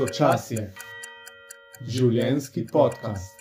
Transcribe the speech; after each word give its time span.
Sočasje, 0.00 0.62
življenski 1.84 2.62
podcast. 2.72 3.36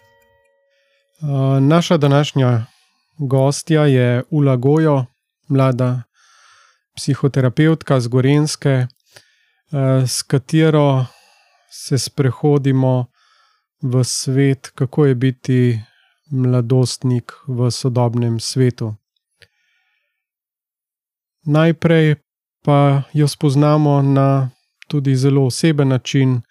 Uh, 1.23 1.55
naša 1.63 1.95
današnja 1.97 2.65
gostja 3.17 3.85
je 3.87 4.23
Ula 4.29 4.57
Gojo, 4.59 5.05
mlada 5.47 6.03
psihoterapeutka 6.99 7.99
z 7.99 8.11
Gorenske, 8.11 8.73
uh, 8.87 10.03
s 10.03 10.19
katero 10.27 11.05
se 11.71 11.97
sprehodimo 11.97 13.07
v 13.79 14.03
svet, 14.03 14.71
kako 14.75 15.05
je 15.05 15.15
biti 15.15 15.79
mladostnik 16.31 17.31
v 17.47 17.71
sodobnem 17.71 18.35
svetu. 18.39 18.95
Najprej 21.47 22.15
pa 22.67 23.07
jo 23.13 23.31
spoznamo 23.31 24.01
na 24.01 24.51
tudi 24.89 25.15
zelo 25.15 25.45
oseben 25.45 25.87
način, 25.87 26.41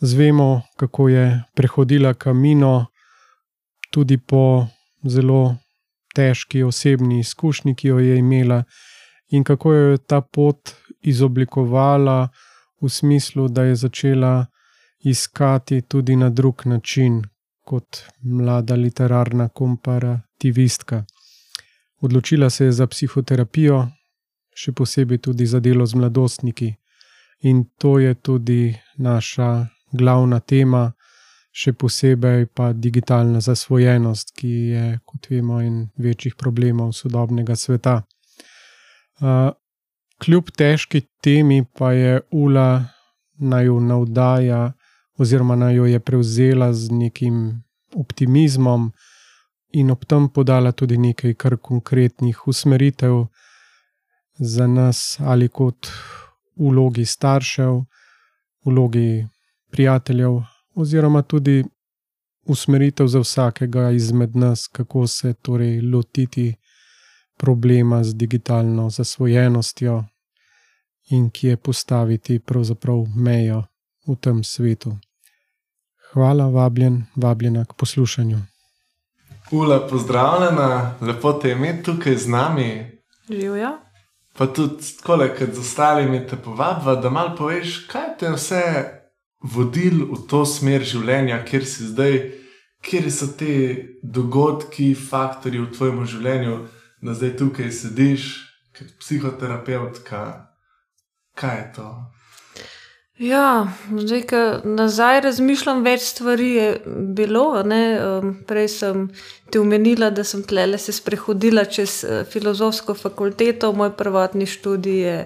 zvemo, 0.00 0.62
kako 0.76 1.08
je 1.08 1.44
prehodila 1.54 2.14
kamino, 2.14 2.86
tudi 3.90 4.18
po 4.18 4.66
zelo 5.04 5.56
težki 6.14 6.62
osebni 6.62 7.20
izkušnji, 7.20 7.74
ki 7.74 7.88
jo 7.88 7.98
je 7.98 8.18
imela, 8.18 8.62
in 9.30 9.44
kako 9.44 9.72
jo 9.72 9.90
je 9.90 9.98
ta 9.98 10.20
pot 10.20 10.74
izoblikovala 11.00 12.28
v 12.80 12.88
smislu, 12.88 13.48
da 13.48 13.62
je 13.62 13.76
začela 13.76 14.46
iskati 15.04 15.82
tudi 15.82 16.16
na 16.16 16.30
drug 16.30 16.62
način, 16.66 17.22
kot 17.64 18.02
mlada 18.22 18.74
literarna 18.74 19.48
komparativistka. 19.48 21.04
Odločila 22.00 22.50
se 22.50 22.64
je 22.64 22.72
za 22.72 22.86
psihoterapijo, 22.86 23.88
še 24.54 24.72
posebej 24.72 25.18
tudi 25.18 25.46
za 25.46 25.60
delo 25.60 25.86
z 25.86 25.94
mladostniki. 25.94 26.74
In 27.40 27.64
to 27.78 27.98
je 27.98 28.14
tudi 28.14 28.74
naša 28.96 29.66
glavna 29.92 30.40
tema, 30.40 30.92
še 31.52 31.72
posebej 31.72 32.46
pa 32.54 32.72
digitalna 32.72 33.40
zasvojenost, 33.40 34.34
ki 34.36 34.52
je, 34.72 34.84
kot 35.04 35.30
vemo, 35.30 35.60
en 35.60 35.88
večjih 35.98 36.36
problemov 36.38 36.92
sodobnega 36.94 37.56
sveta. 37.56 38.02
Uh, 39.18 39.50
kljub 40.22 40.52
težki 40.54 41.02
temi, 41.22 41.64
pa 41.64 41.92
je 41.92 42.20
Ula 42.30 42.84
naj 43.38 43.66
jo 43.66 43.80
navdaja, 43.80 44.72
oziroma 45.18 45.56
naj 45.56 45.74
jo 45.74 45.86
je 45.86 46.00
prevzela 46.00 46.72
z 46.72 46.90
nekim 46.94 47.62
optimizmom 47.94 48.92
in 49.72 49.90
ob 49.90 50.04
tem 50.04 50.28
podala 50.28 50.72
tudi 50.72 50.98
nekaj 50.98 51.34
kar 51.34 51.56
konkretnih 51.56 52.46
usmeritev 52.46 53.26
za 54.38 54.66
nas, 54.66 55.18
ali 55.20 55.48
kot 55.48 55.90
vlogi 56.56 57.04
staršev, 57.04 57.82
vlogi 58.64 59.26
prijateljev, 59.70 60.40
oziroma 60.74 61.22
tudi 61.22 61.64
usmeritev 62.48 63.06
za 63.06 63.20
vsakega 63.20 63.90
izmed 63.90 64.36
nas, 64.36 64.66
kako 64.66 65.06
se 65.06 65.34
torej 65.34 65.80
lotiti 65.80 66.54
problema 67.36 68.04
z 68.04 68.14
digitalno 68.14 68.90
zasvojenostjo 68.90 70.04
in 71.10 71.30
kje 71.30 71.56
postaviti 71.56 72.38
pravzaprav 72.38 73.04
mejo 73.16 73.62
v 74.06 74.16
tem 74.16 74.44
svetu. 74.44 74.96
Hvala, 76.12 76.46
vabljen, 76.48 77.04
vabljena 77.16 77.64
k 77.64 77.72
poslušanju. 77.72 78.38
Ula, 79.50 79.88
pozdravljena, 79.88 80.94
lepo 81.00 81.32
te 81.32 81.50
imeti 81.50 81.82
tukaj 81.82 82.16
z 82.16 82.28
nami. 82.28 83.00
Živijo. 83.30 83.78
Pa 84.38 84.46
tudi 84.46 84.84
kot 85.06 85.20
z 85.54 85.58
ostalimi, 85.58 86.26
te 86.26 86.36
povabva, 86.36 86.94
da 86.94 87.10
malo 87.10 87.36
poveš, 87.36 87.86
kaj 87.86 88.16
te 88.18 88.30
vse 88.30 88.62
vodil 89.42 90.04
v 90.10 90.20
to 90.30 90.42
smer 90.46 90.82
življenja, 90.82 91.42
kjer 91.46 91.64
si 91.66 91.88
zdaj, 91.92 92.18
kje 92.82 93.10
so 93.10 93.30
ti 93.38 93.54
dogodki, 94.02 94.94
faktori 94.94 95.62
v 95.62 95.70
tvojem 95.74 96.04
življenju, 96.06 96.58
da 97.02 97.14
zdaj 97.14 97.36
tukaj 97.38 97.72
sediš 97.72 98.28
kot 98.74 98.94
psihoterapeutka. 99.00 100.22
Kaj 101.38 101.58
je 101.58 101.66
to? 101.76 101.88
Ja, 103.18 103.66
zdaj, 103.90 104.20
ko 104.30 104.40
nazaj 104.62 105.20
razmišljam, 105.24 105.80
več 105.82 106.04
stvari 106.06 106.48
je 106.54 106.66
bilo. 107.18 107.48
Um, 107.58 108.28
prej 108.46 108.68
sem 108.70 109.08
ti 109.50 109.58
omenila, 109.58 110.12
da 110.14 110.22
sem 110.22 110.44
tlele 110.46 110.78
se 110.78 110.94
sprehodila 110.94 111.64
čez 111.66 112.04
uh, 112.06 112.20
filozofsko 112.30 112.94
fakulteto, 112.94 113.72
moj 113.74 113.90
prvotni 113.98 114.46
študij 114.46 115.00
je 115.02 115.16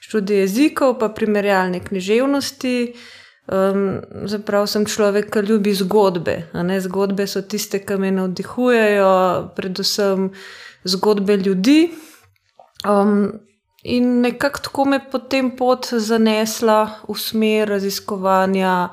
študij 0.00 0.40
jezikov, 0.46 0.96
pa 1.00 1.10
primerjalne 1.12 1.82
književnosti. 1.84 2.76
Um, 3.50 4.00
zaprav 4.30 4.68
sem 4.70 4.84
človek, 4.86 5.30
ki 5.34 5.40
ljubi 5.48 5.74
zgodbe. 5.74 6.36
Zgodbe 6.80 7.26
so 7.26 7.42
tiste, 7.42 7.80
ki 7.82 7.96
me 7.98 8.12
navdihujejo, 8.14 9.14
predvsem 9.56 10.30
zgodbe 10.84 11.36
ljudi. 11.36 11.90
Um, 12.86 13.32
In 13.82 14.20
nekako 14.20 14.58
tako 14.62 14.84
me 14.84 15.00
potem 15.10 15.50
pot 15.56 15.88
zanesla 15.98 17.02
v 17.08 17.16
smer 17.18 17.68
raziskovanja 17.68 18.92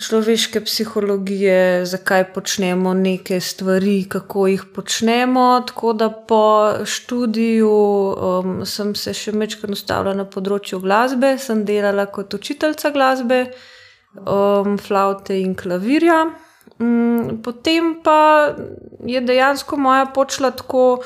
človeške 0.00 0.60
psihologije, 0.64 1.86
zakaj 1.86 2.24
počnemo 2.32 2.94
neke 2.94 3.40
stvari, 3.40 4.04
kako 4.08 4.46
jih 4.46 4.64
počnemo. 4.74 5.62
Tako 5.66 5.92
da 5.92 6.10
po 6.10 6.72
študiju 6.84 7.70
um, 7.70 8.54
sem 8.66 8.94
se 8.94 9.14
še 9.14 9.34
večkrat 9.36 9.72
ustavila 9.76 10.14
na 10.16 10.24
področju 10.24 10.80
glasbe, 10.80 11.36
sem 11.38 11.64
delala 11.68 12.06
kot 12.12 12.34
učiteljica 12.34 12.92
glasbe, 12.96 13.42
um, 14.24 14.78
flaute 14.78 15.36
in 15.40 15.54
klavirja. 15.54 16.22
Um, 16.80 17.40
potem 17.44 17.98
pa 18.04 18.54
je 19.04 19.20
dejansko 19.20 19.76
moja 19.76 20.06
počela 20.14 20.50
tako 20.56 21.02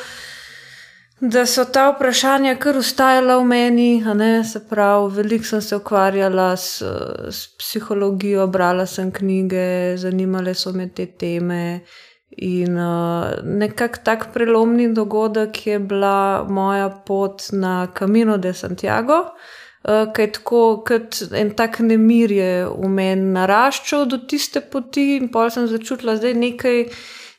da 1.31 1.47
so 1.47 1.65
ta 1.65 1.89
vprašanja 1.91 2.57
kar 2.61 2.77
ustajala 2.77 3.39
v 3.39 3.45
meni. 3.45 3.91
Se 4.45 4.61
pravi, 4.69 5.13
veliko 5.17 5.45
sem 5.45 5.61
se 5.63 5.77
ukvarjala 5.77 6.57
s, 6.57 6.83
s 7.31 7.57
psihologijo, 7.59 8.47
brala 8.47 8.87
sem 8.87 9.13
knjige, 9.13 9.97
zanimale 9.97 10.55
so 10.55 10.73
me 10.73 10.89
te 10.89 11.07
teme. 11.07 11.81
In 12.37 12.79
uh, 12.79 13.31
nekako 13.45 14.01
tak 14.05 14.33
prelomni 14.35 14.89
dogodek 14.95 15.67
je 15.67 15.79
bila 15.79 16.45
moja 16.49 16.89
pot 17.07 17.43
na 17.53 17.87
Camino 17.99 18.37
de 18.37 18.53
Santiago, 18.55 19.21
uh, 19.23 20.13
ki 20.13 20.23
je 20.23 20.33
tako 20.33 20.63
kot 20.87 21.23
en 21.33 21.55
tak 21.55 21.79
nemir 21.79 22.33
je 22.33 22.67
v 22.67 22.91
meni 22.91 23.31
naraščal 23.37 24.09
do 24.11 24.19
tiste 24.27 24.61
poti, 24.61 25.15
in 25.17 25.31
pa 25.31 25.47
sem 25.51 25.71
začutila, 25.71 26.19
da 26.19 26.33
je 26.33 26.35
nekaj 26.35 26.83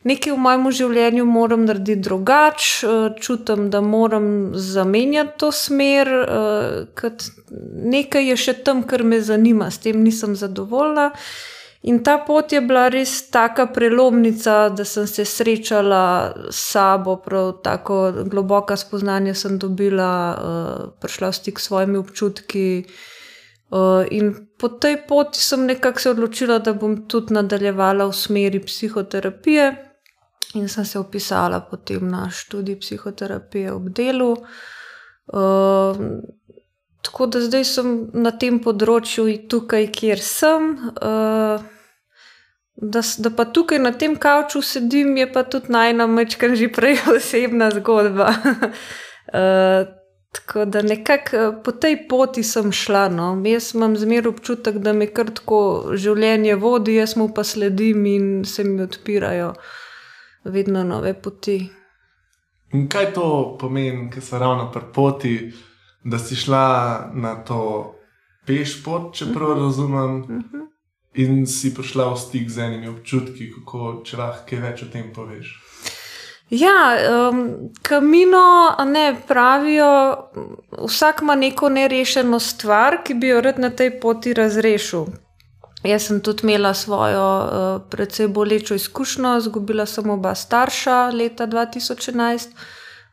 nekaj 0.06 0.34
v 0.34 0.38
mojem 0.38 0.70
življenju 0.80 1.26
moram 1.26 1.66
narediti 1.66 2.06
drugače, 2.06 2.88
eh, 2.88 3.08
čutim, 3.22 3.70
da 3.70 3.82
moram 3.82 4.54
zamenjati 4.54 5.38
to 5.38 5.52
smer, 5.52 6.12
ker 6.96 7.12
eh, 7.12 7.34
nekaj 7.96 8.30
je 8.30 8.38
še 8.38 8.54
tam, 8.64 8.84
kar 8.84 9.04
me 9.04 9.22
zanima, 9.22 9.72
s 9.72 9.82
tem 9.84 10.04
nisem 10.04 10.36
zadovoljna. 10.36 11.12
In 11.86 12.00
ta 12.04 12.18
pot 12.18 12.50
je 12.50 12.62
bila 12.66 12.88
res 12.90 13.12
tako 13.30 13.68
prelomnica, 13.74 14.70
da 14.74 14.86
sem 14.86 15.06
se 15.08 15.26
srečala 15.26 16.34
s 16.50 16.72
sabo, 16.72 17.20
prav 17.22 17.60
tako 17.62 18.00
globoka 18.26 18.74
spoznanja 18.78 19.36
sem 19.38 19.60
dobila, 19.62 20.10
uh, 20.34 20.88
prišla 21.02 21.30
v 21.30 21.38
stik 21.38 21.62
s 21.62 21.70
svojimi 21.70 22.02
občutki. 22.02 22.66
Uh, 23.70 24.02
in 24.10 24.34
po 24.58 24.70
tej 24.82 24.98
poti 25.06 25.38
sem 25.38 25.68
nekako 25.70 26.02
se 26.02 26.10
odločila, 26.10 26.58
da 26.60 26.74
bom 26.74 27.04
tudi 27.06 27.38
nadaljevala 27.38 28.10
v 28.10 28.18
smeri 28.18 28.64
psihoterapije 28.66 29.95
in 30.56 30.68
sem 30.70 30.86
se 30.86 31.00
upisala 31.00 31.60
potem 31.60 32.08
na 32.10 32.30
študij 32.32 32.80
psihoterapije 32.80 33.74
ob 33.74 33.90
delu. 33.90 34.32
Uh, 35.28 35.98
tako 37.02 37.26
da 37.26 37.42
zdaj 37.42 37.66
sem 37.66 37.96
na 38.14 38.32
tem 38.32 38.60
področju 38.64 39.28
in 39.32 39.48
tukaj, 39.50 39.90
kjer 39.92 40.22
sem. 40.22 40.72
Uh, 40.96 41.60
da, 42.76 43.02
da 43.02 43.32
pa 43.32 43.46
tukaj 43.46 43.80
na 43.80 43.92
tem 43.92 44.16
kavču 44.16 44.62
sedim, 44.62 45.16
je 45.18 45.28
pa 45.32 45.44
tudi 45.44 45.72
najnamreč, 45.76 46.38
kar 46.40 46.56
že 46.56 46.72
prej 46.72 47.02
osebna 47.18 47.72
zgodba. 47.76 48.32
uh, 49.34 49.86
Tako 50.36 50.66
da 50.68 50.82
nekako 50.84 51.62
po 51.64 51.72
tej 51.72 51.94
poti 52.10 52.42
sem 52.44 52.68
šla. 52.76 53.06
No. 53.08 53.30
Jaz 53.48 53.70
imam 53.72 53.94
zmerno 53.96 54.34
občutek, 54.34 54.82
da 54.84 54.92
me 54.94 55.08
kar 55.08 55.30
tako 55.32 55.60
življenje 55.96 56.58
vodi, 56.60 56.98
jaz 57.00 57.14
mu 57.16 57.30
pa 57.32 57.46
sledim 57.48 58.04
in 58.12 58.26
se 58.44 58.66
mi 58.68 58.84
odpirajo 58.84 59.54
uh, 59.54 59.85
vedno 60.46 60.84
nove 60.84 61.14
poti. 61.22 61.70
In 62.74 62.88
kaj 62.90 63.14
to 63.14 63.58
pomeni, 63.60 64.10
ker 64.12 64.24
so 64.24 64.40
ravno 64.40 64.72
pri 64.72 64.82
poti, 64.94 65.36
da 66.04 66.20
si 66.20 66.36
šla 66.36 67.12
na 67.14 67.36
to 67.44 67.96
peš 68.46 68.84
pot, 68.84 69.14
če 69.16 69.26
prav 69.34 69.50
uh 69.50 69.56
mhm. 69.56 69.62
-huh. 69.62 69.66
razumem, 69.66 70.22
uh 70.22 70.30
mhm. 70.30 70.40
-huh. 70.54 70.68
in 71.14 71.48
si 71.48 71.74
prišla 71.74 72.14
v 72.14 72.18
stik 72.18 72.50
z 72.50 72.58
enimi 72.60 72.88
občutki, 72.88 73.52
kako 73.52 74.02
če 74.06 74.18
lahko 74.18 74.50
kaj 74.50 74.60
več 74.60 74.84
o 74.84 74.86
tem 74.86 75.14
poveš. 75.14 75.62
Ja, 76.50 76.98
um, 77.30 77.72
kamino, 77.82 78.76
ne 78.86 79.16
pravijo, 79.28 80.18
vsak 80.88 81.22
ima 81.22 81.36
neko 81.36 81.70
nerešeno 81.70 82.40
stvar, 82.40 83.04
ki 83.04 83.14
bi 83.14 83.28
jo 83.28 83.42
rad 83.42 83.60
na 83.60 83.70
tej 83.70 84.00
poti 84.00 84.34
razrešil. 84.34 85.06
Jaz 85.86 86.08
sem 86.08 86.22
tudi 86.22 86.44
imela 86.44 86.74
svojo, 86.74 87.26
uh, 87.46 87.82
precej 87.90 88.28
bolečo 88.28 88.76
izkušnjo, 88.76 89.38
izgubila 89.38 89.86
sem 89.86 90.10
oba 90.10 90.36
starša 90.36 91.10
leta 91.14 91.48
2011, 91.48 92.50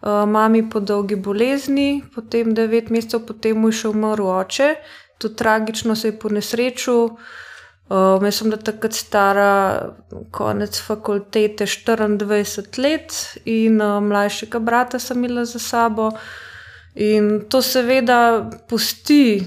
uh, 0.03 0.25
mami 0.29 0.65
po 0.71 0.81
dolgi 0.81 1.17
bolezni, 1.17 2.03
potem 2.15 2.55
devet 2.55 2.91
mesecev 2.91 3.27
potem 3.29 3.61
mu 3.61 3.69
je 3.69 3.83
še 3.83 3.93
umrl 3.93 4.31
oče, 4.39 4.75
tudi 5.19 5.37
tragično 5.37 5.97
se 5.97 6.09
je 6.09 6.19
po 6.19 6.33
nesreču. 6.33 6.97
Um, 7.93 8.25
jaz 8.25 8.39
sem 8.39 8.49
bila 8.49 8.57
takrat 8.63 8.95
stara, 8.97 9.51
konec 10.33 10.79
fakultete, 10.81 11.67
24 11.67 12.81
let, 12.81 13.19
in 13.45 13.83
uh, 13.83 13.99
mlajšega 14.01 14.59
brata 14.65 14.99
sem 14.99 15.21
imela 15.21 15.45
za 15.45 15.59
sabo. 15.61 16.13
In 16.95 17.45
to 17.49 17.63
seveda 17.65 18.51
pusti, 18.69 19.41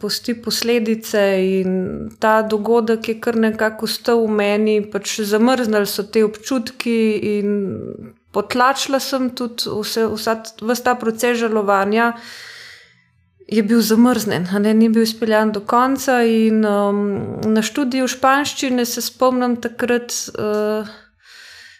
pusti 0.00 0.34
posledice, 0.34 1.20
in 1.60 2.08
ta 2.18 2.40
dogodek 2.42 3.08
je 3.08 3.18
kar 3.20 3.36
nekako 3.36 3.84
ustal 3.84 4.24
v 4.24 4.30
meni, 4.32 4.78
pač 4.80 5.20
zamrznili 5.20 5.86
so 5.86 6.06
te 6.08 6.24
občutki, 6.24 6.96
in 7.36 7.52
potlačila 8.32 9.00
sem 9.00 9.28
tudi 9.36 9.68
vse, 9.68 10.08
vsa, 10.08 10.40
vsa 10.64 10.82
ta 10.84 10.96
proces 10.96 11.38
žalovanja 11.44 12.14
je 13.48 13.62
bil 13.62 13.80
zamrznjen, 13.84 14.48
ne, 14.64 14.74
ni 14.74 14.88
bil 14.88 15.04
izpeljan 15.04 15.52
do 15.52 15.60
konca. 15.60 16.22
In, 16.24 16.64
um, 16.64 17.04
na 17.44 17.62
študiju 17.62 18.08
španščine 18.08 18.86
se 18.88 19.04
spomnim, 19.04 19.58
takrat 19.60 20.16
uh, 20.32 20.88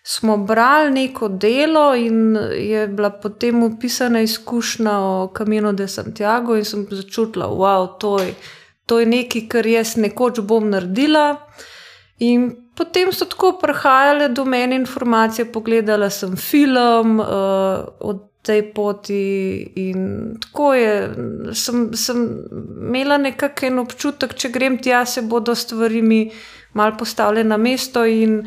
smo 0.07 0.37
brali 0.37 0.91
neko 0.91 1.29
delo 1.29 1.95
in 1.95 2.37
je 2.53 2.89
bila 2.89 3.11
potem 3.11 3.63
opisana 3.63 4.21
izkušnja 4.21 4.99
o 4.99 5.33
Camino 5.37 5.73
de 5.73 5.89
Santiago, 5.89 6.57
in 6.57 6.65
sem 6.65 6.87
začutila, 6.91 7.47
da 7.47 7.53
wow, 7.53 7.99
to, 7.99 8.19
to 8.87 9.01
je 9.01 9.07
nekaj, 9.07 9.49
kar 9.49 9.67
jaz 9.67 9.97
nekoč 9.97 10.41
bom 10.41 10.69
naredila. 10.71 11.37
In 12.19 12.51
potem 12.77 13.13
so 13.13 13.25
tako 13.25 13.55
prihajale 13.63 14.29
do 14.29 14.45
mene 14.45 14.77
informacije, 14.77 15.53
pogledala 15.53 16.11
sem 16.11 16.37
film 16.37 17.21
uh, 17.21 17.27
od 18.01 18.23
tej 18.43 18.63
poti. 18.75 19.73
In 19.89 20.37
tako 20.41 20.75
je, 20.75 20.95
sem, 21.53 21.95
sem 21.97 22.27
imela 22.77 23.17
nekakšen 23.19 23.81
občutek, 23.81 24.37
če 24.37 24.53
grem 24.53 24.79
tja, 24.79 25.07
se 25.09 25.23
bodo 25.23 25.55
stvari 25.55 26.03
mi 26.03 26.27
mal 26.75 26.93
postavljene 26.99 27.49
na 27.49 27.57
mesto. 27.57 28.05
In 28.05 28.43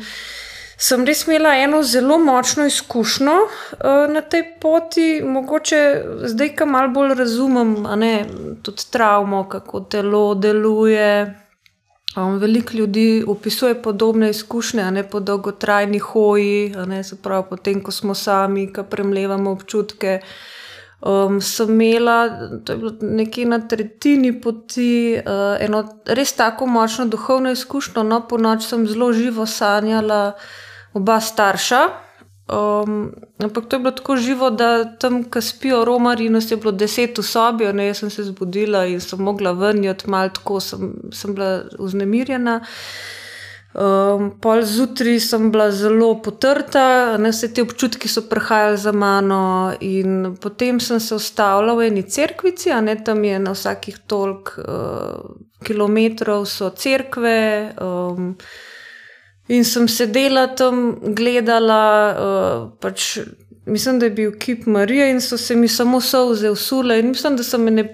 sem 0.78 1.04
res 1.04 1.24
imela 1.26 1.56
eno 1.58 1.82
zelo 1.82 2.18
močno 2.22 2.66
izkušnjo 2.66 3.34
uh, 3.42 4.12
na 4.12 4.20
tej 4.20 4.44
poti, 4.60 5.08
mogoče 5.24 5.80
zdaj, 6.30 6.52
ki 6.54 6.68
malo 6.70 6.92
bolj 6.94 7.16
razumem, 7.18 7.74
ne, 7.98 8.12
tudi 8.62 8.86
travmo, 8.90 9.42
kako 9.48 9.80
telo 9.90 10.34
deluje. 10.34 11.34
Um, 12.16 12.38
veliko 12.38 12.76
ljudi 12.76 13.24
opisuje 13.28 13.82
podobne 13.82 14.30
izkušnje, 14.30 14.90
ne 14.90 15.02
po 15.10 15.20
dolgotrajni 15.20 15.98
hoji, 15.98 16.74
ne 16.86 17.02
se 17.04 17.18
pravi, 17.22 17.44
potem, 17.50 17.82
ko 17.82 17.92
smo 17.92 18.14
sami, 18.14 18.70
ki 18.72 18.86
premlevamo 18.90 19.50
občutke. 19.50 20.20
Um, 21.00 21.40
sem 21.40 21.68
imela, 21.70 22.28
to 22.64 22.72
je 22.72 22.78
bilo 22.78 22.92
nekje 23.00 23.44
na 23.46 23.58
tretjini 23.68 24.32
poti, 24.40 25.18
uh, 25.18 25.58
eno 25.60 25.84
res 26.06 26.32
tako 26.32 26.66
močno 26.66 27.06
duhovno 27.06 27.50
izkušnjo. 27.50 28.02
No, 28.02 28.22
po 28.28 28.38
noč 28.38 28.66
sem 28.66 28.86
zelo 28.86 29.12
živo 29.12 29.46
sanjala 29.46 30.32
oba 30.94 31.20
starša. 31.20 31.88
Um, 32.48 33.12
ampak 33.38 33.68
to 33.68 33.76
je 33.76 33.80
bilo 33.80 33.92
tako 33.92 34.16
živo, 34.16 34.50
da 34.50 34.84
tam, 34.96 35.24
ki 35.28 35.40
spijo 35.44 35.84
romari, 35.84 36.30
nas 36.32 36.50
je 36.50 36.56
bilo 36.56 36.72
deset 36.72 37.18
v 37.18 37.22
sobi, 37.22 37.66
ne, 37.76 37.90
jaz 37.90 38.00
sem 38.00 38.10
se 38.10 38.24
zbudila 38.24 38.86
in 38.88 39.02
sem 39.04 39.20
mogla 39.20 39.52
vrniti, 39.52 40.08
malo 40.08 40.32
tako 40.32 40.60
sem, 40.60 40.94
sem 41.12 41.34
bila 41.36 41.66
vznemirjena. 41.78 42.62
Um, 43.76 44.30
pol 44.40 44.62
zjutraj 44.64 45.20
sem 45.20 45.50
bila 45.52 45.66
zelo 45.70 46.14
potrta, 46.24 47.18
ne, 47.20 47.34
vse 47.36 47.50
te 47.52 47.62
občutki 47.62 48.08
so 48.08 48.24
prihajali 48.30 48.80
za 48.80 48.94
mano, 48.96 49.74
in 49.84 50.32
potem 50.40 50.80
sem 50.80 51.00
se 51.04 51.14
ustavila 51.20 51.76
v 51.76 51.90
eni 51.90 52.02
cerkvici, 52.08 52.72
ne 52.80 52.96
tam 53.04 53.20
je 53.28 53.38
na 53.38 53.52
vsakih 53.52 54.00
toliko 54.08 54.64
uh, 54.64 55.36
kilometrov 55.68 56.48
so 56.48 56.72
cerkve. 56.72 57.76
Um, 57.76 58.32
In 59.48 59.64
sem 59.64 59.88
sedela 59.88 60.46
tam, 60.56 60.98
gledala, 61.16 61.84
uh, 62.12 62.64
pač, 62.80 63.18
mislim, 63.66 63.98
da 63.98 64.06
je 64.06 64.16
bil 64.18 64.34
kip 64.38 64.66
Marija 64.66 65.08
in 65.08 65.20
so 65.24 65.38
se 65.38 65.56
mi 65.56 65.68
samo 65.68 66.00
solze 66.00 66.50
usule. 66.50 66.98
In 67.00 67.08
mislim, 67.14 67.36
da 67.36 67.42
sem 67.42 67.64
ne 67.64 67.86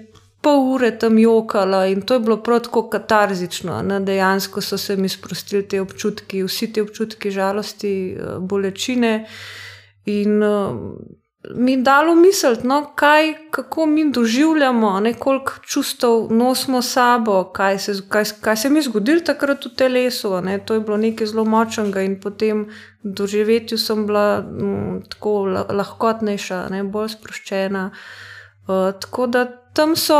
pol 0.45 0.61
ure 0.75 0.91
tam 0.99 1.17
jokala 1.17 1.85
in 1.89 2.01
to 2.01 2.13
je 2.13 2.19
bilo 2.19 2.37
prav 2.43 2.59
tako 2.67 2.89
katarzično. 2.89 3.81
Ne? 3.81 3.99
Dejansko 3.99 4.61
so 4.61 4.77
se 4.77 4.97
mi 4.97 5.09
sprostili 5.09 5.67
te 5.67 5.81
občutki, 5.81 6.43
vsi 6.43 6.73
ti 6.73 6.81
občutki 6.81 7.31
žalosti, 7.31 7.93
uh, 8.19 8.37
bolečine. 8.39 9.13
In 10.05 10.43
uh, 10.43 10.75
mi 11.53 11.81
dalo 11.81 12.15
misliti, 12.15 12.67
no, 12.67 12.91
kaj, 12.95 13.33
kako 13.51 13.85
mi 13.85 14.11
doživljamo, 14.11 14.99
ne, 14.99 15.13
koliko 15.13 15.53
čustev 15.61 16.27
nosimo 16.29 16.81
sabo, 16.81 17.43
kaj 17.43 17.79
se, 17.79 17.93
kaj, 18.09 18.23
kaj 18.41 18.57
se 18.57 18.69
mi 18.69 18.79
je 18.79 18.83
zgodilo 18.83 19.19
takrat 19.19 19.65
v 19.65 19.69
telesu. 19.75 20.41
Ne, 20.41 20.59
to 20.65 20.73
je 20.73 20.79
bilo 20.79 20.97
nekaj 20.97 21.27
zelo 21.27 21.45
močnega 21.45 22.01
in 22.01 22.19
potem 22.21 22.69
doživetju 23.03 23.77
sem 23.77 24.05
bila 24.07 24.45
m, 24.45 24.71
mm, 24.71 25.03
tako 25.09 25.43
lahkotnejša, 25.69 26.67
ne, 26.69 26.83
bolj 26.83 27.13
sproščena. 27.17 27.89
Uh, 28.65 28.91
tako 29.01 29.27
da 29.27 29.45
tam 29.75 29.95
so, 29.95 30.17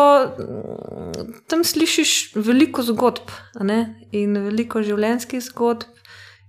tam 1.48 1.64
slišiš 1.64 2.36
veliko 2.36 2.84
zgodb 2.84 3.32
ne, 3.64 3.80
in 4.12 4.38
veliko 4.38 4.84
življenjskih 4.84 5.44
zgodb. 5.50 5.88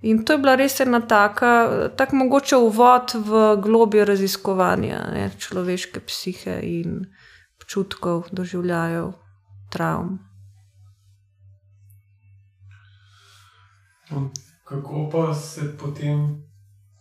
In 0.06 0.24
to 0.24 0.36
je 0.36 0.38
bila 0.38 0.54
res 0.54 0.80
ena 0.80 1.00
taka, 1.00 1.50
tako 1.98 2.16
mogoče 2.16 2.56
uvod 2.56 3.14
v 3.26 3.40
globje 3.62 4.04
raziskovanja 4.04 5.00
ne, 5.14 5.30
človeške 5.38 6.00
psihe 6.06 6.60
in 6.62 7.00
občutkov, 7.58 8.28
doživljajev, 8.30 9.10
travm. 9.72 10.18
Kako 14.64 15.08
pa 15.12 15.34
se 15.34 15.72
potem 15.78 16.44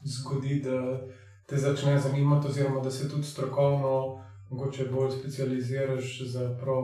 zgodi, 0.01 0.61
da 0.65 1.05
te 1.45 1.57
začne 1.57 1.99
zanimati, 1.99 2.47
oziroma 2.47 2.81
da 2.81 2.91
se 2.91 3.09
tudi 3.09 3.23
strokovno, 3.23 4.25
mogoče 4.49 4.85
bolj 4.85 5.11
specializiraš 5.19 6.21
za 6.31 6.57
prav 6.61 6.83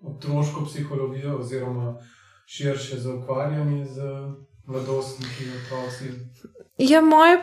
otroško 0.00 0.64
psihologijo, 0.64 1.36
oziroma 1.38 1.98
širše 2.46 2.98
za 2.98 3.14
ukvarjanje 3.14 3.84
z 3.84 4.00
mladostniki, 4.66 5.44
otroci? 5.64 6.04
Ja, 6.78 7.00
moje 7.00 7.38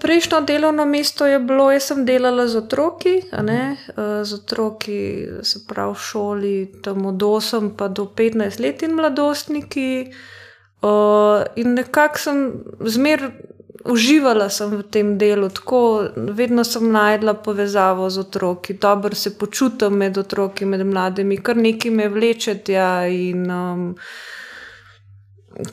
prejšnjo 0.00 0.40
delovno 0.40 0.84
mesto 0.84 1.26
je 1.26 1.38
bilo, 1.38 1.68
jaz 1.72 1.90
sem 1.90 2.04
delala 2.06 2.46
z 2.48 2.56
otroki, 2.64 3.12
ne, 3.42 3.76
z 4.24 4.34
otroki, 4.34 4.98
se 5.42 5.60
pravi 5.68 5.94
v 5.94 6.00
šoli, 6.00 6.54
tam 6.82 7.06
od 7.06 7.22
8 7.22 7.74
pa 7.76 7.88
do 7.88 8.08
15 8.16 8.60
let 8.60 8.82
in 8.82 8.96
mladostniki. 8.96 10.12
In 11.56 11.74
nekako 11.74 12.18
sem 12.18 12.40
zmer 12.80 13.30
uživala 13.84 14.48
sem 14.48 14.72
v 14.78 14.82
tem 14.82 15.14
delu, 15.18 15.48
tako 15.52 16.08
vedno 16.16 16.64
sem 16.64 16.88
najdla 16.92 17.34
povezavo 17.44 18.10
z 18.10 18.24
otroki, 18.24 18.74
dobro 18.74 19.14
se 19.14 19.38
počutim 19.38 19.92
med 19.92 20.18
otroki, 20.18 20.64
med 20.64 20.86
mladimi, 20.86 21.36
kar 21.36 21.56
nekaj 21.56 21.90
me 21.90 22.08
vleče 22.08 22.58
tja 22.64 23.04
in. 23.06 23.50
Um, 23.50 23.90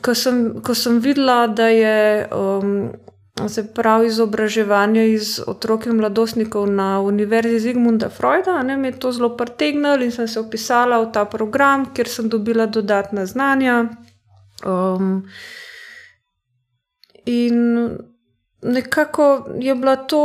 ko 0.02 0.14
sem, 0.14 0.62
ko 0.62 0.74
sem 0.74 0.98
videla, 1.02 1.46
da 1.46 1.68
je 1.68 2.28
um, 2.34 2.92
se 3.48 3.64
pravi 3.74 4.06
izobraževanje 4.06 5.08
iz 5.12 5.40
otrok 5.46 5.86
in 5.86 5.96
mladostnikov 5.96 6.66
na 6.70 7.00
Univerzi 7.00 7.58
Zigmunda 7.60 8.08
Freuda, 8.08 8.62
ne, 8.62 8.76
me 8.76 8.88
je 8.88 8.98
to 8.98 9.12
zelo 9.12 9.36
pritegnilo 9.36 10.04
in 10.04 10.12
sem 10.12 10.28
se 10.28 10.40
opisala 10.40 11.00
v 11.02 11.10
ta 11.12 11.24
program, 11.24 11.88
kjer 11.94 12.08
sem 12.08 12.28
dobila 12.28 12.66
dodatna 12.66 13.26
znanja. 13.26 13.84
Um, 14.64 15.24
in 17.26 17.98
nekako 18.62 19.46
je 19.58 19.74
bila 19.74 19.96
to 19.96 20.22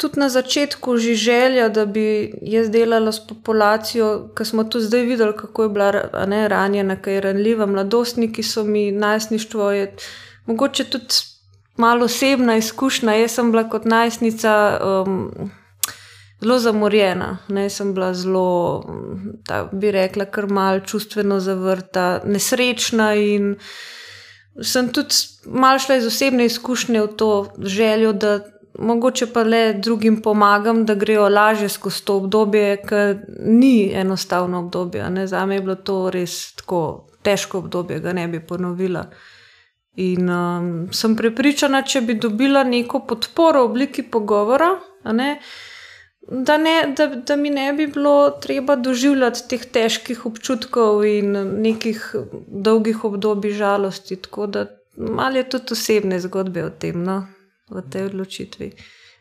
tudi 0.00 0.20
na 0.20 0.28
začetku 0.28 0.96
že 0.96 1.14
želja, 1.14 1.68
da 1.68 1.84
bi 1.86 2.32
jaz 2.42 2.70
delala 2.70 3.12
s 3.12 3.20
populacijo, 3.26 4.30
ki 4.36 4.44
smo 4.44 4.64
tu 4.64 4.80
zdaj 4.80 5.04
videli, 5.04 5.36
kako 5.36 5.62
je 5.62 5.68
bila 5.68 5.92
ne, 6.26 6.48
ranjena, 6.48 6.96
kaj 6.96 7.14
je 7.14 7.20
ranljiva. 7.20 7.66
Mladostniki 7.66 8.42
so 8.42 8.64
mi 8.64 8.90
najstništvo, 8.92 9.70
je 9.72 9.94
mogoče 10.46 10.84
tudi 10.84 11.20
malo 11.76 12.04
osebna 12.04 12.56
izkušnja. 12.56 13.14
Jaz 13.14 13.30
sem 13.30 13.50
bila 13.52 13.68
kot 13.68 13.84
najstnica. 13.84 14.80
Um, 14.82 15.50
Zelo 16.40 16.58
zamorjena, 16.58 17.38
ne 17.48 17.66
sem 17.70 17.90
bila 17.94 18.14
zelo, 18.14 18.84
da 19.44 19.68
bi 19.72 19.90
rekla, 19.92 20.24
kar 20.24 20.46
mal 20.48 20.80
čustveno 20.80 21.36
zavrta, 21.40 22.22
nesrečna 22.24 23.10
in 23.14 23.58
sem 24.62 24.88
tudi 24.88 25.14
malo 25.44 25.78
šla 25.78 25.98
iz 26.00 26.06
osebne 26.06 26.46
izkušnje 26.48 27.02
v 27.02 27.10
to 27.16 27.52
željo, 27.58 28.12
da 28.12 28.40
mogoče 28.78 29.26
pa 29.32 29.42
le 29.42 29.74
drugim 29.74 30.20
pomagam, 30.22 30.84
da 30.86 30.94
grejo 30.94 31.28
lažje 31.28 31.68
skozi 31.68 32.04
to 32.04 32.16
obdobje, 32.16 32.76
ker 32.86 33.16
ni 33.44 33.90
enostavno 33.94 34.58
obdobje. 34.58 35.26
Za 35.26 35.46
me 35.46 35.54
je 35.54 35.60
bilo 35.60 35.74
to 35.74 36.10
res 36.10 36.54
tako 36.54 37.06
težko 37.22 37.58
obdobje, 37.58 38.00
ga 38.00 38.12
ne 38.12 38.28
bi 38.28 38.40
ponovila. 38.40 39.04
In 40.00 40.30
um, 40.30 40.70
sem 40.94 41.16
prepričana, 41.16 41.82
če 41.82 42.00
bi 42.06 42.14
dobila 42.14 42.62
neko 42.64 43.02
podporo 43.06 43.64
v 43.64 43.70
obliki 43.70 44.02
pogovora, 44.02 44.70
ne, 45.12 45.32
da, 46.30 46.56
ne, 46.56 46.76
da, 46.96 47.06
da 47.26 47.36
mi 47.36 47.50
ne 47.50 47.72
bi 47.72 47.88
bilo 47.90 48.30
treba 48.42 48.76
doživljati 48.76 49.48
teh 49.50 49.66
težkih 49.74 50.24
občutkov 50.26 51.04
in 51.04 51.34
nekih 51.66 52.04
dolgih 52.46 53.04
obdobij 53.04 53.58
žalosti. 53.58 54.16
Tako 54.16 54.46
da 54.46 54.66
malo 54.96 55.36
je 55.36 55.48
tudi 55.50 55.74
osebne 55.76 56.20
zgodbe 56.20 56.64
o 56.64 56.70
tem, 56.70 57.02
no, 57.04 57.24
v 57.70 57.82
tej 57.90 58.10
odločitvi. 58.10 58.72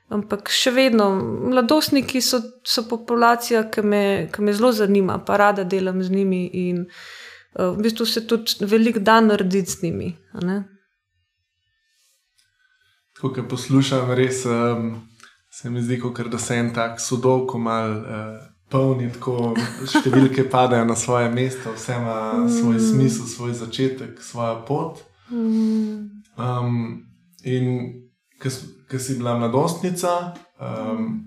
Ampak 0.10 0.50
še 0.50 0.74
vedno, 0.74 1.12
mladostniki 1.52 2.22
so, 2.22 2.42
so 2.66 2.84
populacija, 2.90 3.68
ki 3.70 3.84
me, 3.86 4.04
ki 4.34 4.42
me 4.42 4.56
zelo 4.58 4.72
zanima, 4.74 5.20
pa 5.22 5.38
rada 5.38 5.64
delam 5.64 6.02
z 6.02 6.10
njimi 6.10 6.48
in 6.66 6.82
uh, 6.88 7.70
v 7.76 7.86
bistvu 7.86 8.08
se 8.10 8.26
tudi 8.28 8.66
velik 8.66 8.98
dan 9.06 9.30
narediti 9.30 9.72
z 9.72 9.84
njimi. 9.84 10.10
Ko 13.22 13.34
poslušam, 13.50 14.10
res 14.18 14.46
um, 14.50 14.96
se 15.54 15.70
mi 15.70 15.84
zdi, 15.86 16.00
kot 16.02 16.26
da 16.26 16.42
se 16.42 16.58
en 16.58 16.74
tak 16.74 16.98
sodov, 17.04 17.46
ko 17.46 17.62
mal 17.62 17.94
uh, 18.02 18.50
polni, 18.70 19.12
tako 19.14 19.54
številke 19.86 20.50
padajo 20.50 20.90
na 20.90 20.98
svoje 20.98 21.30
mesto, 21.30 21.74
vse 21.78 22.02
ima 22.02 22.50
svoj 22.50 22.78
mm. 22.78 22.86
smisel, 22.90 23.30
svoj 23.30 23.54
začetek, 23.62 24.22
svojo 24.26 24.62
pot. 24.66 25.02
Um, 25.30 27.06
in 27.46 28.09
ker 28.40 29.00
si 29.00 29.18
bila 29.18 29.38
mladostnica, 29.38 30.34
um, 30.60 31.20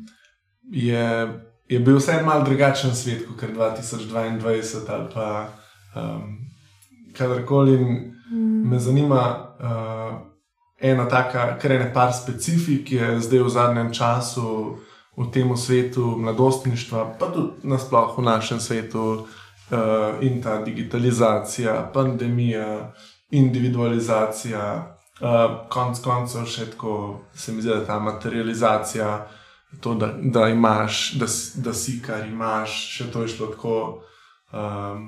je, 0.71 1.29
je 1.69 1.79
bil 1.79 1.99
vse 1.99 2.19
en 2.19 2.27
mal 2.27 2.45
drugačen 2.45 2.95
svet 2.97 3.27
kot 3.29 3.51
2022 3.51 4.93
ali 4.93 5.09
pa 5.15 5.49
um, 5.97 6.39
kadarkoli. 7.17 7.79
Mm. 7.79 8.69
Me 8.71 8.79
zanima. 8.79 9.53
Uh, 9.61 10.33
ena 10.83 11.09
taka, 11.09 11.59
kar 11.59 11.71
je 11.71 11.79
ne 11.79 11.93
par 11.95 12.13
specifik, 12.13 12.87
ki 12.89 12.97
je 12.97 13.21
zdaj 13.21 13.43
v 13.43 13.51
zadnjem 13.55 13.93
času 13.95 14.79
v 15.17 15.29
tem 15.31 15.57
svetu 15.57 16.17
mladostništva, 16.19 17.05
pa 17.21 17.29
tudi 17.31 17.69
nasplošno 17.69 18.23
v 18.23 18.27
našem 18.27 18.61
svetu, 18.61 19.05
uh, 19.71 20.19
in 20.21 20.43
ta 20.43 20.59
digitalizacija, 20.65 21.91
pandemija, 21.95 22.93
individualizacija, 23.31 24.97
uh, 25.23 25.69
konc 25.71 26.01
koncev 26.03 26.47
še 26.51 26.71
tako 26.75 26.97
se 27.35 27.53
mi 27.53 27.63
zdi, 27.63 27.71
da 27.71 27.85
ta 27.87 28.01
materializacija. 28.01 29.15
To, 29.81 29.95
da, 29.97 30.11
da 30.21 30.49
imaš, 30.53 31.15
da, 31.17 31.27
da 31.65 31.73
si 31.73 31.95
kar 32.05 32.27
imaš, 32.29 32.75
še 32.93 33.07
to 33.13 33.23
je 33.23 33.31
šlo 33.33 33.47
tako 33.55 33.77
um, 34.53 35.07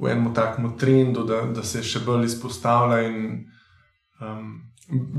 v 0.00 0.08
enem 0.08 0.30
takem 0.34 0.70
trendu, 0.80 1.26
da, 1.28 1.42
da 1.52 1.64
se 1.64 1.82
še 1.84 2.00
bolj 2.06 2.24
izpostavlja. 2.30 3.02
In, 3.04 3.44
um, 4.24 4.48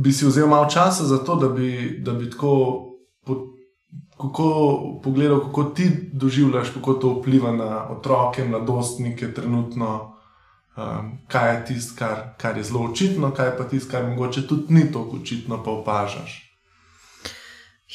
bi 0.02 0.14
si 0.14 0.26
vzel 0.26 0.50
malo 0.50 0.66
časa 0.74 1.06
za 1.06 1.22
to, 1.22 1.36
da 1.36 1.52
bi, 1.54 2.00
da 2.02 2.18
bi 2.18 2.32
tako 2.34 2.54
po, 3.26 3.38
kako, 4.18 4.50
pogledal, 5.04 5.40
kako 5.52 5.64
ti 5.64 5.92
doživljaš, 6.14 6.74
kako 6.74 6.94
to 6.94 7.14
vpliva 7.20 7.52
na 7.52 7.90
otroke, 7.94 8.46
mladostnike, 8.46 9.34
trenutno, 9.34 10.17
um, 10.78 11.12
kaj 11.28 11.54
je 11.54 11.66
tisto, 11.66 11.96
kar, 12.00 12.34
kar 12.38 12.58
je 12.58 12.64
zelo 12.64 12.90
očitno, 12.92 13.32
kaj 13.32 13.58
pa 13.58 13.64
tisto, 13.64 13.92
kar 13.92 14.06
mogoče 14.08 14.48
tudi 14.48 14.74
ni 14.74 14.92
tako 14.92 15.22
očitno, 15.22 15.64
pa 15.64 15.72
opažaš. 15.72 16.44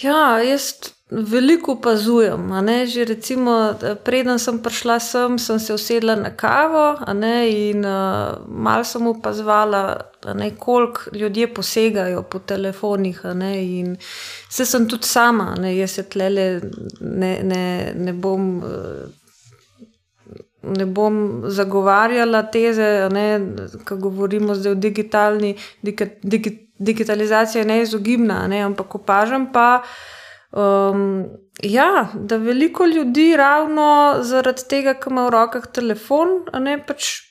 Ja, 0.03 0.41
jaz 0.41 0.73
veliko 1.11 1.73
opazujem. 1.73 2.49
Že 2.87 3.05
recimo, 3.05 3.75
preden 4.05 4.39
sem 4.39 4.59
prišla 4.59 4.99
sem, 5.01 5.39
sem 5.39 5.59
se 5.61 5.75
usedla 5.75 6.17
na 6.17 6.31
kavo 6.37 6.97
ne, 7.13 7.51
in 7.51 7.85
uh, 7.85 8.41
malo 8.49 8.85
sem 8.85 9.07
opazovala, 9.07 10.01
koliko 10.59 11.01
ljudje 11.13 11.55
posegajo 11.55 12.23
po 12.23 12.39
telefonih. 12.39 13.21
Ne, 13.35 13.65
in 13.65 13.97
se 14.49 14.67
sem 14.67 14.89
tudi 14.89 15.07
sama, 15.07 15.55
ne, 15.61 15.77
jaz 15.77 15.91
se 15.91 16.03
tlele 16.03 16.61
ne, 17.01 17.39
ne, 17.43 17.93
ne 17.95 18.13
bom. 18.13 18.57
Uh, 18.59 19.22
Ne 20.63 20.87
bom 20.87 21.43
zagovarjala 21.51 22.45
teze, 22.55 22.89
ko 23.85 23.97
govorimo 23.97 24.55
zdaj 24.55 24.73
o 24.73 24.79
digitalni, 24.79 25.57
digi, 25.83 26.53
digitalizaciji, 26.79 27.65
ne 27.67 27.83
izogibna, 27.83 28.45
ne, 28.49 28.63
ampak 28.63 28.95
opažam 28.95 29.49
pa, 29.53 29.83
Um, 30.53 31.25
ja, 31.63 32.09
da 32.15 32.37
veliko 32.37 32.87
ljudi 32.87 33.37
ravno 33.37 34.15
zaradi 34.21 34.63
tega, 34.69 34.95
ker 34.95 35.13
ima 35.13 35.25
v 35.27 35.33
rokah 35.33 35.67
telefon, 35.73 36.43
ne, 36.61 36.77
pač 36.87 37.23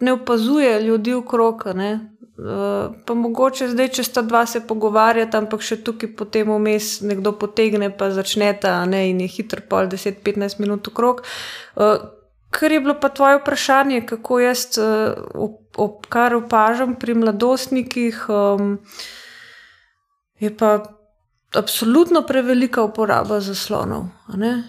ne 0.00 0.14
opazuje 0.14 0.76
ljudi 0.82 1.16
v 1.16 1.24
krog. 1.26 1.64
Uh, 1.66 2.94
pa 3.06 3.14
mogoče 3.18 3.66
zdaj, 3.72 3.88
če 3.98 4.04
sta 4.06 4.22
dva 4.22 4.44
se 4.46 4.62
pogovarjata, 4.66 5.40
ampak 5.42 5.64
še 5.66 5.80
tukaj 5.82 6.12
potem 6.14 6.52
vmes 6.52 7.00
nekdo 7.02 7.32
potegne, 7.34 7.90
pa 7.90 8.12
začne 8.14 8.52
ta 8.62 8.76
ne, 8.86 9.08
in 9.10 9.24
je 9.26 9.32
hitro, 9.34 9.64
pol 9.66 9.90
10-15 9.90 10.62
minut 10.62 10.86
v 10.86 10.94
krog. 10.94 11.24
Uh, 11.74 11.98
kar 12.50 12.72
je 12.72 12.80
bilo 12.80 12.94
pa 13.00 13.08
tvoje 13.08 13.38
vprašanje, 13.38 14.06
kako 14.06 14.40
jaz, 14.40 14.66
uh, 14.78 15.12
op, 15.34 15.60
op, 15.76 16.06
kar 16.08 16.34
opažam 16.34 16.94
pri 16.98 17.14
mladostnikih, 17.14 18.26
um, 18.28 18.78
je 20.40 20.56
pa 20.56 20.98
absolutno 21.54 22.22
prevelika 22.22 22.82
uporaba 22.82 23.40
zaslonov. 23.40 24.04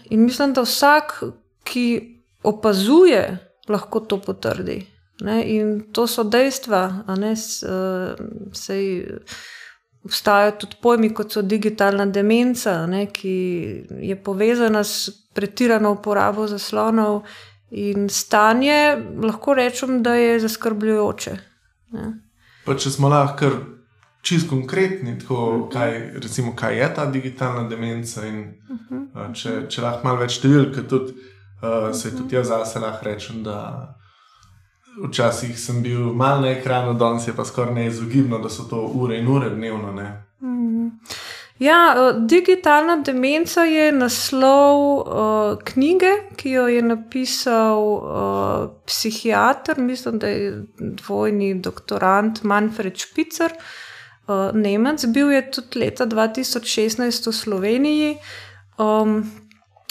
In 0.10 0.24
mislim, 0.24 0.54
da 0.54 0.62
vsak, 0.62 1.24
ki 1.64 2.16
opazuje, 2.44 3.38
lahko 3.68 4.00
to 4.00 4.22
potrdi. 4.22 4.86
Ne? 5.22 5.44
In 5.44 5.92
to 5.92 6.08
so 6.08 6.24
dejstva, 6.24 7.04
da 7.08 7.36
se 8.54 9.04
obstajajo 10.04 10.52
tudi 10.52 10.76
pojmi, 10.82 11.14
kot 11.14 11.32
so 11.32 11.42
digitalna 11.42 12.06
demenca, 12.06 12.86
ne? 12.88 13.06
ki 13.12 13.36
je 14.02 14.16
povezana 14.24 14.84
s 14.84 15.10
pretirano 15.34 15.92
uporabo 15.92 16.48
zaslonov. 16.48 17.22
In 17.72 18.10
stanje 18.10 18.98
lahko 19.22 19.54
rečem, 19.54 20.04
da 20.04 20.16
je 20.16 20.40
zaskrbljujoče. 20.40 21.36
Pa 22.66 22.76
če 22.76 22.90
smo 22.90 23.10
lahko 23.10 23.52
čist 24.22 24.50
konkretni, 24.50 25.20
tako, 25.20 25.70
kaj, 25.74 25.98
recimo, 26.24 26.56
kaj 26.56 26.78
je 26.78 26.90
ta 26.96 27.06
digitalna 27.06 27.70
demenca. 27.70 28.26
In, 28.26 28.42
uh, 28.70 29.30
če, 29.34 29.68
če 29.70 29.86
lahko 29.86 30.08
malo 30.08 30.24
več 30.24 30.40
številk, 30.40 30.82
tudi 30.90 31.14
uh, 31.14 31.90
se 31.96 32.12
tudi 32.18 32.36
jaz 32.36 32.50
zase 32.52 32.82
lahko 32.84 33.06
rečem, 33.06 33.44
da 33.46 33.60
včasih 35.00 35.54
sem 35.60 35.84
bil 35.84 36.14
mal 36.14 36.42
na 36.42 36.56
ekranu, 36.58 36.98
danes 37.00 37.28
je 37.28 37.36
pa 37.36 37.46
skoraj 37.46 37.74
neizogibno, 37.74 38.42
da 38.44 38.50
so 38.50 38.66
to 38.70 38.82
ure 39.00 39.18
in 39.20 39.28
ure 39.28 39.50
dnevno. 39.54 39.94
Ne? 39.96 40.10
Mhm. 40.42 40.88
Ja, 41.60 41.96
digitalna 42.20 43.02
demenca 43.04 43.66
je 43.68 43.92
naslov 43.92 44.78
uh, 44.80 45.58
knjige, 45.64 46.12
ki 46.40 46.54
jo 46.54 46.68
je 46.72 46.82
napisal 46.82 47.84
uh, 47.84 48.70
psihiater, 48.88 49.80
mislim, 49.80 50.20
da 50.20 50.28
je 50.28 50.54
dvojni 50.80 51.60
doktorant 51.60 52.44
Manfred 52.44 52.96
Špicer. 52.98 53.52
Uh, 54.28 54.56
Nemec, 54.56 55.06
bil 55.06 55.32
je 55.32 55.44
tudi 55.52 55.84
leta 55.84 56.08
2016 56.08 57.28
v 57.28 57.36
Sloveniji. 57.36 58.18
Um, 58.78 59.26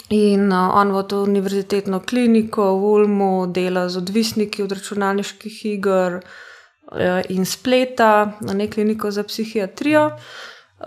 in 0.09 0.49
uh, 0.51 0.73
on 0.73 0.97
v 0.97 1.05
to 1.05 1.21
univerzitetno 1.21 2.01
kliniko 2.01 2.71
v 2.79 2.93
Ulmu 2.97 3.47
dela 3.53 3.89
z 3.89 4.01
odvisniki 4.01 4.65
od 4.65 4.71
računalniških 4.71 5.65
iger 5.65 6.17
uh, 6.17 7.21
in 7.29 7.45
spleta, 7.45 8.39
na 8.41 8.53
neki 8.53 8.73
kliniko 8.73 9.11
za 9.11 9.23
psihiatrijo. 9.23 10.15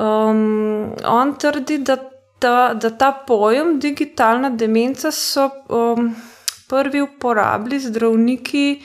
Um, 0.00 0.94
on 1.04 1.34
trdi, 1.38 1.78
da 1.84 1.98
ta, 2.38 2.74
da 2.74 2.90
ta 2.90 3.12
pojem 3.26 3.78
digitalna 3.78 4.50
demenca 4.50 5.10
so 5.12 5.50
um, 5.68 6.14
prvi 6.68 7.02
uporabili 7.02 7.80
zdravniki 7.80 8.82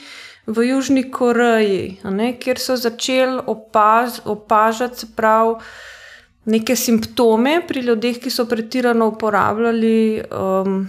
v 0.48 0.64
Južni 0.68 1.12
Koreji, 1.12 2.00
ne, 2.04 2.34
kjer 2.40 2.60
so 2.60 2.76
začeli 2.76 3.42
opaz, 3.48 4.22
opažati 4.26 5.08
prav 5.16 5.58
neke 6.46 6.76
simptome 6.76 7.62
pri 7.68 7.84
ljudeh, 7.88 8.20
ki 8.24 8.32
so 8.32 8.46
pretirano 8.48 9.08
uporabljali 9.12 10.24
um, 10.32 10.80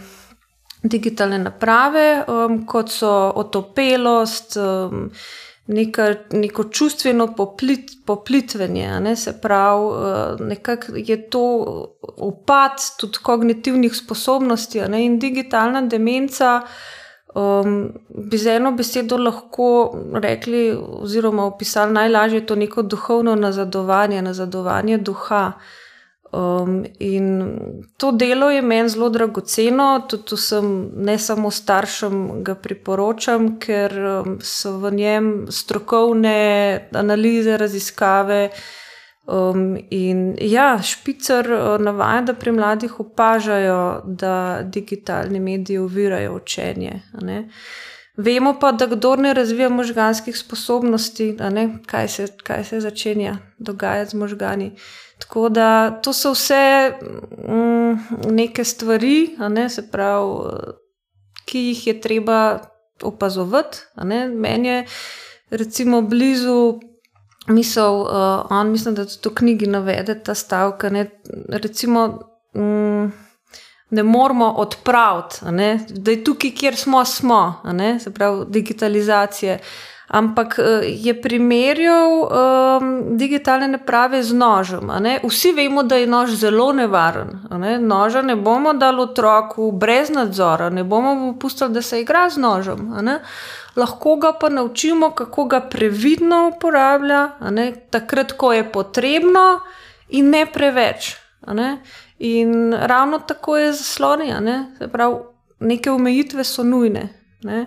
digitalne 0.83 1.39
naprave, 1.43 2.25
um, 2.29 2.63
kot 2.67 2.91
so 2.95 3.11
otopelost. 3.35 4.57
Um, 4.57 5.11
Neka, 5.69 6.15
neko 6.33 6.65
čustveno 6.65 7.27
poplit, 7.37 7.91
poplitvenje, 8.07 9.01
ne, 9.01 9.17
se 9.17 9.35
pravi, 9.41 9.85
uh, 9.87 10.47
nekako 10.47 10.93
je 10.97 11.19
to 11.31 11.43
upad 12.17 12.81
tudi 13.01 13.19
kognitivnih 13.23 13.97
sposobnosti, 13.97 14.81
ne, 14.89 15.05
in 15.05 15.19
digitalna 15.19 15.83
demenca 15.83 16.63
uh, 16.63 16.71
Um, 17.35 17.93
bi 18.09 18.39
z 18.39 18.57
eno 18.57 18.73
besedo 18.73 19.17
lahko 19.17 19.67
rekli, 20.15 20.73
oziroma 21.03 21.45
opisali 21.45 21.93
najlažje 21.93 22.47
to 22.47 22.55
neko 22.55 22.83
duhovno 22.83 23.35
nazadovanje, 23.35 24.23
nazadovanje 24.23 24.99
duha. 24.99 25.53
Um, 26.33 26.85
in 26.99 27.51
to 27.97 28.13
delo 28.13 28.51
je 28.51 28.63
meni 28.63 28.89
zelo 28.89 29.09
dragoceno, 29.09 30.07
tudi 30.09 30.37
sem 30.37 30.91
ne 30.97 31.19
samo 31.19 31.51
staršem 31.51 32.43
ga 32.45 32.55
priporočam, 32.55 33.55
ker 33.61 33.95
um, 33.99 34.35
so 34.45 34.75
v 34.79 34.93
njem 34.93 35.31
strokovne 35.51 36.89
analize, 36.93 37.57
raziskave. 37.57 38.51
Um, 39.29 39.79
in 39.91 40.37
ja, 40.41 40.79
špicer 40.83 41.49
uh, 41.53 41.81
navaja, 41.81 42.23
da 42.23 42.35
pri 42.35 42.53
mladih 42.53 43.01
opažajo, 43.01 44.03
da 44.05 44.63
digitalni 44.63 45.41
mediji 45.41 45.79
ovirajo 45.79 46.37
učenje. 46.37 47.01
Vemo 48.19 48.57
pa, 48.61 48.73
da 48.73 48.87
kdo 48.87 49.17
ne 49.17 49.35
razvija 49.35 49.69
možganskih 49.69 50.39
sposobnosti, 50.39 51.37
kaj 51.87 52.09
se, 52.09 52.27
kaj 52.43 52.65
se 52.65 52.81
začenja 52.81 53.37
dogajati 53.59 54.11
z 54.11 54.15
možgani. 54.15 54.73
Tako 55.19 55.49
da 55.49 55.91
to 56.03 56.13
so 56.13 56.33
vse 56.33 56.93
mm, 57.49 58.33
neke 58.35 58.65
stvari, 58.65 59.37
ne, 59.39 59.69
pravi, 59.91 60.51
ki 61.45 61.59
jih 61.59 61.87
je 61.87 62.01
treba 62.01 62.59
opazovati. 63.03 63.79
Meni 64.35 64.69
je 64.69 64.87
recimo 65.51 66.03
blizu 66.03 66.81
misel, 67.49 68.01
uh, 68.01 68.09
on 68.51 68.71
mislim, 68.71 68.95
da 68.95 69.07
tudi 69.07 69.29
v 69.29 69.35
knjigi 69.35 69.67
navede 69.67 70.23
ta 70.23 70.35
stavek. 70.35 70.83
Ne, 70.91 71.11
recimo, 71.49 72.19
mm, 72.55 73.28
ne 73.91 74.03
moramo 74.03 74.51
odpraviti, 74.51 75.37
da 75.89 76.11
je 76.11 76.25
tukaj, 76.25 76.51
kjer 76.51 76.77
smo, 76.77 77.05
smo 77.05 77.63
se 78.01 78.15
pravi, 78.15 78.45
digitalizacije. 78.49 79.59
Ampak 80.09 80.59
eh, 80.59 80.81
je 80.85 81.23
primerjal 81.23 82.13
um, 82.23 83.19
digitalne 83.19 83.69
naprave 83.69 84.23
z 84.23 84.33
nožem. 84.33 84.91
Vsi 85.23 85.53
vemo, 85.53 85.83
da 85.83 85.97
je 85.97 86.07
nož 86.07 86.31
zelo 86.31 86.73
nevaren. 86.73 87.29
Ne? 87.51 87.79
Noža 87.79 88.23
ne 88.23 88.37
bomo 88.37 88.73
dali 88.73 89.03
otroku 89.03 89.73
brez 89.73 90.11
nadzora, 90.11 90.71
ne 90.71 90.85
bomo 90.85 91.35
pustili, 91.41 91.75
da 91.75 91.83
se 91.83 92.01
igra 92.01 92.31
z 92.31 92.41
nožem 92.41 92.89
lahko 93.79 94.17
ga 94.17 94.33
pa 94.33 94.49
naučimo, 94.49 95.11
kako 95.11 95.45
ga 95.45 95.61
previdno 95.61 96.51
uporablja, 96.57 97.29
takrat, 97.91 98.33
ko 98.33 98.53
je 98.53 98.73
potrebno, 98.73 99.61
in 100.09 100.31
ne 100.31 100.47
preveč. 100.47 101.15
Ne? 101.47 101.79
In 102.19 102.73
ravno 102.73 103.19
tako 103.19 103.57
je 103.57 103.73
z 103.73 103.77
zasloni, 103.77 104.33
ne? 104.41 104.59
neke 105.61 105.91
omejitve 105.91 106.45
so 106.45 106.65
nujne. 106.65 107.09
Ne? 107.43 107.67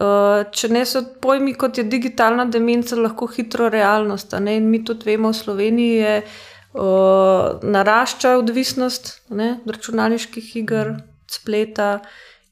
Uh, 0.00 0.46
če 0.54 0.70
ne 0.72 0.84
so 0.86 1.02
pojmi, 1.20 1.52
kot 1.58 1.78
je 1.78 1.84
digitalna 1.84 2.46
demenca, 2.48 2.96
lahko 2.96 3.26
hitro 3.28 3.68
realnost. 3.68 4.32
In 4.38 4.70
mi 4.70 4.84
tudi 4.84 5.10
vemo, 5.10 5.32
v 5.32 5.36
Sloveniji 5.36 5.96
je 5.98 6.16
uh, 6.22 7.60
narašča 7.62 8.36
odvisnost 8.38 9.12
ne, 9.28 9.58
od 9.64 9.76
računalniških 9.76 10.56
iger, 10.62 10.94
spleta. 11.28 11.98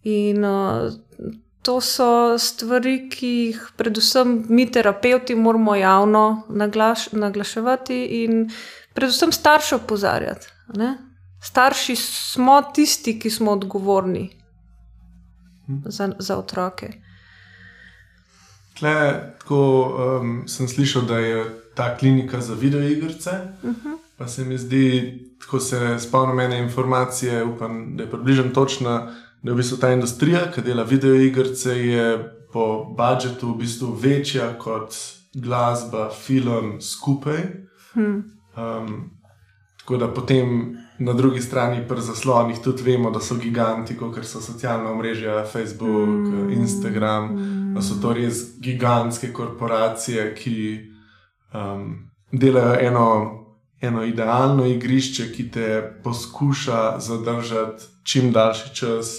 In 0.04 0.44
uh, 0.44 0.90
to 1.62 1.80
so 1.80 2.36
stvari, 2.38 3.08
ki 3.08 3.32
jih 3.32 3.64
predvsem 3.80 4.42
mi, 4.48 4.68
terapeuti, 4.68 5.34
moramo 5.34 5.76
javno 5.76 6.42
naglaš, 6.48 7.12
naglaševati 7.12 8.04
in 8.22 8.48
predvsem 8.94 9.32
starše 9.32 9.76
opozarjati. 9.80 10.52
Starši 11.40 11.96
smo 11.96 12.62
tisti, 12.74 13.18
ki 13.18 13.30
smo 13.30 13.52
odgovorni 13.52 14.30
za, 15.84 16.12
za 16.18 16.38
otroke. 16.38 16.92
Tle, 18.78 19.34
tako 19.38 19.60
um, 20.20 20.48
sem 20.48 20.68
slišal, 20.68 21.02
da 21.02 21.18
je 21.18 21.44
ta 21.74 21.96
klinika 21.96 22.40
za 22.40 22.54
videoigrice. 22.54 23.30
Uh 23.62 23.70
mhm. 23.70 23.88
-huh. 23.88 23.96
Pa 24.18 24.28
se 24.28 24.44
mi 24.44 24.58
zdi, 24.58 25.18
ko 25.50 25.60
se 25.60 25.98
spomnim 25.98 26.40
ene 26.40 26.58
informacije, 26.58 27.44
upam, 27.44 27.96
da 27.96 28.02
je 28.02 28.10
približno 28.10 28.50
točna 28.54 29.14
da 29.42 29.50
je 29.50 29.54
v 29.54 29.56
bistvu 29.56 29.78
ta 29.78 29.92
industrija, 29.92 30.50
ki 30.52 30.62
dela 30.62 30.82
videoigrice, 30.82 31.74
po 32.52 32.84
budžetu 32.96 33.52
v 33.52 33.58
bistvu 33.62 33.92
večja 33.94 34.52
kot 34.58 34.94
glasba, 35.34 36.08
film 36.10 36.80
skupaj. 36.80 37.44
Hmm. 37.92 38.24
Um, 38.56 39.10
tako 39.78 39.96
da 39.96 40.08
potem 40.14 40.76
na 40.98 41.12
drugi 41.12 41.40
strani, 41.40 41.84
pri 41.88 42.00
zaslonih, 42.00 42.58
tudi 42.64 42.82
vemo, 42.82 43.10
da 43.10 43.20
so 43.20 43.34
giganti, 43.34 43.96
kot 43.96 44.18
so 44.26 44.40
socialna 44.40 44.94
mreža, 44.94 45.44
Facebook, 45.52 46.26
hmm. 46.26 46.52
Instagram, 46.52 47.30
da 47.74 47.82
so 47.82 48.00
to 48.02 48.12
res 48.12 48.58
gigantske 48.60 49.32
korporacije, 49.32 50.34
ki 50.34 50.58
um, 51.54 52.10
delajo 52.32 52.78
eno. 52.80 53.34
Eno 53.80 54.02
idealno 54.02 54.64
igrišče, 54.66 55.24
ki 55.32 55.44
te 55.54 55.66
poskuša 56.02 56.98
zadržati 56.98 57.84
čim 58.02 58.32
daljši 58.32 58.74
čas, 58.74 59.12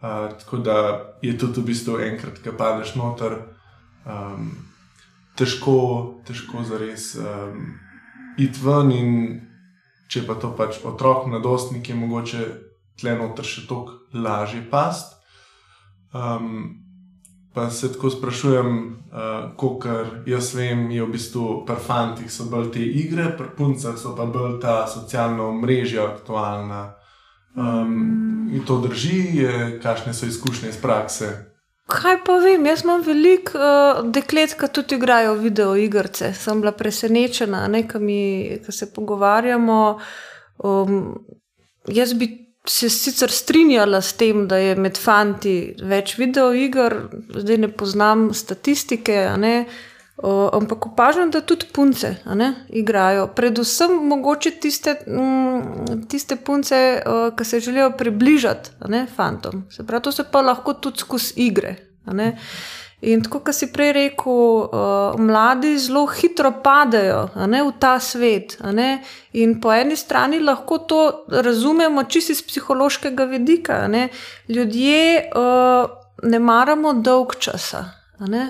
tako 0.00 0.56
da 0.58 1.14
je 1.22 1.38
tudi 1.38 1.60
v 1.60 1.64
bistvu 1.64 2.00
enkrat, 2.02 2.40
ki 2.42 2.56
padeš 2.58 2.96
noter, 2.98 3.36
um, 4.02 4.50
težko, 5.38 5.76
težko 6.26 6.64
za 6.66 6.78
res 6.78 7.14
um, 7.14 7.78
iti 8.38 8.58
ven. 8.64 8.90
In 8.90 9.40
če 10.14 10.22
pa 10.28 10.38
to 10.38 10.52
pač 10.54 10.78
otrok, 10.86 11.26
mladostnik, 11.26 11.88
je 11.90 11.98
mogoče 11.98 12.46
tle 13.00 13.16
noter 13.18 13.46
še 13.46 13.66
toliko 13.66 13.98
lažje 14.14 14.62
past. 14.70 15.16
Um, 16.14 16.80
pa 17.54 17.66
se 17.70 17.90
tako 17.90 18.12
sprašujem, 18.14 18.70
uh, 19.10 19.48
kot 19.58 19.86
jaz 20.30 20.52
vem, 20.54 20.86
je 20.94 21.02
v 21.02 21.14
bistvu 21.14 21.46
pri 21.66 21.78
fantih 21.82 22.30
so 22.30 22.46
bolj 22.50 22.70
te 22.76 22.82
igre, 22.82 23.32
pri 23.34 23.50
puncah 23.58 23.98
so 23.98 24.14
pa 24.14 24.26
bolj 24.30 24.60
ta 24.62 24.84
socialna 24.90 25.50
mreža 25.58 26.06
aktualna. 26.12 26.84
Um, 27.54 28.50
in 28.54 28.62
to 28.66 28.78
drži, 28.82 29.46
kakšne 29.82 30.14
so 30.14 30.30
izkušnje 30.30 30.70
iz 30.70 30.78
prakse. 30.82 31.53
Kaj 31.84 32.14
pa 32.24 32.38
vem, 32.40 32.64
jaz 32.64 32.80
imam 32.84 33.02
veliko 33.04 33.58
uh, 33.60 33.98
deklet, 34.08 34.54
ki 34.56 34.68
tudi 34.72 34.96
igrajo 34.96 35.34
video 35.36 35.74
igrice. 35.76 36.32
Sem 36.32 36.62
bila 36.62 36.72
presenečena, 36.72 37.66
da 37.68 38.72
se 38.72 38.88
pogovarjamo. 38.92 39.80
Um, 40.64 41.26
jaz 41.86 42.14
bi 42.14 42.30
se 42.66 42.88
sicer 42.88 43.30
strinjala 43.30 44.00
s 44.00 44.12
tem, 44.16 44.46
da 44.48 44.56
je 44.56 44.76
med 44.76 44.96
fanti 44.96 45.74
več 45.82 46.16
video 46.18 46.52
iger, 46.56 46.96
zdaj 47.36 47.58
ne 47.58 47.68
poznam 47.68 48.30
statistike. 48.34 49.18
Ne, 49.36 49.66
uh, 50.16 50.48
ampak 50.52 50.86
opažam, 50.86 51.30
da 51.30 51.40
tudi 51.40 51.66
punce 51.72 52.16
ne, 52.34 52.54
igrajo. 52.68 53.26
Predvsem 53.26 53.90
mogoče 54.08 54.50
tiste, 54.50 54.96
mm, 55.06 56.06
tiste 56.08 56.36
punce, 56.36 57.02
uh, 57.06 57.36
ki 57.36 57.44
se 57.44 57.60
želijo 57.60 57.90
približati 57.98 58.70
ne, 58.88 59.06
fantom. 59.16 59.64
Se 59.70 59.86
pravi, 59.86 60.02
to 60.02 60.12
se 60.12 60.24
pa 60.30 60.40
lahko 60.40 60.74
tudi 60.74 60.98
skozi 60.98 61.32
igre. 61.36 61.76
In 63.04 63.22
tako, 63.22 63.40
kot 63.44 63.54
si 63.54 63.68
prej 63.72 63.92
rekel, 63.92 64.32
uh, 64.32 65.18
mladi 65.20 65.74
zelo 65.78 66.06
hitro 66.06 66.52
padejo 66.64 67.26
ne, 67.46 67.60
v 67.62 67.72
ta 67.78 67.98
svet. 68.00 68.56
In 69.32 69.58
po 69.60 69.72
eni 69.72 69.96
strani 69.96 70.40
lahko 70.40 70.78
to 70.78 71.26
razumemo 71.28 72.04
čisto 72.04 72.32
iz 72.32 72.42
psihološkega 72.42 73.24
vidika. 73.24 73.88
Ne. 73.88 74.08
Ljudje 74.48 75.30
uh, 75.36 75.90
ne 76.22 76.38
maramo 76.38 76.94
dolg 76.94 77.36
časa. 77.38 78.03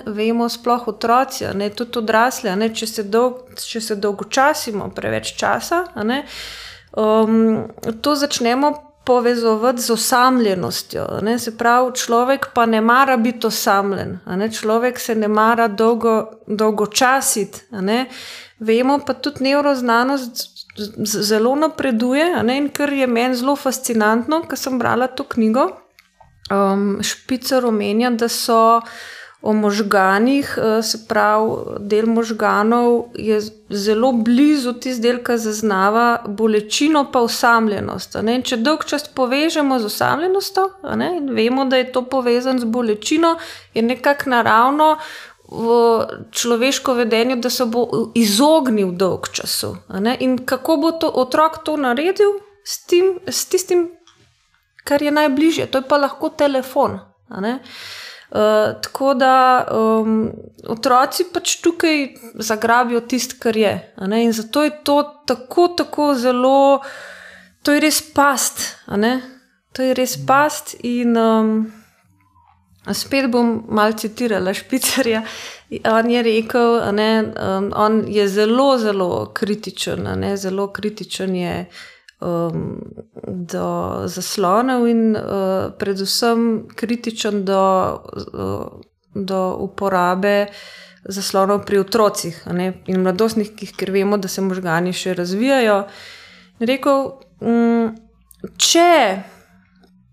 Vemo, 0.05 0.49
sploh 0.49 0.87
otroci, 0.87 1.45
ne, 1.53 1.69
tudi 1.69 1.99
odrasli, 1.99 2.51
ne, 2.55 2.69
če, 2.73 2.87
se 2.87 3.03
dolg, 3.03 3.55
če 3.59 3.81
se 3.81 3.95
dolgočasimo 3.99 4.89
preveč 4.95 5.33
časa, 5.39 5.83
ne, 6.03 6.23
um, 6.97 7.65
to 8.01 8.15
začnemo 8.15 8.73
povezovati 9.05 9.81
z 9.81 9.91
osamljenostjo. 9.93 11.05
Ne, 11.21 11.37
se 11.39 11.57
pravi, 11.57 11.93
človek 11.95 12.49
pa 12.53 12.65
ne 12.65 12.81
mara 12.81 13.17
biti 13.17 13.47
osamljen, 13.47 14.19
ne, 14.25 14.49
človek 14.51 14.99
se 14.99 15.15
ne 15.15 15.27
mara 15.27 15.67
dolgo, 15.67 16.15
dolgočasiti. 16.47 17.67
Ne, 17.85 18.05
vemo 18.59 18.99
pa 19.05 19.13
tudi 19.13 19.43
neuroznanost. 19.49 20.51
Zelo 21.05 21.53
napreduje, 21.55 22.25
in 22.51 22.65
kar 22.69 22.91
je 22.93 23.07
meni 23.07 23.35
zelo 23.35 23.53
fascinantno, 23.55 24.41
ker 24.43 24.59
sem 24.59 24.79
brala 24.79 25.07
to 25.07 25.23
knjigo. 25.23 25.69
Um, 26.51 26.97
Špicer 27.01 27.63
omenja, 27.65 28.09
da 28.11 28.27
so 28.27 28.57
uh, 28.81 28.89
o 29.41 29.53
možganih, 29.53 30.57
eh, 30.57 30.83
se 30.83 31.07
pravi, 31.07 31.51
del 31.79 32.05
možganov 32.05 33.03
je 33.15 33.41
zelo 33.69 34.11
blizu 34.11 34.73
tisti 34.73 35.01
del, 35.01 35.19
ki 35.23 35.37
zaznava 35.37 36.23
bolečino, 36.27 37.05
pa 37.11 37.21
osamljenost. 37.21 38.17
Če 38.43 38.57
dolg 38.57 38.85
čas 38.85 39.07
povežemo 39.07 39.79
z 39.79 39.85
osamljenostjo 39.85 40.65
in 41.17 41.29
vemo, 41.35 41.65
da 41.65 41.77
je 41.77 41.91
to 41.91 42.01
povezano 42.01 42.59
z 42.59 42.65
bolečino, 42.65 43.37
je 43.73 43.81
nekako 43.81 44.29
naravno. 44.29 44.97
V 45.47 46.05
človeško 46.31 46.93
vedenje, 46.93 47.35
da 47.35 47.49
se 47.49 47.65
bo 47.65 48.09
izognil 48.15 48.91
dolg 48.91 49.29
času. 49.29 49.75
In 50.19 50.39
kako 50.45 50.77
bo 50.77 50.91
to 50.91 51.07
otrok 51.07 51.59
to 51.63 51.77
naredil, 51.77 52.39
s, 52.63 52.85
tim, 52.85 53.19
s 53.27 53.45
tistim, 53.45 53.91
kar 54.83 55.01
je 55.01 55.11
najbližje, 55.11 55.67
to 55.67 55.77
je 55.77 55.87
pa 55.87 55.97
lahko 55.97 56.29
telefon. 56.29 56.97
Uh, 57.29 57.59
tako 58.81 59.13
da 59.13 59.67
um, 59.71 60.31
otroci 60.67 61.25
pač 61.33 61.55
tukaj 61.61 62.07
zagrabijo 62.33 63.01
tisto, 63.01 63.35
kar 63.39 63.57
je. 63.57 63.93
In 64.23 64.33
zato 64.33 64.63
je 64.63 64.71
to 64.83 65.03
tako, 65.25 65.67
tako 65.67 66.13
zelo, 66.15 66.81
to 67.63 67.71
je 67.71 67.79
res 67.79 68.01
past. 68.13 68.77
To 69.73 69.81
je 69.83 69.93
res 69.93 70.17
past. 70.27 70.75
In 70.83 71.17
um, 71.17 71.71
spet 72.93 73.29
bom 73.31 73.63
malo 73.69 73.93
citirala 73.93 74.53
Špicerja. 74.53 75.23
On 75.89 76.09
je 76.09 76.21
rekel, 76.23 76.79
da 76.91 77.25
um, 77.25 77.71
on 77.75 78.03
je 78.07 78.27
zelo, 78.27 78.77
zelo 78.77 79.25
kritičen, 79.33 80.07
zelo 80.37 80.67
kritičen 80.73 81.35
je 81.35 81.65
um, 82.21 82.81
do 83.27 83.67
zaslonov 84.05 84.87
in 84.87 85.15
uh, 85.15 85.71
predvsem 85.79 86.67
kritičen 86.75 87.45
do, 87.45 87.99
uh, 88.33 88.81
do 89.13 89.41
uporabe 89.59 90.47
zaslonov 91.05 91.65
pri 91.65 91.79
otrocih 91.79 92.43
in 92.87 93.01
mladostnikih, 93.01 93.75
ker 93.77 93.91
vemo, 93.91 94.17
da 94.17 94.27
se 94.27 94.41
možgani 94.41 94.93
še 94.93 95.13
razvijajo. 95.13 95.83
Rekel, 96.59 97.05
um, 97.41 97.93
če 98.57 99.23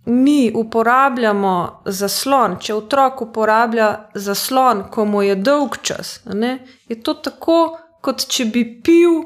mi 0.05 0.51
uporabljamo 0.55 1.83
zaslon, 1.87 2.59
če 2.61 2.75
otrok 2.75 3.23
uporablja 3.29 3.89
zaslon, 4.15 4.89
ko 4.91 5.05
mu 5.07 5.23
je 5.23 5.37
dolg 5.39 5.79
čas, 5.83 6.21
ne, 6.27 6.59
je 6.91 6.99
to 7.03 7.15
tako, 7.15 7.79
kot 8.03 8.27
če 8.27 8.49
bi 8.51 8.65
pil 8.83 9.23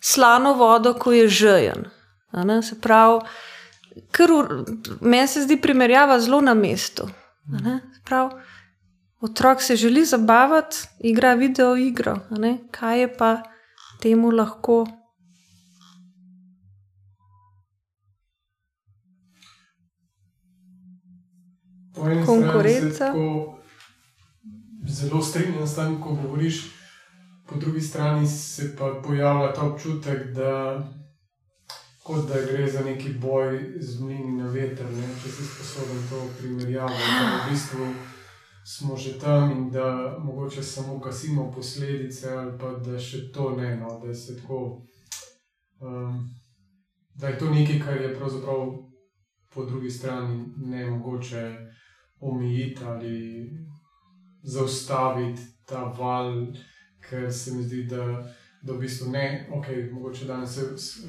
slano 0.00 0.52
vodo, 0.54 0.92
ko 0.94 1.12
je 1.16 1.28
žejen. 1.28 1.88
Se 2.62 2.80
pravi, 2.80 3.20
kar 4.10 4.28
meni 5.00 5.28
se 5.28 5.42
zdi 5.42 5.60
primerjava 5.60 6.20
zelo 6.20 6.40
na 6.40 6.54
mestu. 6.54 7.08
Prav, 8.04 8.30
otrok 9.20 9.62
se 9.62 9.76
želi 9.76 10.04
zabavati, 10.04 10.76
igra 11.00 11.34
video 11.34 11.76
igro. 11.76 12.18
Kaj 12.70 13.00
je 13.00 13.16
pa 13.16 13.42
temu 14.00 14.30
lahko? 14.30 14.86
Konkurenca. 22.26 23.12
Zelo 24.88 25.22
strinjam 25.22 25.66
s 25.66 25.74
tem, 25.74 26.00
ko 26.00 26.14
govoriš, 26.14 26.62
po 27.46 27.56
drugi 27.56 27.80
strani 27.80 28.26
se 28.26 28.76
pa 28.76 29.02
pojavlja 29.06 29.52
ta 29.52 29.62
občutek, 29.62 30.26
da 30.34 30.78
kot 32.08 32.28
da 32.28 32.34
gre 32.52 32.70
za 32.70 32.80
neki 32.80 33.10
boj 33.20 33.74
z 33.80 34.00
mlini 34.00 34.32
na 34.32 34.46
veter, 34.48 34.86
ne? 34.90 35.08
če 35.22 35.28
si 35.28 35.44
sposoben 35.44 35.98
to 36.08 36.22
primerjati. 36.38 36.94
V 36.94 37.50
bistvu 37.50 37.88
smo 38.64 38.96
že 38.96 39.18
tam 39.20 39.52
in 39.52 39.66
da 39.70 40.16
mogoče 40.18 40.62
samo 40.62 41.00
kasimo 41.00 41.50
posledice, 41.52 42.30
ali 42.32 42.54
pa 42.58 42.70
da 42.80 42.96
še 42.98 43.26
to 43.32 43.50
ne, 43.56 43.74
no? 43.76 44.00
da, 44.00 44.14
tako, 44.30 44.60
um, 45.84 46.24
da 47.14 47.28
je 47.28 47.38
to 47.38 47.50
nekaj, 47.52 47.80
kar 47.84 48.00
je 48.00 48.14
pravzaprav 48.16 48.72
po 49.52 49.64
drugi 49.64 49.90
strani 49.90 50.46
ne 50.56 50.86
mogoče 50.90 51.44
omejiti 52.20 52.84
ali 52.84 53.50
zaustaviti 54.42 55.42
ta 55.66 55.84
val, 55.98 56.46
ker 57.04 57.28
se 57.32 57.52
mi 57.52 57.68
zdi, 57.68 57.84
da 57.84 58.24
da 58.68 58.74
v 58.74 58.84
bistvu 58.84 59.10
ne, 59.10 59.48
ok, 59.52 59.66
mogoče 59.92 60.24
danes 60.24 60.58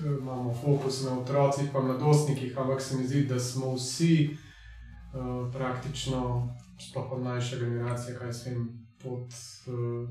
imamo 0.06 0.54
fokus 0.54 1.04
na 1.04 1.19
otrocih, 1.19 1.69
pa 1.74 1.82
mladostnikih, 1.82 2.58
ampak 2.58 2.82
se 2.82 2.98
mi 2.98 3.08
zdi, 3.08 3.26
da 3.26 3.39
smo 3.39 3.76
vsi 3.76 4.30
uh, 4.30 5.52
praktično, 5.54 6.50
sploh 6.89 7.12
od 7.12 7.22
mlajše 7.24 7.60
generacije, 7.60 8.17
kaj 8.17 8.34
se 8.34 8.50
jim 8.50 8.88
pod 9.04 9.28
uh, 9.67 10.10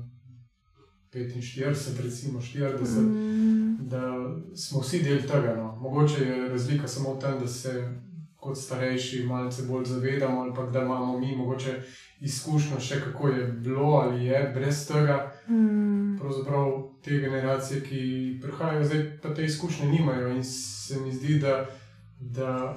45, 1.13 2.03
recimo 2.03 2.39
40, 2.39 3.01
mm. 3.01 3.77
da 3.87 4.01
smo 4.55 4.79
vsi 4.79 5.03
del 5.03 5.21
tega. 5.21 5.55
No. 5.55 5.75
Mogoče 5.75 6.23
je 6.23 6.49
razlika 6.49 6.87
samo 6.87 7.13
v 7.13 7.19
tem, 7.19 7.39
da 7.39 7.47
se 7.47 7.89
kot 8.35 8.57
starejši 8.57 9.23
malce 9.23 9.63
bolj 9.63 9.85
zavedamo, 9.85 10.41
ali 10.41 10.53
pa 10.55 10.65
da 10.65 10.81
imamo 10.81 11.19
mi 11.19 11.35
mogoče 11.35 11.81
izkušnjo 12.19 12.79
še 12.79 13.01
kako 13.01 13.27
je 13.27 13.47
bilo 13.47 13.83
ali 13.83 14.25
je 14.25 14.51
brez 14.55 14.87
tega. 14.87 15.31
Mm. 15.47 15.88
Pravzaprav 16.29 16.83
te 17.03 17.17
generacije, 17.17 17.81
ki 17.81 18.39
prihajajo 18.41 18.85
zdaj, 18.85 19.19
pa 19.21 19.33
te 19.33 19.45
izkušnje 19.45 19.87
nimajo 19.87 20.27
in 20.29 20.43
se 20.43 20.99
mi 20.99 21.13
zdi, 21.13 21.39
da, 21.39 21.65
da 22.19 22.75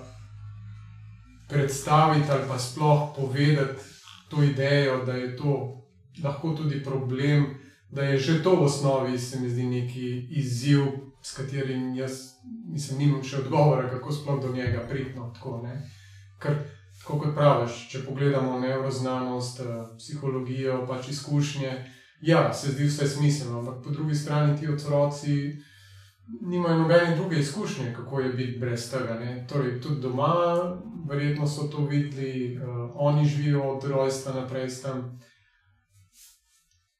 predstaviti 1.49 2.31
ali 2.31 2.49
pa 2.49 2.59
sploh 2.59 3.13
povedati 3.17 3.83
to 4.29 4.43
idejo, 4.43 5.05
da 5.05 5.13
je 5.13 5.37
to 5.37 5.83
lahko 6.25 6.51
tudi 6.51 6.85
problem, 6.85 7.47
da 7.91 8.03
je 8.03 8.19
že 8.19 8.43
to 8.43 8.57
v 8.57 8.65
osnovi, 8.65 9.19
se 9.19 9.41
mi 9.41 9.51
zdi 9.51 9.65
neki 9.65 10.27
izziv, 10.31 10.81
s 11.23 11.37
katerim 11.37 11.95
jaz 11.95 12.13
nisem 12.73 13.01
imel 13.01 13.23
še 13.23 13.37
odgovora, 13.37 13.91
kako 13.91 14.13
sploh 14.13 14.43
do 14.43 14.53
njega 14.53 14.87
pridno. 14.89 15.35
Ker 16.39 16.57
Tako 17.03 17.19
kot 17.19 17.35
praviš, 17.35 17.77
če 17.91 18.05
pogledamo 18.07 18.61
neuroznanost, 18.63 19.61
eh, 19.61 19.71
psihologijo, 19.99 20.85
pač 20.87 21.09
izkušnje, 21.09 21.73
ja, 22.23 22.53
se 22.53 22.73
zdi 22.73 22.85
vse 22.85 23.09
smiselno, 23.09 23.59
ampak 23.59 23.85
po 23.85 23.91
drugi 23.91 24.15
strani 24.15 24.61
ti 24.61 24.69
otroci 24.69 25.57
nimajo 26.41 26.79
nobene 26.79 27.17
druge 27.17 27.39
izkušnje, 27.39 27.95
kako 27.97 28.21
je 28.21 28.33
biti 28.33 28.59
brez 28.59 28.91
tega. 28.91 29.15
Ne? 29.15 29.47
Torej, 29.49 29.81
tudi 29.81 30.01
doma, 30.01 30.35
verjetno 31.09 31.49
so 31.49 31.63
to 31.63 31.85
videli, 31.85 32.57
uh, 32.57 32.91
oni 32.95 33.29
živijo 33.29 33.63
od 33.63 33.85
rojstva 33.85 34.33
naprej 34.33 34.69
tam. 34.83 35.21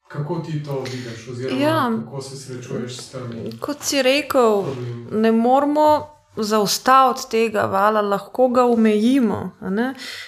Kako 0.07 0.39
ti 0.39 0.63
to 0.63 0.83
vidiš, 0.83 1.27
oziroma 1.27 1.61
ja, 1.61 1.91
kako 2.05 2.21
se 2.21 2.37
srečuješ 2.37 2.97
s 2.97 3.09
tem? 3.09 3.51
Kot 3.59 3.77
si 3.81 4.01
rekel, 4.01 4.63
problem? 4.63 5.07
ne 5.11 5.31
moramo 5.31 6.12
zaustaviti 6.35 7.29
tega 7.29 7.65
vala, 7.69 8.01
lahko 8.01 8.47
ga 8.47 8.63
omejimo. 8.65 9.51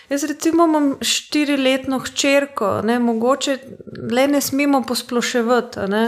Jaz, 0.09 0.23
recimo, 0.23 0.65
imam 0.65 0.95
štiriletno 1.01 1.99
hčerko, 1.99 2.81
ne? 2.81 2.99
mogoče 2.99 3.57
le 4.11 4.27
ne 4.27 4.41
smemo 4.41 4.83
posploševati. 4.87 5.79
Ne? 5.89 6.05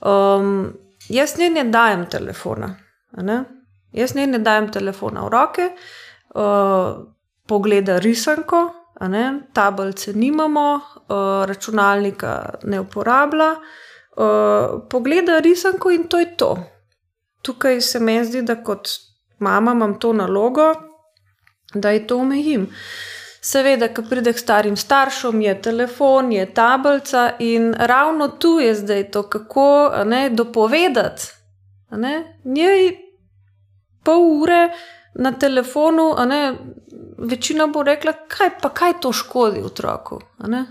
Um, 0.00 0.72
jaz 1.08 1.36
ne, 1.38 1.50
ne 1.50 1.64
dajem 1.64 2.06
telefona. 2.10 2.74
Ne? 3.22 3.44
Jaz 3.92 4.14
ne, 4.14 4.26
ne 4.26 4.38
dajem 4.38 4.70
telefona 4.72 5.26
v 5.26 5.32
roke, 5.32 5.68
uh, 6.34 7.04
pogleda 7.46 7.98
risanko, 7.98 8.66
tablice 9.52 10.12
nimamo, 10.12 10.68
uh, 10.74 11.44
računalnika 11.46 12.60
ne 12.62 12.80
uporablja. 12.80 13.54
Uh, 14.14 14.84
pogleda 14.90 15.40
risanko 15.42 15.90
in 15.90 16.06
to 16.08 16.18
je 16.18 16.36
to. 16.36 16.56
Tukaj 17.42 17.80
se 17.80 18.00
mi 18.00 18.14
zdi, 18.24 18.42
da 18.42 18.54
kot 18.62 18.88
mama, 19.44 19.76
imam 19.76 19.98
to 20.00 20.12
nalogo, 20.12 20.72
da 21.74 21.90
je 21.90 22.06
to 22.06 22.18
omejim. 22.24 22.68
Seveda, 23.44 23.90
ko 23.92 24.02
pride 24.08 24.32
k 24.32 24.40
starim 24.40 24.76
staršem, 24.76 25.42
je 25.44 25.54
telefon, 25.62 26.32
je 26.32 26.46
tablica 26.54 27.24
in 27.38 27.74
ravno 27.76 28.28
tu 28.28 28.56
je 28.60 28.74
zdaj 28.74 29.10
to, 29.10 29.22
kako 29.28 29.66
ne, 30.04 30.30
dopovedati. 30.30 31.26
Ne, 31.90 32.38
njej 32.44 32.88
pol 34.04 34.24
ure 34.40 34.68
na 35.14 35.32
telefonu, 35.32 36.14
ne, 36.26 36.54
večina 37.18 37.66
bo 37.66 37.82
rekla, 37.82 38.12
kaj 38.28 38.50
pa 38.62 38.68
kaj 38.68 38.96
to 39.00 39.12
škodi 39.12 39.62
otroku. 39.62 40.20
Ne, 40.48 40.64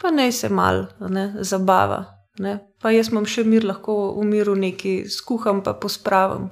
pa 0.00 0.10
naj 0.10 0.32
se 0.32 0.48
mal 0.48 0.86
ne, 1.08 1.32
zabava. 1.40 2.04
Ne, 2.38 2.58
pa 2.80 2.94
jaz 2.94 3.10
imam 3.10 3.26
še 3.26 3.42
mir, 3.44 3.66
lahko 3.66 4.14
v 4.16 4.24
miru 4.24 4.54
nekaj 4.56 5.02
skuham, 5.10 5.64
pa 5.66 5.74
pospravim. 5.74 6.46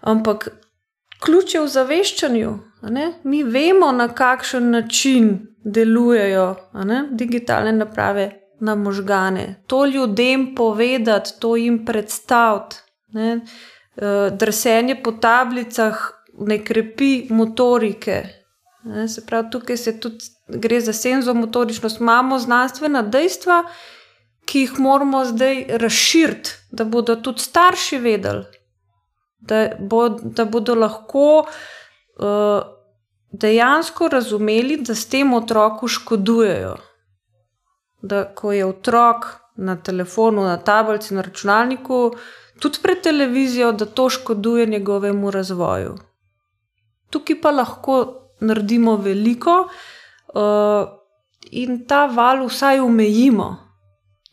Ampak 0.00 0.48
ključ 1.24 1.54
je 1.54 1.60
v 1.60 1.68
zaveščanju. 1.68 2.58
Mi 3.24 3.42
vemo, 3.42 3.92
na 3.92 4.08
kakšen 4.08 4.70
način 4.70 5.38
delujejo 5.64 6.54
digitalne 7.10 7.72
naprave 7.72 8.30
na 8.60 8.74
možgane. 8.74 9.64
To 9.66 9.86
ljudem 9.86 10.54
povedati, 10.54 11.30
to 11.40 11.56
jim 11.56 11.84
predstaviti. 11.84 12.76
Eh, 13.98 14.30
drsenje 14.30 15.02
po 15.02 15.12
tablicah 15.12 16.10
ne 16.38 16.64
krepi 16.64 17.26
motorike. 17.30 18.22
Ne? 18.84 19.08
Se 19.08 19.26
pravi, 19.26 19.50
tukaj 19.50 19.76
se 19.76 20.00
tudi 20.00 20.24
gre 20.48 20.80
za 20.80 20.92
senzomotoričnost. 20.92 22.00
Imamo 22.00 22.38
znanstvena 22.38 23.02
dejstva, 23.02 23.64
ki 24.44 24.60
jih 24.60 24.78
moramo 24.78 25.24
zdaj 25.24 25.64
razširiti, 25.68 26.50
da 26.70 26.84
bodo 26.84 27.16
tudi 27.16 27.42
starši 27.42 27.98
vedeli, 27.98 28.44
da, 29.38 29.68
bo, 29.78 30.08
da 30.08 30.44
bodo 30.44 30.74
lahko 30.74 31.44
uh, 31.44 32.62
dejansko 33.32 34.08
razumeli, 34.08 34.80
da 34.82 34.94
s 34.94 35.08
tem 35.08 35.34
otroku 35.34 35.88
škodujejo. 35.88 36.76
Da, 38.02 38.24
ko 38.34 38.52
je 38.52 38.66
otrok 38.66 39.26
na 39.56 39.76
telefonu, 39.76 40.42
na 40.42 40.56
tablici, 40.56 41.14
na 41.14 41.22
računalniku, 41.22 42.12
tudi 42.58 42.78
pred 42.82 43.02
televizijo, 43.02 43.72
da 43.72 43.86
to 43.86 44.08
škoduje 44.10 44.66
njegovemu 44.66 45.30
razvoju. 45.30 45.96
Tukaj 47.10 47.40
pa 47.40 47.50
lahko 47.50 48.04
naredimo 48.40 48.96
veliko. 48.96 49.68
Uh, 50.34 50.98
in 51.50 51.84
ta 51.86 52.06
val 52.06 52.46
vsaj 52.46 52.80
omejimo. 52.80 53.48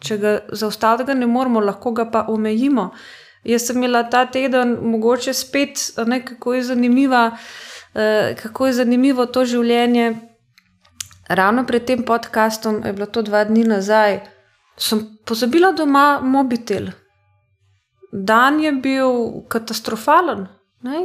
Če 0.05 0.17
ga 0.17 0.33
zaustaviti, 0.53 1.15
ne 1.15 1.27
moramo, 1.27 1.61
lahko 1.63 1.91
ga 1.95 2.05
pa 2.11 2.25
omejimo. 2.29 2.89
Jaz 3.45 3.67
sem 3.67 3.77
imela 3.77 4.03
ta 4.09 4.25
teden, 4.25 4.77
mogoče 4.81 5.33
spet, 5.33 5.77
ne, 6.07 6.25
kako, 6.25 6.53
je 6.53 6.63
eh, 7.95 8.35
kako 8.41 8.67
je 8.67 8.73
zanimivo 8.73 9.25
to 9.25 9.45
življenje. 9.45 10.15
Ravno 11.29 11.65
pred 11.65 11.85
tem 11.85 12.03
podkastom, 12.03 12.83
je 12.85 12.93
bilo 12.93 13.05
to 13.05 13.21
dva 13.21 13.43
dni 13.43 13.63
nazaj, 13.63 14.19
sem 14.77 15.17
pozabila 15.25 15.71
doma 15.71 16.19
mobitel. 16.21 16.89
Dan 18.11 18.59
je 18.59 18.71
bil 18.71 19.41
katastrofalen. 19.49 20.47
Ne, 20.81 20.99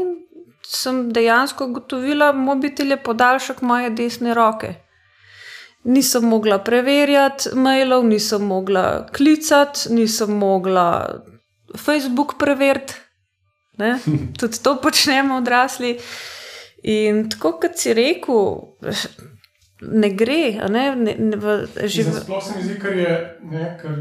sem 0.67 1.09
dejansko 1.13 1.67
ugotovila, 1.67 2.33
da 2.33 2.39
je 2.39 2.45
mobitel 2.45 2.97
podaljšek 3.05 3.63
moje 3.63 3.91
desne 3.91 4.35
roke. 4.35 4.75
Nisem 5.85 6.25
mogla 6.29 6.59
preverjati 6.59 7.55
mailov, 7.55 8.05
nisem 8.05 8.43
mogla 8.45 9.07
klicati, 9.17 9.93
nisem 9.93 10.37
mogla 10.39 11.21
Facebook 11.77 12.39
preveriti. 12.39 12.95
Tudi 14.39 14.63
to 14.63 14.77
počnemo 14.83 15.37
odrasli. 15.41 15.99
In 16.83 17.29
tako 17.31 17.59
kot 17.61 17.77
si 17.77 17.95
rekel, 17.95 18.57
ne 19.81 20.11
gre. 20.17 20.69
Ne, 20.69 20.85
ne, 20.97 21.17
ne, 21.19 21.37
živ... 21.89 22.13
Sploh 22.23 22.45
se 22.45 22.57
mi 22.57 22.65
zdi, 22.65 22.79
kar 22.81 22.97
je, 22.97 23.17
ne, 23.43 23.79
kar 23.83 23.99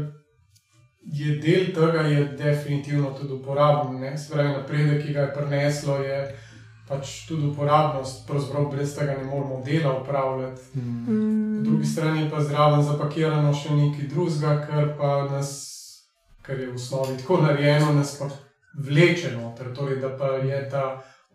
je 1.04 1.36
del 1.40 1.72
tega, 1.74 2.06
je 2.08 2.24
definitivno 2.38 3.10
tudi 3.10 3.32
uporaben. 3.32 4.18
Spravi 4.18 4.48
napredek, 4.48 5.04
ki 5.06 5.12
ga 5.12 5.20
je 5.28 5.34
prineslo. 5.34 5.98
Je 6.04 6.22
pač 6.90 7.26
tudi 7.28 7.46
uporabnost, 7.46 8.24
pravzaprav 8.26 8.64
brez 8.72 8.96
tega 8.96 9.14
ne 9.14 9.24
moremo 9.24 9.62
dela 9.66 10.00
upravljati. 10.00 10.60
Mm. 10.74 11.58
Po 11.58 11.70
drugi 11.70 11.86
strani 11.86 12.30
pa 12.30 12.42
zraven 12.42 12.82
zapakiramo 12.82 13.52
še 13.54 13.76
nekaj 13.76 14.08
drugega, 14.10 14.56
kar 14.66 14.88
pa 14.98 15.12
nas, 15.30 15.52
kar 16.50 16.60
je 16.60 16.66
v 16.66 16.74
osnovi 16.74 17.16
tako 17.18 17.36
narejeno, 17.44 17.92
nas 17.94 18.16
pa 18.18 18.26
vleče 18.74 19.36
noter. 19.36 19.70
Torej, 19.74 20.00
da 20.02 20.10
pa 20.18 20.34
je 20.42 20.58
ta 20.70 20.84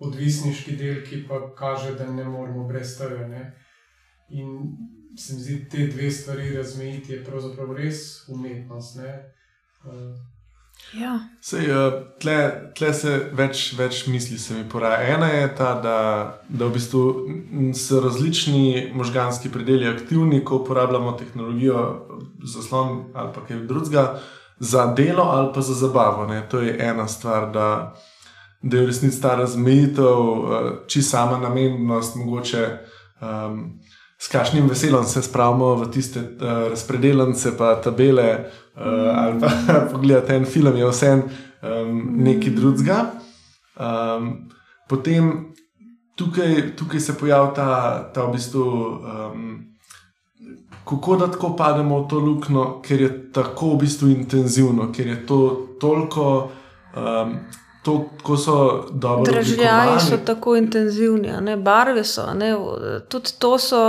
odvisniški 0.04 0.76
del, 0.76 1.00
ki 1.08 1.24
pa 1.30 1.40
kaže, 1.56 1.96
da 1.96 2.10
ne 2.12 2.28
moremo 2.28 2.68
brez 2.68 2.98
tega. 3.00 3.28
Ne? 3.28 3.54
In 4.30 4.76
se 5.18 5.34
mi 5.34 5.42
zdi, 5.42 5.60
te 5.72 5.88
dve 5.88 6.12
stvari 6.12 6.52
razmejiti 6.58 7.14
je 7.14 7.24
pravzaprav 7.24 7.72
res 7.80 8.28
umetnost. 8.28 9.00
Uh, 9.86 10.16
Ja. 10.94 11.20
Sej, 11.42 11.66
uh, 11.72 11.94
tle, 12.22 12.36
tle 12.78 12.92
se 12.94 13.12
več, 13.36 13.72
več 13.80 14.04
misli 14.12 14.38
se 14.40 14.54
mi 14.54 14.66
poraja. 14.70 15.16
Ena 15.16 15.30
je 15.32 15.48
ta, 15.58 15.72
da, 15.82 15.98
da 16.50 16.68
v 16.68 16.76
bistvu 16.76 17.04
so 17.76 18.02
različni 18.04 18.92
možganski 18.94 19.50
predeli 19.52 19.88
aktivni, 19.90 20.44
ko 20.46 20.62
uporabljamo 20.62 21.16
tehnologijo 21.20 21.86
za 22.44 22.64
slon 22.64 23.06
ali 23.16 23.34
pa 23.34 23.46
kaj 23.48 23.64
drugega, 23.72 24.06
za 24.60 24.86
delo 24.86 25.24
ali 25.24 25.54
pa 25.54 25.62
za 25.62 25.74
zabavo. 25.74 26.28
Ne. 26.28 26.50
To 26.50 26.60
je 26.60 26.78
ena 26.80 27.08
stvar, 27.08 27.52
da, 27.52 27.96
da 28.62 28.78
je 28.78 28.84
v 28.84 28.88
resnici 28.88 29.22
ta 29.22 29.36
razmejitev, 29.36 30.20
uh, 30.20 30.72
či 30.88 31.02
sama 31.02 31.38
namennost 31.38 32.16
mogoče. 32.16 32.78
Um, 33.22 33.80
s 34.18 34.28
kakšnim 34.28 34.70
veseljem 34.70 35.04
se 35.04 35.22
spravimo 35.22 35.76
v 35.76 35.92
tiste 35.92 36.20
uh, 36.20 36.70
razpredelence, 36.70 37.58
pa 37.58 37.76
tabele, 37.76 38.46
uh, 38.76 39.18
ali 39.18 39.40
pa 39.40 39.52
pogledati 39.92 40.34
en 40.34 40.46
film, 40.46 40.76
je 40.76 40.90
vse 40.90 41.12
um, 41.16 42.08
nekaj 42.24 42.50
drugega. 42.50 43.06
Um, 43.76 44.50
potem 44.90 45.54
tukaj, 46.16 46.76
tukaj 46.76 47.00
se 47.00 47.18
pojavlja 47.18 47.54
ta, 47.54 47.70
ta 48.14 48.26
v 48.26 48.32
bistvu. 48.32 48.64
Um, 48.64 49.75
Kako 50.86 51.16
da 51.16 51.32
tako 51.32 51.56
pademo 51.58 52.00
v 52.00 52.08
to 52.10 52.20
luknjo, 52.20 52.66
ker 52.86 53.02
je 53.02 53.12
tako 53.34 53.74
v 53.74 53.78
bistvu 53.86 54.10
intenzivno, 54.10 54.92
ker 54.94 55.08
je 55.08 55.26
to 55.26 55.40
toliko 55.82 56.50
um, 56.96 57.38
to, 57.86 58.10
ko 58.24 58.38
so 58.38 58.86
dobro. 58.92 59.34
Državljani 59.34 60.00
so 60.00 60.18
tako 60.26 60.56
intenzivni, 60.56 61.32
ne? 61.42 61.58
barve 61.58 62.04
so. 62.04 62.34
Ne? 62.34 62.56
Tudi 63.10 63.30
to 63.40 63.58
so 63.60 63.80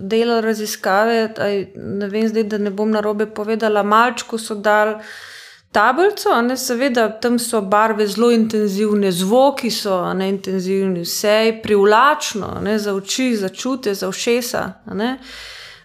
delo 0.00 0.40
raziskave. 0.40 1.34
Aj, 1.38 1.66
ne 1.76 2.08
vem, 2.08 2.28
zdaj, 2.28 2.44
da 2.44 2.58
ne 2.58 2.70
bom 2.70 2.90
na 2.90 3.00
robe 3.00 3.26
povedala. 3.26 3.82
Malčku 3.82 4.38
so 4.38 4.54
dal 4.54 5.00
tablico, 5.74 6.42
ne? 6.42 6.56
seveda 6.56 7.08
tam 7.20 7.38
so 7.38 7.60
barve 7.60 8.06
zelo 8.06 8.30
intenzivne, 8.30 9.12
zvoki 9.12 9.70
so 9.70 9.98
ne? 10.14 10.28
intenzivni, 10.28 11.02
vse 11.02 11.34
je 11.46 11.62
privlačno 11.62 12.58
ne? 12.62 12.78
za 12.78 12.94
oči, 12.94 13.36
za 13.36 13.48
čute, 13.48 13.94
za 13.94 14.08
ušesa. 14.08 14.72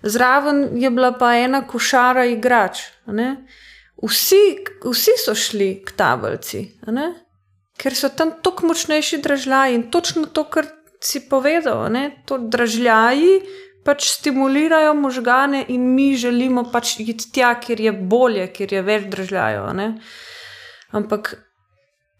Zraven 0.03 0.69
je 0.79 0.89
bila 0.89 1.11
pa 1.17 1.33
ena 1.35 1.67
košara 1.67 2.25
igrač. 2.25 2.85
Vsi, 4.03 4.43
vsi 4.85 5.17
so 5.19 5.35
šli 5.35 5.73
k 5.85 5.91
tablici 5.91 6.61
ker 7.79 7.95
so 7.95 8.11
tam 8.11 8.35
tako 8.43 8.67
močnejši 8.67 9.21
državljani 9.23 9.75
in 9.75 9.87
točno 9.91 10.25
to, 10.25 10.43
kar 10.43 10.67
si 11.01 11.21
povedal, 11.29 11.87
to 12.25 12.37
državljani 12.37 13.39
pač 13.85 14.09
stimulirajo 14.11 14.93
možgane 14.93 15.63
in 15.67 15.85
mi 15.95 16.11
želimo 16.19 16.65
pač 16.71 16.97
iti 16.99 17.31
tja, 17.31 17.53
kjer 17.59 17.79
je 17.81 17.91
bolje, 17.91 18.47
kjer 18.53 18.73
je 18.73 18.81
več 18.83 19.07
državljanov. 19.13 19.95
Ampak 20.91 21.31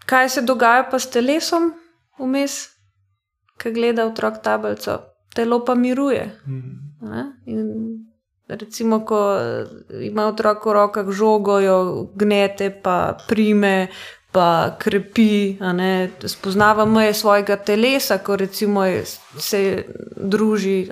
kaj 0.06 0.30
se 0.30 0.42
dogaja 0.42 0.88
pa 0.92 1.00
s 1.00 1.12
telesom 1.12 1.74
vmes, 2.20 2.56
ki 3.60 3.74
gleda 3.76 4.06
otrok 4.08 4.40
tablico, 4.44 5.02
telo 5.36 5.60
pa 5.66 5.76
miruje. 5.76 6.24
Mm. 6.48 6.89
Recimo, 8.50 9.06
ko 9.06 9.38
ima 10.02 10.26
otrok 10.28 10.66
v 10.66 10.74
rokah 10.74 11.12
žogo, 11.12 11.60
jo 11.60 12.10
gnete, 12.16 12.72
pa 12.84 13.18
prime, 13.28 13.88
pa 14.32 14.76
krepi, 14.80 15.58
spoznava 16.26 16.86
meje 16.86 17.14
svojega 17.14 17.58
telesa, 17.58 18.18
ko 18.18 18.36
recimo 18.36 18.86
se 19.38 19.86
druži, 20.18 20.90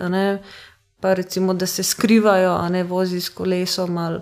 pa 1.00 1.14
recimo, 1.14 1.54
da 1.54 1.66
se 1.66 1.84
skrivajo, 1.84 2.70
ne 2.70 2.84
vozi 2.84 3.22
s 3.22 3.30
kolesom. 3.30 3.98
Ali 3.98 4.22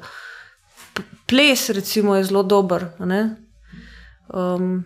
ples, 1.28 1.69
recimo, 1.69 2.15
je 2.15 2.24
zelo 2.24 2.43
dober. 2.43 2.86
Um, 4.34 4.84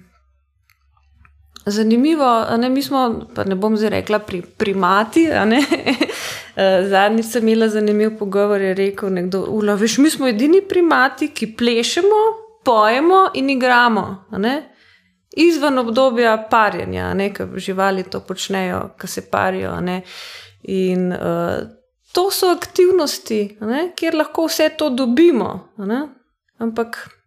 zanimivo, 1.69 2.45
ne, 2.57 2.69
mi 2.69 2.81
smo, 2.81 3.27
pa 3.35 3.43
ne 3.43 3.55
bom 3.55 3.77
zdaj 3.77 3.89
rekla, 3.89 4.19
pri, 4.19 4.41
primati. 4.41 5.27
Zadnjič 6.91 7.25
sem 7.25 7.47
imela 7.47 7.69
zanimiv 7.69 8.17
pogovor, 8.19 8.61
je 8.61 8.73
rekel 8.73 9.13
nekdo: 9.13 9.45
Ula, 9.49 9.73
veš, 9.73 9.97
mi 9.97 10.09
smo 10.09 10.27
edini 10.27 10.61
primati, 10.61 11.27
ki 11.27 11.53
plešemo, 11.57 12.21
pojemo 12.65 13.29
in 13.33 13.49
igramo. 13.49 14.25
Izven 15.37 15.79
obdobja 15.79 16.47
parjenja, 16.51 17.13
ki 17.35 17.43
živali 17.55 18.03
to 18.03 18.19
počnejo, 18.19 18.89
ki 19.01 19.07
se 19.07 19.29
parijo. 19.31 19.77
In 20.63 21.13
uh, 21.13 21.19
to 22.11 22.31
so 22.31 22.49
aktivnosti, 22.51 23.57
kjer 23.95 24.15
lahko 24.15 24.47
vse 24.47 24.69
to 24.77 24.89
dobimo. 24.89 25.69
Ampak. 26.57 27.18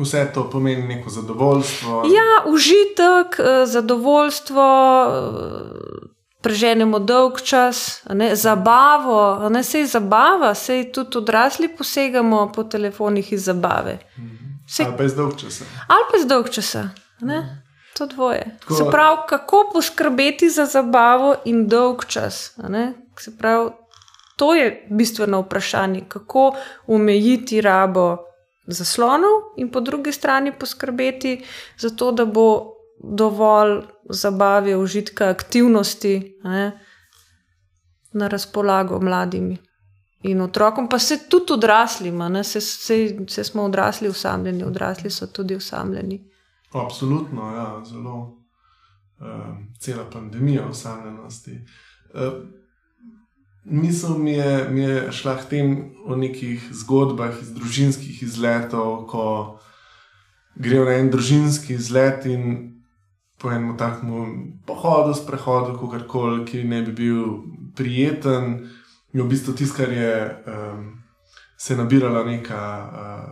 Vse 0.00 0.30
to 0.34 0.50
pomeni 0.50 0.82
neko 0.82 1.10
zadovoljstvo. 1.10 2.02
Ja, 2.04 2.52
užitek, 2.52 3.38
eh, 3.38 3.66
zadovoljstvo, 3.66 4.64
eh, 5.06 6.10
preženemo 6.40 6.98
dolg 6.98 7.40
čas, 7.44 8.02
ne, 8.10 8.36
zabavo, 8.36 9.48
ne 9.48 9.62
se 9.62 9.86
zabava, 9.86 10.54
se 10.54 10.84
tudi 10.92 11.18
odrasli 11.18 11.68
posegamo 11.68 12.52
po 12.54 12.64
telefonih 12.64 13.32
iz 13.32 13.44
zabave. 13.44 13.98
Se, 14.68 14.84
ali 14.84 14.96
pa 14.96 15.04
iz 15.04 15.14
dolg 15.14 15.36
časa. 15.36 15.64
Ali 15.88 16.04
pa 16.10 16.18
iz 16.18 16.26
dolg 16.26 16.48
časa. 16.50 16.88
Ne? 17.20 17.62
To 17.98 18.06
dvoje. 18.06 18.56
Tako, 18.60 18.74
se 18.74 18.84
pravi, 18.90 19.18
kako 19.28 19.70
poskrbeti 19.72 20.50
za 20.50 20.66
zabavo 20.66 21.34
in 21.44 21.68
dolg 21.68 22.04
čas. 22.06 22.56
Se 23.18 23.38
pravi, 23.38 23.70
to 24.36 24.54
je 24.54 24.86
bistveno 24.90 25.40
vprašanje, 25.40 26.04
kako 26.08 26.54
omejiti 26.86 27.60
rabo 27.60 28.29
zaslonov 28.72 29.54
in 29.56 29.70
po 29.70 29.80
drugi 29.80 30.12
strani 30.12 30.52
poskrbeti 30.58 31.44
za 31.78 31.90
to, 31.90 32.12
da 32.12 32.24
bo 32.24 32.74
dovolj 33.02 33.82
zabave, 34.10 34.76
užitka, 34.76 35.28
aktivnosti 35.28 36.38
ne, 36.44 36.80
na 38.12 38.28
razpolago 38.28 39.00
mladimi 39.00 39.58
in 40.22 40.40
otrokom, 40.40 40.88
pa 40.88 40.98
se 40.98 41.18
tudi 41.28 41.52
odraslim, 41.52 42.44
se, 42.44 42.60
se, 42.60 43.16
se 43.28 43.44
smo 43.44 43.62
odrasli 43.62 44.08
usamljeni, 44.08 44.64
odrasli 44.64 45.10
so 45.10 45.26
tudi 45.26 45.56
usamljeni. 45.56 46.30
Absolutno, 46.72 47.54
ja, 47.54 47.82
zelo 47.84 48.16
uh, 48.18 49.26
cela 49.78 50.10
pandemija 50.10 50.66
usamljenosti. 50.70 51.60
Uh, 52.14 52.59
Misel 53.70 54.18
mi 54.18 54.32
je, 54.32 54.68
mi 54.70 54.80
je 54.80 55.12
šla 55.12 55.36
k 55.38 55.44
tem 55.48 55.94
o 56.06 56.16
nekih 56.18 56.58
zgodbah 56.74 57.36
iz 57.42 57.52
družinskih 57.54 58.22
izletov, 58.22 59.06
ko 59.06 59.60
grejo 60.58 60.84
na 60.84 60.96
en 60.98 61.10
družinski 61.10 61.76
izlet 61.78 62.26
in 62.26 62.70
po 63.38 63.50
enem 63.50 63.76
takem 63.78 64.10
pohodu, 64.66 65.14
sprehodu, 65.14 65.78
kako 65.78 66.08
koli, 66.08 66.44
ki 66.44 66.64
ne 66.64 66.82
bi 66.82 66.92
bil 66.92 67.22
prijeten, 67.76 68.66
je 69.12 69.22
v 69.22 69.28
bistvu 69.28 69.54
tisto, 69.54 69.78
kar 69.78 69.92
je 69.92 70.12
um, 70.46 70.82
se 71.58 71.76
nabirala 71.76 72.24
neka, 72.24 72.64
uh, 72.90 73.30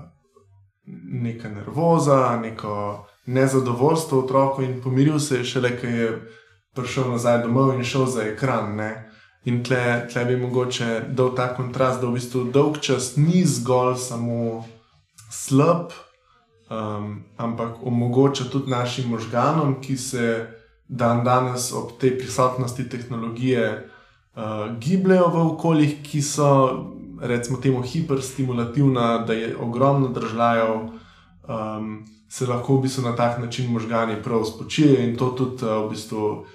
neka 1.27 1.49
nervoza, 1.49 2.39
neko 2.41 3.07
nezadovoljstvo 3.27 4.19
otroka 4.19 4.63
in 4.63 4.81
pomiril 4.83 5.19
se 5.19 5.43
je 5.43 5.45
šele, 5.45 5.75
ker 5.81 5.91
je 5.91 6.09
prišel 6.75 7.11
nazaj 7.11 7.43
domov 7.43 7.75
in 7.75 7.85
šel 7.85 8.07
za 8.07 8.23
ekran. 8.23 8.77
Ne? 8.77 9.08
In 9.45 9.63
tle, 9.65 10.09
tle 10.13 10.25
bi 10.25 10.37
mogoče 10.37 11.05
dal 11.15 11.35
ta 11.37 11.53
kontrast, 11.55 12.01
da 12.01 12.09
v 12.09 12.19
bistvu 12.19 12.49
dolg 12.53 12.81
čas 12.83 13.17
ni 13.17 13.45
zgolj 13.47 13.97
samo 13.97 14.65
slab, 15.31 15.93
um, 16.71 17.23
ampak 17.37 17.79
omogoča 17.83 18.49
tudi 18.51 18.71
našim 18.71 19.09
možganom, 19.11 19.79
ki 19.81 19.97
se 19.97 20.47
dan 20.89 21.25
danes 21.25 21.73
ob 21.73 21.99
tej 22.01 22.19
prisotnosti 22.19 22.89
tehnologije 22.89 23.65
uh, 24.35 24.77
gibljajo 24.81 25.29
v 25.29 25.47
okoljih, 25.47 25.97
ki 26.03 26.23
so, 26.23 26.51
recimo, 27.21 27.59
temu 27.61 27.83
hiperstimulativna, 27.83 29.19
da 29.19 29.33
je 29.33 29.57
ogromno 29.57 30.09
držav, 30.09 30.89
um, 31.49 32.05
se 32.29 32.47
lahko 32.47 32.77
v 32.77 32.83
bistvu 32.83 33.05
na 33.05 33.17
tak 33.17 33.39
način 33.39 33.73
možgani 33.73 34.23
prav 34.23 34.45
spočijo 34.45 35.01
in 35.01 35.17
to 35.17 35.31
tudi 35.31 35.65
uh, 35.65 35.87
v 35.87 35.91
bistvu. 35.91 36.47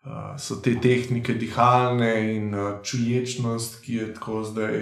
Uh, 0.00 0.32
so 0.40 0.56
te 0.64 0.72
tehnike 0.80 1.34
dihalne 1.36 2.12
in 2.34 2.54
uh, 2.54 2.78
čuječnost, 2.82 3.82
ki 3.84 3.94
je 3.94 4.14
tako 4.14 4.42
zdaj 4.48 4.78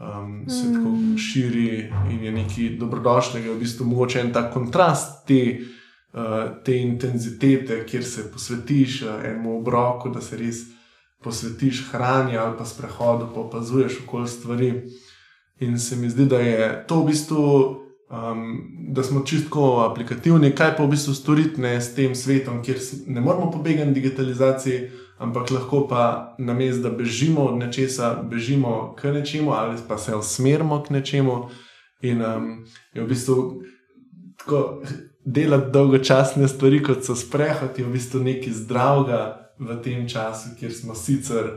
um, 0.00 0.48
se 0.48 0.68
mm. 0.68 0.74
tako 0.74 1.18
širi 1.18 1.92
in 2.10 2.24
je 2.24 2.32
nekaj 2.32 2.68
dobrodošlega, 2.80 3.52
v 3.52 3.58
bistvu 3.58 3.86
mogoče 3.86 4.20
en 4.20 4.32
ta 4.32 4.50
kontrast 4.50 5.26
te, 5.26 5.58
uh, 6.12 6.64
te 6.64 6.76
intenzitete, 6.78 7.84
kjer 7.86 8.04
se 8.04 8.30
posvetiš 8.32 9.02
uh, 9.02 9.08
enemu 9.24 9.58
obroku, 9.58 10.08
da 10.08 10.20
se 10.20 10.36
res 10.36 10.64
posvetiš 11.22 11.84
hrani 11.90 12.36
ali 12.36 12.56
pa 12.58 12.64
sprehodu, 12.64 13.28
pa 13.34 13.40
opazuješ 13.40 14.00
okolje 14.06 14.28
stvari. 14.28 14.72
In 15.60 15.78
se 15.78 15.96
mi 15.96 16.10
zdi, 16.10 16.26
da 16.26 16.38
je 16.38 16.84
to 16.88 17.02
v 17.02 17.06
bistvu. 17.06 17.81
Um, 18.12 18.76
da 18.88 19.02
smo 19.02 19.20
čisto 19.20 19.88
aplikativni, 19.90 20.50
kaj 20.52 20.74
pa 20.76 20.84
v 20.84 20.90
bistvu 20.92 21.14
storiti 21.14 21.60
ne, 21.60 21.80
s 21.80 21.94
tem 21.94 22.14
svetom, 22.14 22.58
kjer 22.62 22.76
ne 23.06 23.20
moramo 23.20 23.50
pobegati 23.50 23.90
digitalizaciji, 23.90 24.90
ampak 25.18 25.50
lahko 25.50 25.86
pa 25.88 26.34
na 26.38 26.52
mestu, 26.52 26.82
da 26.82 26.90
bežimo 26.90 27.40
od 27.40 27.56
nečesa, 27.58 28.14
bežimo 28.22 28.94
k 29.00 29.14
nečemu 29.14 29.52
ali 29.52 29.78
pa 29.88 29.98
se 29.98 30.16
usmerimo 30.16 30.82
k 30.82 30.90
nečemu. 30.90 31.48
In 32.02 32.22
um, 32.22 32.64
je 32.94 33.02
v 33.02 33.08
bistvu 33.08 33.62
tako 34.36 34.82
delati 35.24 35.70
dolgočasne 35.72 36.48
stvari, 36.48 36.82
kot 36.82 37.04
so 37.04 37.16
sprehod, 37.16 37.78
je 37.78 37.84
v 37.84 37.92
bistvu 37.92 38.20
nekaj 38.20 38.52
zdravega 38.52 39.20
v 39.58 39.78
tem 39.82 40.08
času, 40.08 40.52
kjer 40.60 40.74
smo 40.74 40.94
sicer 40.94 41.48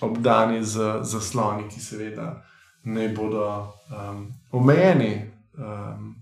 obdani 0.00 0.64
z 0.64 1.02
zasloni, 1.02 1.68
ki 1.68 1.80
seveda 1.80 2.38
ne 2.84 3.08
bodo 3.12 3.44
um, 3.92 4.30
omejeni. 4.52 5.39
Um, 5.60 6.14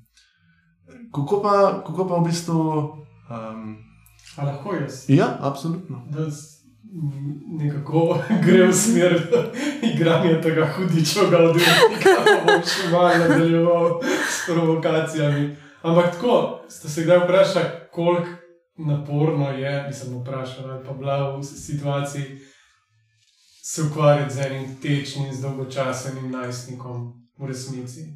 kako, 1.15 1.41
pa, 1.43 1.83
kako 1.87 2.09
pa 2.09 2.21
v 2.21 2.25
bistvu. 2.29 2.61
Um, 3.31 3.77
lahko 4.39 4.75
jaz? 4.75 5.05
Ja, 5.09 5.37
absolutno 5.41 6.05
nekako 7.47 8.19
gre 8.45 8.67
v 8.67 8.73
smer 8.73 9.21
igranja 9.83 10.41
tega 10.43 10.67
hudičega 10.77 11.39
odvisnika, 11.39 12.15
da 12.25 12.37
bom 12.47 12.63
še 12.65 12.91
malo 12.93 13.15
nadaljeval 13.23 14.01
s 14.03 14.47
provokacijami. 14.47 15.57
Ampak 15.83 16.15
tako, 16.15 16.61
ste 16.69 16.89
se 16.89 17.05
kdaj 17.05 17.25
vprašali, 17.25 17.67
koliko 17.93 18.29
naporno 18.79 19.51
je, 19.51 19.83
nisem 19.87 20.17
vprašal, 20.21 20.71
ali 20.71 20.85
pa 20.87 20.93
bila 20.93 21.37
v 21.37 21.43
situaciji 21.45 22.39
se 23.63 23.83
ukvarjati 23.83 24.35
z 24.35 24.47
enim 24.47 24.77
tečnim, 24.83 25.29
dolgočasnim 25.43 26.31
najstnikom 26.31 27.13
v 27.39 27.47
resnici. 27.47 28.09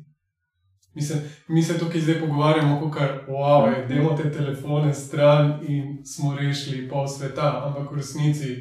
Mislim, 0.94 1.18
mi 1.48 1.62
se 1.62 1.78
tukaj 1.78 2.00
zdaj 2.00 2.20
pogovarjamo, 2.20 2.90
kako 2.90 3.05
je, 3.05 3.24
wow, 3.28 3.88
da 3.88 3.94
imamo 3.94 4.16
te 4.16 4.33
telefone 4.33 4.94
stran 4.94 5.61
in 5.68 6.07
smo 6.07 6.37
rešili 6.37 6.88
pol 6.88 7.09
sveta, 7.09 7.62
ampak 7.66 7.92
v 7.92 7.96
resnici, 7.96 8.57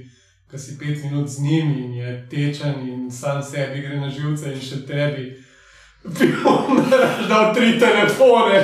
ki 0.52 0.58
si 0.58 0.78
pet 0.80 1.04
minut 1.04 1.30
z 1.30 1.42
njimi 1.42 1.84
in 1.84 1.94
je 1.94 2.28
tečen 2.30 2.88
in 2.88 3.12
sam 3.12 3.44
sebi 3.44 3.82
gre 3.82 4.00
na 4.00 4.10
živce 4.10 4.54
in 4.54 4.62
še 4.62 4.86
tebi, 4.88 5.44
bi 6.04 6.28
lahko 6.46 6.76
dal 7.30 7.54
tri 7.56 7.80
telefone 7.80 8.64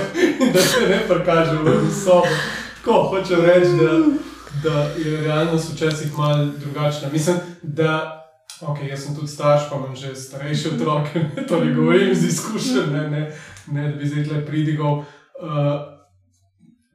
da 0.53 0.61
se 0.61 0.87
ne 0.89 0.99
prikaže 1.07 1.57
v 1.57 1.91
sobo. 2.03 2.27
Tako 2.77 3.03
hočem 3.03 3.45
reči, 3.45 3.71
da, 3.79 3.91
da 4.63 4.89
je 4.97 5.21
realnost 5.21 5.73
včasih 5.73 6.17
malo 6.17 6.45
drugačna. 6.45 7.09
Mislim, 7.11 7.37
da. 7.61 8.13
Ok, 8.61 8.77
jaz 8.89 9.03
sem 9.03 9.15
tudi 9.15 9.27
starš, 9.27 9.69
pa 9.69 9.75
imam 9.75 9.95
že 9.95 10.15
starejše 10.15 10.69
otroke, 10.69 11.25
to 11.47 11.59
ne 11.63 11.73
govorim 11.73 12.15
z 12.15 12.27
izkušenj, 12.27 12.89
ne, 12.93 13.09
ne, 13.09 13.31
ne, 13.71 13.91
da 13.91 13.97
bi 13.97 14.07
zdaj 14.07 14.23
le 14.23 14.45
pridigal. 14.45 14.97
Uh, 14.97 15.05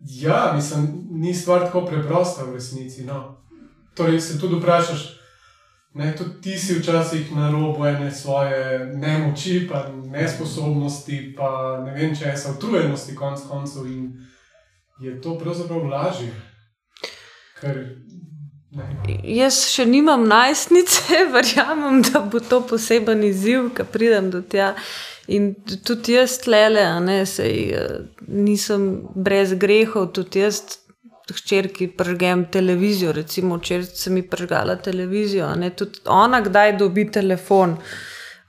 ja, 0.01 0.53
mislim, 0.55 1.07
ni 1.11 1.35
stvar 1.35 1.67
tako 1.67 1.87
preprosta 1.87 2.45
v 2.45 2.55
resnici. 2.55 3.05
No. 3.05 3.43
Torej, 3.95 4.21
se 4.21 4.41
tudi 4.41 4.55
vprašaš, 4.55 5.21
ne, 5.95 6.17
tudi 6.17 6.41
ti 6.43 6.59
si 6.59 6.75
včasih 6.75 7.37
na 7.37 7.51
robu 7.51 7.87
ene 7.87 8.11
svoje 8.11 8.87
nemoči, 8.95 9.69
pa 9.73 9.89
nesposobnosti, 9.93 11.35
pa 11.39 11.81
ne 11.85 11.93
vem 11.93 12.17
česa, 12.17 12.55
utrujenosti, 12.57 13.15
konc 13.15 13.41
koncev. 13.49 13.87
In 13.87 14.13
je 15.01 15.21
to 15.21 15.39
pravzaprav 15.39 15.87
lažje. 15.87 16.33
Ker, 17.61 17.79
Jaz 19.23 19.67
še 19.69 19.85
nimam 19.85 20.25
najstnice, 20.29 21.25
verjamem, 21.35 22.01
da 22.09 22.23
bo 22.25 22.41
to 22.41 22.63
poseben 22.65 23.25
izziv, 23.27 23.69
ki 23.77 23.85
pridem 23.93 24.31
do 24.33 24.41
tja. 24.41 24.73
In 25.31 25.53
tudi 25.87 26.17
jaz, 26.17 26.39
tlele, 26.43 26.83
ne, 27.01 27.23
sej, 27.27 27.59
eh, 27.71 27.99
nisem 28.27 28.89
brez 29.15 29.55
grehov, 29.55 30.11
tudi 30.17 30.43
jaz, 30.43 30.63
hčerki, 31.31 31.87
pržgem 31.97 32.47
televizijo. 32.51 33.13
Recimo, 33.13 33.59
če 33.59 33.83
sem 33.87 34.19
mi 34.19 34.23
pržgala 34.27 34.77
televizijo, 34.83 35.53
ne, 35.57 35.71
tudi 35.71 36.03
ona, 36.11 36.43
kdaj 36.43 36.77
dobi 36.79 37.07
telefon. 37.11 37.79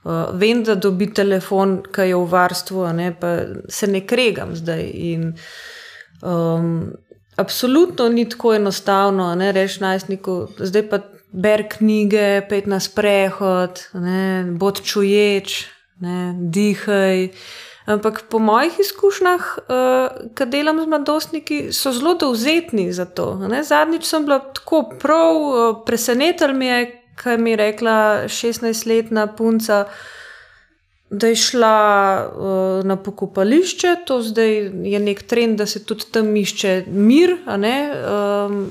Uh, 0.04 0.34
vem, 0.36 0.60
da 0.64 0.74
dobi 0.74 1.06
telefon, 1.14 1.78
ki 1.94 2.10
je 2.10 2.16
v 2.18 2.26
varstvu, 2.28 2.82
ne, 2.92 3.06
pa 3.16 3.30
se 3.72 3.86
ne 3.88 4.02
kregam 4.04 4.52
zdaj. 4.56 4.82
In, 5.00 5.30
um, 6.20 6.92
absolutno 7.40 8.08
ni 8.12 8.26
tako 8.28 8.52
enostavno, 8.58 9.30
ne 9.34 9.52
reči 9.52 9.80
najstniku, 9.80 10.34
zdaj 10.60 10.84
pa 10.90 11.00
ber 11.32 11.64
knjige, 11.70 12.44
pet 12.50 12.68
na 12.70 12.82
sprehod, 12.84 13.80
bod 14.60 14.82
čuječ, 14.84 15.64
ne, 16.04 16.34
dihaj. 16.38 17.30
Ampak 17.84 18.22
po 18.32 18.38
mojih 18.40 18.72
izkušnjah, 18.80 19.58
uh, 19.68 20.32
ki 20.32 20.46
delam 20.48 20.80
z 20.80 20.88
mladostniki, 20.88 21.58
so 21.72 21.92
zelo 21.92 22.14
dovzetni 22.16 22.88
za 22.92 23.04
to. 23.04 23.34
Ne. 23.48 23.60
Zadnjič 23.64 24.08
sem 24.08 24.24
bila 24.24 24.38
tako 24.56 24.86
prav 25.00 25.36
uh, 25.36 25.84
presenečen, 25.84 26.56
mi 26.56 26.66
je, 26.66 26.78
kaj 27.20 27.38
mi 27.38 27.52
je 27.52 27.56
rekla 27.60 28.24
16-letna 28.24 29.26
punca. 29.36 29.84
Da 31.10 31.28
je 31.28 31.36
šla 31.36 31.76
uh, 32.24 32.86
na 32.88 32.96
pokopališče, 32.96 33.96
to 34.08 34.22
zdaj 34.22 34.54
je 34.88 34.98
nek 34.98 35.22
trend, 35.28 35.60
da 35.60 35.66
se 35.66 35.84
tudi 35.84 36.08
tam 36.10 36.36
išče 36.36 36.84
mir. 36.88 37.36
Um, 37.46 38.64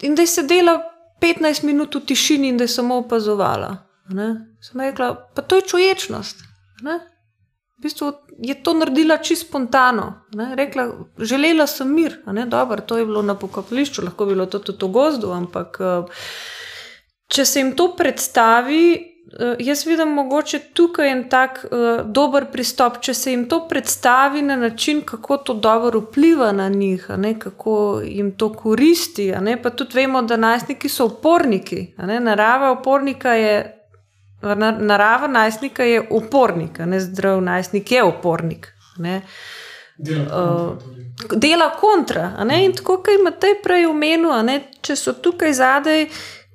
in 0.00 0.16
da 0.16 0.24
je 0.24 0.32
sedela 0.32 0.80
15 1.20 1.64
minut 1.64 1.94
v 1.94 2.06
tišini 2.08 2.48
in 2.48 2.56
da 2.56 2.64
je 2.64 2.68
samo 2.68 2.96
opazovala. 3.04 3.76
Ne? 4.08 4.47
Sem 4.60 4.80
rekla, 4.80 5.14
pa 5.34 5.42
to 5.42 5.56
je 5.56 5.62
čuječnost. 5.62 6.42
Ne? 6.82 6.98
V 7.78 7.82
bistvu 7.82 8.12
je 8.42 8.54
to 8.62 8.74
naredila 8.74 9.18
čisto 9.18 9.46
spontano. 9.46 10.12
Ne? 10.34 10.56
Rekla, 10.56 10.90
želela 11.18 11.66
sem 11.66 11.94
mir, 11.94 12.16
Dobar, 12.46 12.80
to 12.80 12.98
je 12.98 13.06
bilo 13.06 13.22
na 13.22 13.34
pokopališču, 13.34 14.02
lahko 14.04 14.26
bi 14.26 14.34
bilo 14.34 14.46
to 14.46 14.58
tudi 14.58 14.84
v 14.84 14.88
gozdu, 14.88 15.30
ampak 15.30 15.78
eh, 15.80 16.24
če 17.28 17.44
se 17.44 17.60
jim 17.60 17.72
to 17.76 17.92
predstavi, 17.96 18.82
eh, 18.94 19.54
jaz 19.62 19.86
vidim 19.86 20.10
mogoče 20.10 20.58
tukaj 20.74 21.10
en 21.12 21.24
tak 21.30 21.64
uh, 21.70 22.02
dober 22.02 22.50
pristop. 22.50 22.98
Če 23.00 23.14
se 23.14 23.30
jim 23.30 23.46
to 23.48 23.60
predstavi 23.68 24.42
na 24.42 24.56
način, 24.56 25.02
kako 25.06 25.36
to 25.36 25.54
dobro 25.54 26.00
vpliva 26.00 26.52
na 26.52 26.68
njih, 26.68 27.06
kako 27.38 28.00
jim 28.04 28.34
to 28.34 28.52
koristi, 28.52 29.32
pa 29.62 29.70
tudi 29.70 30.00
vemo, 30.00 30.22
da 30.22 30.36
najstniki 30.36 30.88
so 30.88 31.06
uporniki. 31.06 31.92
Narava 31.98 32.72
upornika 32.72 33.32
je 33.32 33.77
narava 34.42 35.26
najstnika 35.26 35.84
je 35.84 36.02
upornik, 36.10 36.78
ne 36.78 37.00
zdrav 37.00 37.40
najstnik 37.42 37.92
je 37.92 38.04
upornik. 38.04 38.72
Ne. 38.98 39.22
Dela 41.34 41.70
kontra. 41.80 42.32
Uh, 42.38 42.58
in 42.62 42.72
tako, 42.72 43.00
kot 43.02 43.14
imate 43.18 43.54
prej 43.62 43.86
omenil, 43.86 44.30
če 44.82 44.96
so 44.96 45.12
tukaj 45.12 45.52
zadaj 45.58 46.06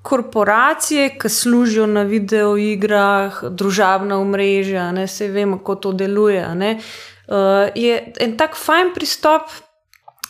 korporacije, 0.04 1.14
ki 1.20 1.30
služijo 1.30 1.88
na 1.88 2.04
videoigrah, 2.08 3.44
družabna 3.52 4.20
omrežja, 4.20 4.92
ne 4.92 5.08
se 5.08 5.28
vemo, 5.32 5.58
kako 5.60 5.76
to 5.76 5.94
deluje. 6.04 6.44
Uh, 6.44 7.72
je 7.76 8.00
en 8.20 8.38
tak 8.38 8.56
fajn 8.60 8.92
pristop 8.96 9.52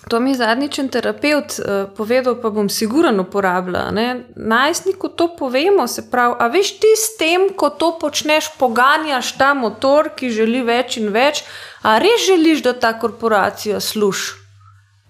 To 0.10 0.20
mi 0.20 0.32
je 0.32 0.36
zadnjič 0.36 0.80
en 0.80 0.90
terapeut 0.92 1.56
uh, 1.60 1.90
povedal, 1.96 2.36
pa 2.42 2.50
bom 2.52 2.70
siguren 2.70 3.20
uporabljal. 3.20 3.96
Najstniku 4.36 5.10
to 5.10 5.30
povemo, 5.36 5.88
se 5.88 6.10
pravi, 6.12 6.36
a 6.40 6.48
veš 6.48 6.74
ti 6.80 6.92
s 6.98 7.16
tem, 7.18 7.48
ko 7.56 7.70
to 7.70 7.94
počneš, 8.00 8.52
poganjaš 8.60 9.32
ta 9.38 9.54
motor, 9.54 10.12
ki 10.16 10.32
želi 10.34 10.64
več 10.68 10.98
in 11.00 11.10
več, 11.16 11.44
a 11.84 11.98
res 12.04 12.28
želiš, 12.28 12.64
da 12.68 12.74
ta 12.74 12.94
korporacija 13.00 13.80
služi. 13.80 14.36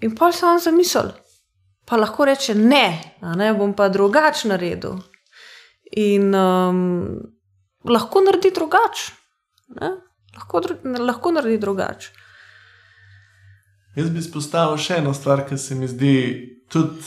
In 0.00 0.14
pa 0.16 0.32
se 0.32 0.46
on 0.46 0.60
zamisel, 0.60 1.10
pa 1.86 1.96
lahko 1.96 2.24
reče 2.28 2.54
ne, 2.54 3.16
ne 3.36 3.52
bom 3.54 3.74
pa 3.74 3.88
drugače 3.88 4.48
naredil. 4.48 4.98
In 5.96 6.34
um, 6.34 6.80
lahko 7.88 8.20
naredi 8.20 8.50
drugače. 8.54 9.12
Lahko, 10.34 10.60
lahko 10.98 11.32
naredi 11.32 11.58
drugače. 11.58 12.23
Jaz 13.94 14.10
bi 14.10 14.18
izpostavil 14.18 14.78
še 14.80 14.98
eno 15.02 15.14
stvar, 15.14 15.44
ki 15.48 15.58
se 15.58 15.74
mi 15.74 15.88
zdi 15.88 16.14
tudi 16.72 17.02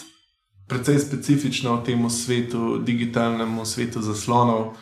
precej 0.68 1.00
specifična 1.00 1.78
v 1.78 1.84
tem 1.84 2.10
svetu, 2.10 2.78
digitalnem 2.84 3.60
svetu 3.66 4.02
zaslonov. 4.02 4.76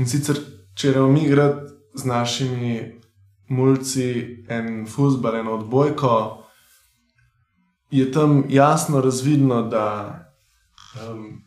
In 0.00 0.08
sicer, 0.08 0.40
če 0.74 0.92
rečemo, 0.92 1.08
mi 1.12 1.28
gremo 1.28 1.68
z 1.94 2.04
našimi 2.08 2.74
mulci 3.52 4.44
en 4.48 4.86
fusbal, 4.88 5.36
eno 5.36 5.58
odbojko, 5.60 6.42
je 7.92 8.12
tam 8.12 8.44
jasno 8.48 9.00
razvidno, 9.00 9.62
da 9.68 9.88
um, 10.96 11.42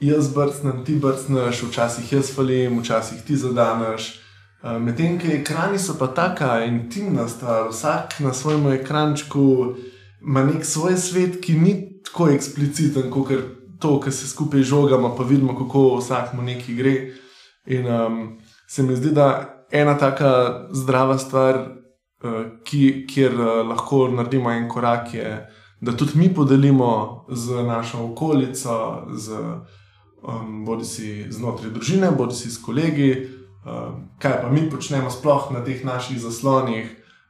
jaz 0.00 0.34
brcnem, 0.34 0.84
ti 0.84 0.94
brcneš, 0.94 1.62
včasih 1.62 2.12
jaz 2.12 2.30
falim, 2.34 2.78
včasih 2.78 3.22
ti 3.26 3.36
zadaneš. 3.36 4.20
Eh, 4.62 4.78
medtem, 4.78 5.18
ki 5.22 5.36
ekrani 5.36 5.78
so 5.78 5.94
pa 5.98 6.08
tako 6.10 6.56
intimna 6.66 7.28
stvar, 7.28 7.68
vsak 7.70 8.16
na 8.20 8.32
svojem 8.34 8.66
ekrančku 8.72 9.74
ima 10.20 10.42
nek 10.44 10.64
svoj 10.66 10.96
svet, 10.96 11.38
ki 11.40 11.52
ni 11.54 11.74
tako 12.02 12.26
ekspliciten 12.34 13.06
kot 13.10 13.30
to, 13.78 14.00
kar 14.00 14.12
se 14.12 14.26
skupaj 14.26 14.62
žogamo, 14.66 15.14
pa 15.16 15.22
vidimo, 15.22 15.54
kako 15.54 16.00
vsakmu 16.00 16.42
nekaj 16.42 16.74
gre. 16.74 16.96
In 17.66 17.86
um, 17.86 18.18
se 18.66 18.82
mi 18.82 18.96
zdi, 18.96 19.14
da 19.14 19.64
ena 19.70 19.94
taka 19.98 20.66
zdrava 20.74 21.18
stvar, 21.18 21.60
uh, 22.24 22.42
ki, 22.64 23.06
kjer 23.06 23.38
uh, 23.38 23.62
lahko 23.68 24.08
naredimo 24.08 24.50
en 24.50 24.68
korak, 24.68 25.14
je, 25.14 25.36
da 25.80 25.94
tudi 25.96 26.18
mi 26.18 26.34
podelimo 26.34 27.26
z 27.30 27.62
našo 27.62 28.04
okolico, 28.10 29.06
z, 29.14 29.38
um, 30.26 30.64
bodi 30.66 30.84
si 30.84 31.26
znotraj 31.30 31.70
družine, 31.70 32.10
bodi 32.10 32.34
si 32.34 32.50
s 32.50 32.58
kolegi. 32.58 33.37
Ehm, 33.68 33.94
kaj 34.18 34.42
pa 34.42 34.50
mi 34.50 34.70
počnemo 34.70 35.10
sploh 35.10 35.52
na 35.52 35.60
teh 35.64 35.84
naših 35.84 36.20
zaslonih, 36.20 36.88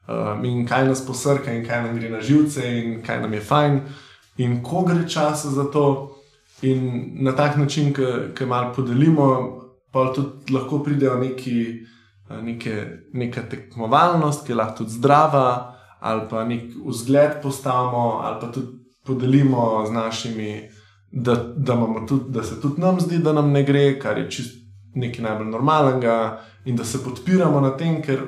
um, 0.08 0.44
in 0.44 0.66
kaj 0.66 0.86
nas 0.88 1.02
posrka, 1.06 1.52
in 1.52 1.66
kaj 1.66 1.82
nam 1.82 1.96
gre 1.98 2.10
na 2.10 2.20
živce, 2.20 2.62
in 2.62 3.02
kaj 3.02 3.20
nam 3.22 3.34
je 3.34 3.40
fajn, 3.40 3.80
in 4.38 4.62
ko 4.62 4.84
gre 4.86 5.08
čas 5.08 5.46
za 5.46 5.64
to. 5.72 6.14
In 6.62 7.12
na 7.22 7.32
tak 7.32 7.56
način, 7.56 7.92
ki 8.34 8.46
malo 8.46 8.72
podelimo, 8.74 9.26
pa 9.92 10.12
tudi 10.14 10.52
lahko 10.54 10.80
pridejo 10.82 11.18
neki, 11.18 11.86
eh, 12.30 12.42
neke, 12.42 12.86
neka 13.12 13.42
tekmovalnost, 13.50 14.46
ki 14.46 14.52
je 14.52 14.56
lahko 14.56 14.78
tudi 14.78 14.90
zdrava, 14.90 15.74
ali 16.00 16.22
pa 16.30 16.44
nek 16.44 16.74
vzgled 16.86 17.42
postavimo, 17.42 18.20
ali 18.22 18.40
pa 18.40 18.50
tudi 18.52 18.78
podelimo 19.06 19.86
z 19.86 19.92
našimi, 19.92 20.68
da, 21.10 21.34
da, 21.56 21.78
tudi, 22.08 22.24
da 22.28 22.42
se 22.42 22.60
tudi 22.60 22.80
nam 22.80 23.00
zdi, 23.00 23.18
da 23.18 23.32
nam 23.32 23.52
ne 23.52 23.62
gre, 23.62 23.98
kar 23.98 24.18
je 24.18 24.30
čisto 24.30 24.57
nekaj 24.94 25.24
najbolj 25.24 25.50
normalnega 25.50 26.40
in 26.64 26.76
da 26.76 26.84
se 26.84 27.02
podpiramo 27.04 27.60
na 27.60 27.70
tem, 27.76 28.02
ker 28.02 28.22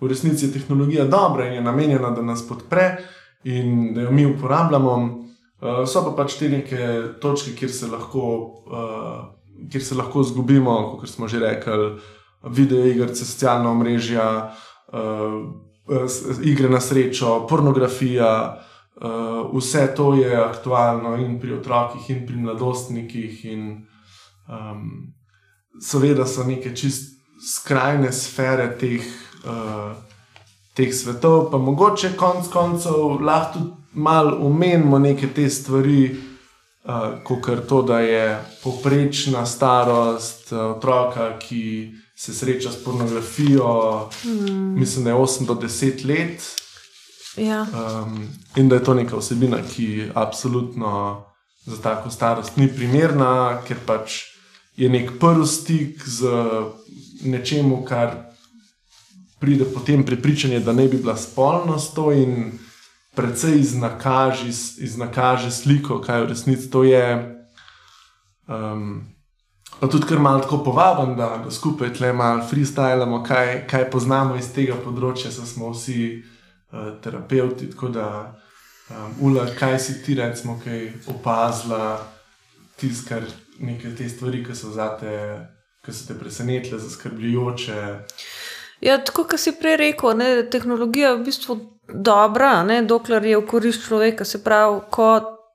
v 0.00 0.08
resnici 0.08 0.46
je 0.46 0.52
tehnologija 0.52 1.04
dobra 1.04 1.46
in 1.46 1.54
je 1.54 1.62
namenjena, 1.62 2.10
da 2.10 2.22
nas 2.22 2.48
podpre 2.48 2.96
in 3.44 3.94
da 3.94 4.00
jo 4.00 4.10
mi 4.10 4.26
uporabljamo. 4.26 4.96
Uh, 5.56 5.86
so 5.88 6.02
pa 6.04 6.12
pač 6.12 6.36
te 6.36 6.50
neke 6.52 6.78
točke, 7.20 7.54
kjer 7.56 7.70
se 7.72 7.88
lahko, 7.88 8.24
uh, 8.68 9.68
kjer 9.72 9.84
se 9.84 9.96
lahko 9.96 10.22
zgubimo, 10.22 10.98
kot 11.00 11.08
smo 11.08 11.28
že 11.28 11.40
rekli, 11.40 11.94
video 12.52 12.84
igre, 12.84 13.08
socialna 13.14 13.70
omrežja, 13.70 14.26
uh, 14.92 15.40
igre 16.44 16.68
na 16.68 16.80
srečo, 16.80 17.46
pornografija. 17.48 18.30
Uh, 18.96 19.48
vse 19.52 19.86
to 19.96 20.14
je 20.16 20.36
aktualno 20.36 21.16
in 21.20 21.40
pri 21.40 21.58
otrokih, 21.58 22.10
in 22.10 22.26
pri 22.26 22.36
mladostnikih. 22.36 23.44
In, 23.52 23.66
um, 24.48 25.15
seveda 25.82 26.26
so 26.26 26.44
neke 26.44 26.74
čist 26.76 27.16
skrajne 27.42 28.12
sfere 28.12 28.70
teh, 28.80 29.04
uh, 29.44 29.92
teh 30.74 30.94
svetov, 30.94 31.50
pa 31.50 31.58
mogoče 31.58 32.14
konec 32.16 32.48
koncev 32.52 33.20
lahko 33.20 33.58
tudi 33.58 33.70
malo 33.96 34.36
umenimo 34.46 34.98
neke 34.98 35.28
te 35.34 35.50
stvari, 35.50 36.16
uh, 36.84 37.20
kot 37.24 37.68
to, 37.68 37.82
da 37.82 38.00
je 38.00 38.44
poprečna 38.64 39.46
starost 39.46 40.52
uh, 40.52 40.76
otroka, 40.76 41.38
ki 41.38 41.92
se 42.16 42.34
sreča 42.34 42.72
s 42.72 42.84
pornografijo, 42.84 44.08
mm. 44.24 44.78
mislim, 44.80 45.04
da 45.04 45.10
je 45.10 45.16
8 45.16 45.46
do 45.46 45.54
10 45.54 46.06
let. 46.06 46.42
Ja. 47.36 47.66
Um, 47.72 48.28
in 48.56 48.68
da 48.68 48.74
je 48.74 48.84
to 48.84 48.94
neka 48.94 49.16
osebina, 49.16 49.58
ki 49.74 50.10
absolutno 50.14 51.24
za 51.66 51.82
tako 51.82 52.10
starost 52.10 52.56
ni 52.56 52.68
primerna, 52.68 53.60
ker 53.68 53.76
pač 53.86 54.35
je 54.76 54.88
nek 54.88 55.18
prvi 55.20 55.46
stik 55.46 56.02
z 56.04 56.28
nečem, 57.24 57.72
kar 57.84 58.14
pride 59.40 59.64
potem 59.64 60.04
prepričanje, 60.04 60.60
da 60.60 60.72
ne 60.72 60.88
bi 60.88 60.96
bila 60.96 61.16
spolnost 61.16 61.94
to 61.94 62.12
in 62.12 62.52
predvsej 63.16 63.60
iznakaže, 63.60 64.48
iznakaže 64.78 65.50
sliko, 65.50 66.00
kaj 66.00 66.22
v 66.22 66.28
resnici 66.28 66.70
to 66.70 66.84
je. 66.84 67.36
Um, 68.46 69.08
pa 69.80 69.88
tudi, 69.88 70.06
ker 70.06 70.20
malo 70.20 70.44
tako 70.44 70.60
povabim, 70.64 71.16
da, 71.16 71.40
da 71.44 71.50
skupaj 71.50 71.94
tle 71.96 72.12
malo 72.12 72.44
freestylamo, 72.50 73.22
kaj, 73.24 73.66
kaj 73.70 73.90
poznamo 73.90 74.36
iz 74.36 74.52
tega 74.52 74.76
področja, 74.84 75.32
so 75.32 75.48
smo 75.48 75.72
vsi 75.72 76.20
uh, 76.20 76.92
terapeuti. 77.00 77.70
Tako 77.72 77.88
da, 77.96 78.08
um, 78.92 79.16
Ula, 79.30 79.48
kaj 79.56 79.80
si 79.80 79.98
ti, 80.04 80.14
recimo, 80.20 80.60
kaj 80.64 80.92
opazila, 81.08 81.96
tiskar 82.76 83.24
neke 83.60 83.94
te 83.96 84.08
stvari, 84.08 84.42
ki 84.44 84.56
so 84.56 84.72
zate, 84.74 85.12
ki 85.84 85.94
so 85.94 86.08
te 86.08 86.18
presenetile, 86.18 86.78
zaskrbljujoče. 86.82 87.78
Ja, 88.84 88.98
tako 89.04 89.24
kot 89.30 89.40
si 89.40 89.54
prej 89.56 89.78
rekel, 89.80 90.16
ne, 90.18 90.28
tehnologija 90.52 91.14
je 91.14 91.16
v 91.16 91.24
bistvu 91.30 91.56
dobra, 91.88 92.60
ne, 92.68 92.82
dokler 92.84 93.24
je 93.24 93.38
v 93.40 93.46
korist 93.48 93.86
človeka. 93.86 94.26
Se 94.28 94.42
pravi, 94.44 94.82
ko 94.90 95.08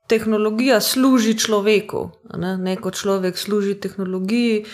tehnologija 0.10 0.82
služi 0.82 1.38
človeku, 1.40 2.08
ne, 2.42 2.56
ne 2.58 2.76
kot 2.82 2.98
človek 3.00 3.38
služi 3.38 3.78
tehnologiji. 3.80 4.66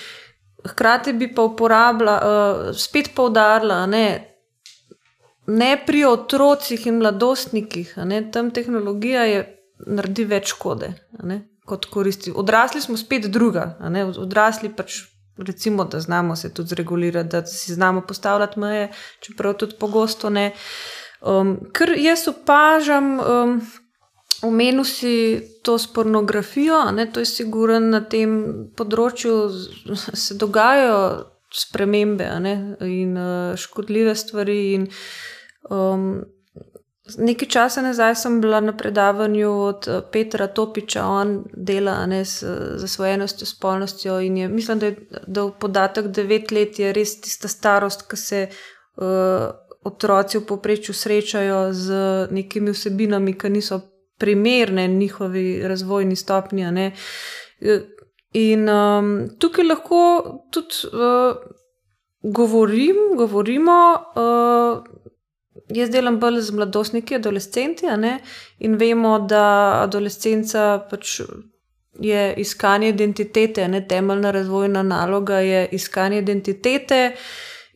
Hkrati 0.68 1.14
bi 1.14 1.28
pa 1.34 1.46
uporabila, 1.48 2.16
uh, 2.18 2.72
spet 2.76 3.12
poudarila, 3.16 3.86
ne, 3.86 4.08
ne 5.48 5.70
pri 5.86 6.06
otrocih 6.06 6.88
in 6.88 6.98
mladostnikih, 7.04 7.94
ne, 8.10 8.24
tam 8.32 8.52
tehnologija 8.52 9.28
je, 9.30 9.46
naredi 9.86 10.26
več 10.26 10.56
škode 10.56 10.90
kot 11.68 11.86
koristi. 11.92 12.32
Odrasli 12.36 12.82
smo 12.82 12.98
spet 12.98 13.28
druga. 13.32 13.76
Odrasli 14.18 14.72
pač, 14.76 15.02
recimo, 15.38 15.86
da 15.86 16.00
znamo 16.00 16.36
se 16.36 16.54
tudi 16.54 16.70
zregulirati, 16.70 17.30
da 17.30 17.46
si 17.46 17.74
znamo 17.74 18.02
postavljati 18.02 18.60
meje, 18.60 18.92
čeprav 19.20 19.54
tudi 19.54 19.76
pogosto 19.80 20.30
ne. 20.30 20.52
Um, 21.22 21.58
ker 21.74 21.92
jaz 21.98 22.28
opažam, 22.30 23.18
um, 23.20 23.62
omenil 24.48 24.86
si 24.86 25.42
to 25.64 25.78
s 25.78 25.90
pornografijo, 25.94 26.92
ne, 26.92 27.08
to 27.12 27.20
je 27.20 27.26
siguren 27.26 27.90
na 27.90 28.04
tem 28.06 28.38
področju, 28.78 29.34
se 30.14 30.38
dogajajo 30.38 31.02
spremembe 31.54 32.30
ne, 32.44 32.56
in 32.86 33.18
uh, 33.18 33.58
škodljive 33.60 34.16
stvari. 34.16 34.60
In, 34.78 34.90
um, 35.74 36.10
Nekaj 37.18 37.48
časa 37.48 37.82
nazaj 37.82 38.16
sem 38.16 38.42
bila 38.42 38.60
na 38.60 38.74
predavanju 38.78 39.52
od 39.52 39.88
eh, 39.88 40.02
Petra 40.12 40.48
Topiča, 40.48 41.06
on 41.06 41.44
dela 41.54 42.06
ne, 42.06 42.26
z 42.26 42.46
zasvojenostjo, 42.76 43.48
spolnostjo. 43.48 44.20
Je, 44.20 44.48
mislim, 44.48 44.80
da 44.80 44.86
je 44.86 44.96
da 45.28 45.50
podatek 45.60 46.08
devet 46.08 46.52
let 46.52 46.80
je 46.80 46.94
res 46.94 47.22
tista 47.22 47.48
starost, 47.48 48.08
ki 48.10 48.18
se 48.18 48.48
uh, 48.50 49.48
otroci 49.84 50.38
v 50.38 50.46
povprečju 50.46 50.94
srečajo 50.96 51.74
z 51.74 51.94
nekimi 52.32 52.72
vsebinami, 52.72 53.38
ki 53.38 53.50
niso 53.50 53.80
primerne 54.18 54.88
njihovi 54.88 55.62
razvojni 55.68 56.16
stopnji. 56.16 56.66
Eh, 57.62 57.82
in 58.34 58.70
um, 58.70 59.30
tukaj 59.40 59.66
lahko 59.66 60.00
tudi 60.52 60.92
uh, 60.92 61.38
govorim, 62.24 62.96
govorimo. 63.18 63.78
Uh, 64.16 64.98
jaz 65.74 65.90
delam 65.90 66.20
bolj 66.20 66.42
z 66.42 66.56
mladostniki, 66.56 67.16
adolescenti, 67.16 67.86
in 68.60 68.78
vemo, 68.78 69.20
da 69.20 69.82
adolescenca 69.84 70.80
pač 70.90 71.20
je 72.00 72.34
iskanje 72.38 72.90
identitete, 72.90 73.68
ne 73.68 73.88
temeljna 73.88 74.32
razvojna 74.32 74.84
naloga 74.84 75.40
je 75.40 75.68
iskanje 75.72 76.20
identitete. 76.20 77.16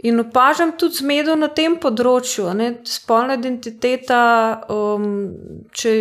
In 0.04 0.20
opažam 0.20 0.72
tudi 0.78 0.98
zmedo 0.98 1.36
na 1.38 1.52
tem 1.54 1.76
področju. 1.78 2.48
Ne? 2.58 2.70
Spolna 2.90 3.36
identiteta, 3.38 4.22
um, 4.74 5.04
če 5.78 5.92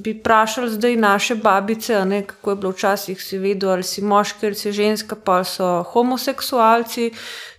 bi 0.00 0.14
vprašali 0.16 0.70
zdaj 0.78 0.96
naše 0.96 1.36
babice, 1.42 1.98
ne, 2.08 2.22
kako 2.24 2.54
je 2.54 2.60
bilo 2.62 2.72
včasih, 2.72 3.20
si 3.20 3.40
vedel, 3.42 3.74
ali 3.74 3.84
si 3.84 4.00
moški 4.00 4.48
ali 4.48 4.56
si 4.56 4.72
ženska, 4.72 5.18
pa 5.20 5.42
so 5.44 5.68
homoseksualci. 5.92 7.10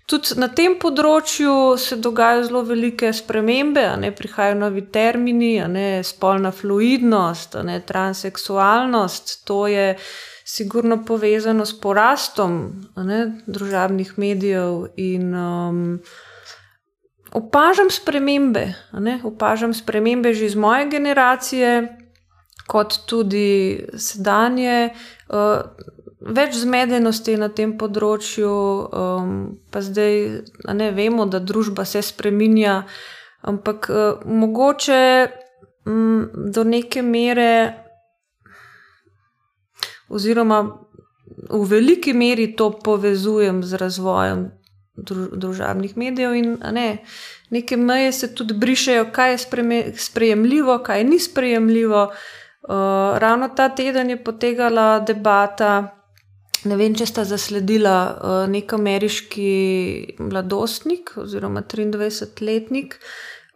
Tudi 0.09 0.35
na 0.41 0.49
tem 0.51 0.73
področju 0.81 1.77
se 1.79 1.95
dogajajo 2.01 2.47
zelo 2.49 2.63
velike 2.67 3.11
spremembe, 3.15 3.83
ne, 4.01 4.09
prihajajo 4.15 4.57
novi 4.59 4.83
termini, 4.91 5.53
ne, 5.71 6.01
spolna 6.03 6.51
fluidnost, 6.51 7.55
ne, 7.63 7.79
transseksualnost. 7.87 9.37
To 9.47 9.67
je 9.71 9.93
sigurno 10.51 10.97
povezano 11.07 11.65
s 11.65 11.77
porastom 11.79 12.57
ne, 12.97 13.21
družabnih 13.47 14.17
medijev 14.19 14.89
in 14.99 15.31
um, 15.37 15.79
opažam 17.31 17.93
spremembe. 17.93 18.65
Ne, 18.99 19.19
opažam 19.23 19.73
spremembe 19.73 20.33
že 20.33 20.49
iz 20.49 20.59
moje 20.59 20.89
generacije, 20.91 21.71
kot 22.67 22.99
tudi 23.07 23.85
sedanje. 23.95 24.91
Uh, 25.29 25.63
Več 26.21 26.53
zmedenosti 26.61 27.33
na 27.41 27.49
tem 27.49 27.73
področju, 27.81 28.49
um, 28.93 29.29
pa 29.73 29.81
zdaj 29.81 30.43
ne 30.77 30.91
vemo, 30.93 31.25
da 31.25 31.39
družba 31.41 31.85
se 31.89 32.03
spremenja, 32.05 32.83
ampak 33.41 33.89
uh, 33.89 34.21
mogoče 34.29 35.01
um, 35.89 36.29
do 36.53 36.63
neke 36.63 37.01
mere 37.01 37.53
oziroma 40.11 40.61
v 41.49 41.63
veliki 41.65 42.13
meri 42.13 42.51
to 42.55 42.69
povezujem 42.71 43.63
z 43.63 43.79
razvojem 43.81 44.51
družabnih 45.33 45.95
medijev. 45.97 46.35
In, 46.35 46.57
ne, 46.71 47.01
neke 47.49 47.77
meje 47.77 48.11
se 48.11 48.29
tudi 48.35 48.53
brišejo, 48.53 49.07
kaj 49.11 49.31
je 49.31 49.37
sprejemljivo, 49.97 50.77
kaj 50.83 51.03
ni 51.03 51.19
sprejemljivo. 51.19 52.03
Uh, 52.61 53.17
ravno 53.17 53.49
ta 53.55 53.69
teden 53.69 54.09
je 54.09 54.23
potekala 54.23 54.99
debata. 54.99 55.97
Ne 56.69 56.77
vem, 56.77 56.93
če 56.93 57.07
sta 57.09 57.23
zasledila 57.25 57.95
uh, 58.05 58.33
nek 58.49 58.73
ameriški 58.77 59.51
mladostnik 60.21 61.15
oziroma 61.17 61.63
23-letnik, 61.65 62.99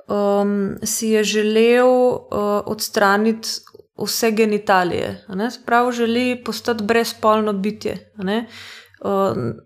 um, 0.10 0.76
si 0.82 1.12
je 1.14 1.24
želel 1.36 1.86
uh, 1.86 2.64
odstraniti 2.66 3.50
vse 4.02 4.32
genitalije. 4.32 5.26
Prav 5.66 5.92
želi 5.92 6.44
postati 6.46 6.84
brezpolno 6.84 7.54
bitje. 7.54 8.12
Ne? 8.18 8.48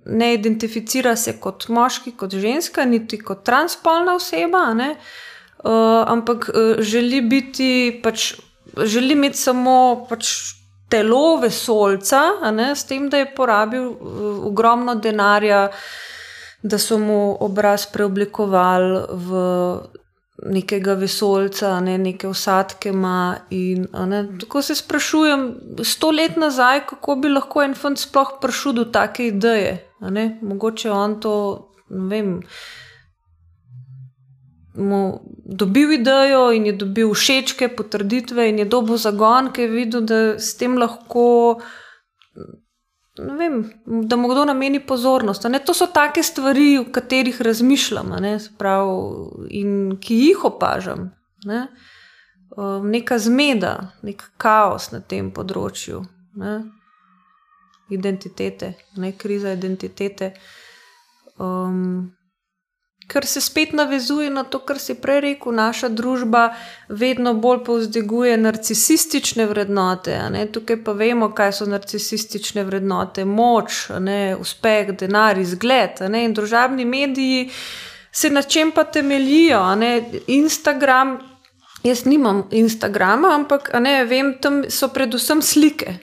ne 0.06 0.34
identificira 0.34 1.16
se 1.16 1.38
kot 1.40 1.68
moški, 1.68 2.12
kot 2.12 2.34
ženska, 2.34 2.84
niti 2.86 3.20
kot 3.24 3.46
transpolna 3.46 4.16
oseba, 4.16 4.74
ne? 4.74 4.96
ampak 6.06 6.50
želi 6.80 7.22
biti 7.22 8.00
pač. 8.04 8.34
Želi 8.84 9.14
imeti 9.14 9.38
samo 9.38 10.06
pač 10.10 10.28
telo 10.90 11.38
vesolca, 11.38 12.22
s 12.76 12.84
tem, 12.84 13.10
da 13.10 13.18
je 13.18 13.34
porabil 13.36 13.88
uh, 13.88 14.46
ogromno 14.46 14.96
denarja, 14.96 15.70
da 16.62 16.78
so 16.78 16.98
mu 16.98 17.38
obraz 17.40 17.86
preoblikovali 17.88 19.02
v 19.10 19.40
nekega 20.46 20.94
vesolca, 20.94 21.80
ne, 21.80 21.98
neke 21.98 22.28
usadke 22.28 22.90
ima. 22.90 23.36
In, 23.50 23.88
ne, 24.08 24.24
tako 24.40 24.62
se 24.62 24.76
sprašujem, 24.76 25.46
sto 25.84 26.12
let 26.12 26.38
nazaj, 26.38 26.86
kako 26.90 27.16
bi 27.16 27.30
lahko 27.30 27.64
en 27.64 27.76
fant 27.76 28.00
sploh 28.00 28.38
prišel 28.42 28.74
do 28.74 28.86
take 28.86 29.28
ideje. 29.28 29.78
Mogoče 30.42 30.92
on 30.92 31.20
to, 31.20 31.36
ne 31.90 32.08
vem. 32.10 32.38
Mu 34.76 35.20
dobil 35.46 35.92
idejo 35.98 36.52
in 36.54 36.66
je 36.70 36.74
dobil 36.78 37.14
všečke, 37.14 37.72
potrditve, 37.76 38.50
in 38.50 38.60
je 38.62 38.66
dobil 38.66 38.98
zagon, 38.98 39.50
ki 39.54 39.66
je 39.66 39.68
videl, 39.68 40.02
da 40.06 40.20
s 40.40 40.54
tem 40.58 40.78
lahko 40.78 41.60
vem, 43.38 43.74
da 43.86 44.16
mu 44.16 44.28
kdo 44.28 44.46
nameni 44.46 44.80
pozornost. 44.80 45.46
To 45.66 45.74
so 45.74 45.88
take 45.94 46.24
stvari, 46.24 46.78
o 46.80 46.92
katerih 46.92 47.42
razmišljam 47.42 48.16
ne, 48.20 48.40
sprav, 48.40 48.88
in 49.50 49.98
ki 50.02 50.16
jih 50.16 50.46
opažam. 50.46 51.12
Ne. 51.46 51.68
Um, 52.58 52.90
neka 52.90 53.20
zmeda, 53.20 53.92
nek 54.04 54.24
kaos 54.38 54.90
na 54.92 55.00
tem 55.00 55.32
področju, 55.32 56.02
ne. 56.36 56.56
identitete, 57.90 58.74
ne 58.98 59.12
kriza 59.18 59.54
identitete. 59.54 60.34
Um, 61.40 62.12
kar 63.10 63.26
se 63.26 63.42
spet 63.42 63.74
navezuje 63.74 64.30
na 64.30 64.44
to, 64.44 64.60
kar 64.60 64.80
si 64.80 64.94
prej 65.02 65.20
rekel, 65.26 65.54
naša 65.58 65.90
družba 65.90 66.44
vedno 66.90 67.34
bolj 67.34 67.64
povzdiguje 67.66 68.38
narcisistične 68.38 69.48
vrednote. 69.50 70.20
Tukaj 70.54 70.84
pa 70.84 70.94
vemo, 70.94 71.32
kaj 71.34 71.54
so 71.58 71.66
narcisistične 71.66 72.64
vrednote: 72.64 73.26
moč, 73.26 73.88
ne, 74.00 74.36
uspeh, 74.40 74.94
denar, 74.94 75.42
izgled. 75.42 76.04
In 76.06 76.38
družabni 76.38 76.86
mediji 76.86 77.50
se 78.12 78.30
na 78.30 78.42
čem 78.42 78.72
pa 78.72 78.84
temeljijo. 78.84 79.64
Instagram 80.28 81.18
Jaz 81.84 82.04
nimam 82.06 82.44
Instagrama, 82.52 83.30
ampak 83.36 83.70
ne, 83.80 84.04
vem, 84.06 84.34
tam 84.42 84.64
so 84.68 84.90
predvsem 84.92 85.42
slike, 85.42 85.94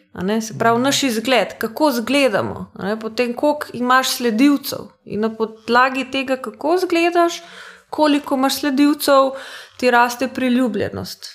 se 0.40 0.56
pravi 0.58 0.80
naš 0.80 1.02
izgled, 1.02 1.58
kako 1.58 1.90
izgledamo, 1.90 2.72
potem 3.00 3.34
koliko 3.34 3.66
imaš 3.72 4.16
sledilcev. 4.16 4.88
In 5.04 5.20
na 5.20 5.34
podlagi 5.36 6.06
tega, 6.10 6.36
kako 6.36 6.74
izgledaš, 6.74 7.42
koliko 7.90 8.34
imaš 8.34 8.60
sledilcev, 8.60 9.30
ti 9.76 9.90
raste 9.90 10.28
priljubljenost. 10.28 11.28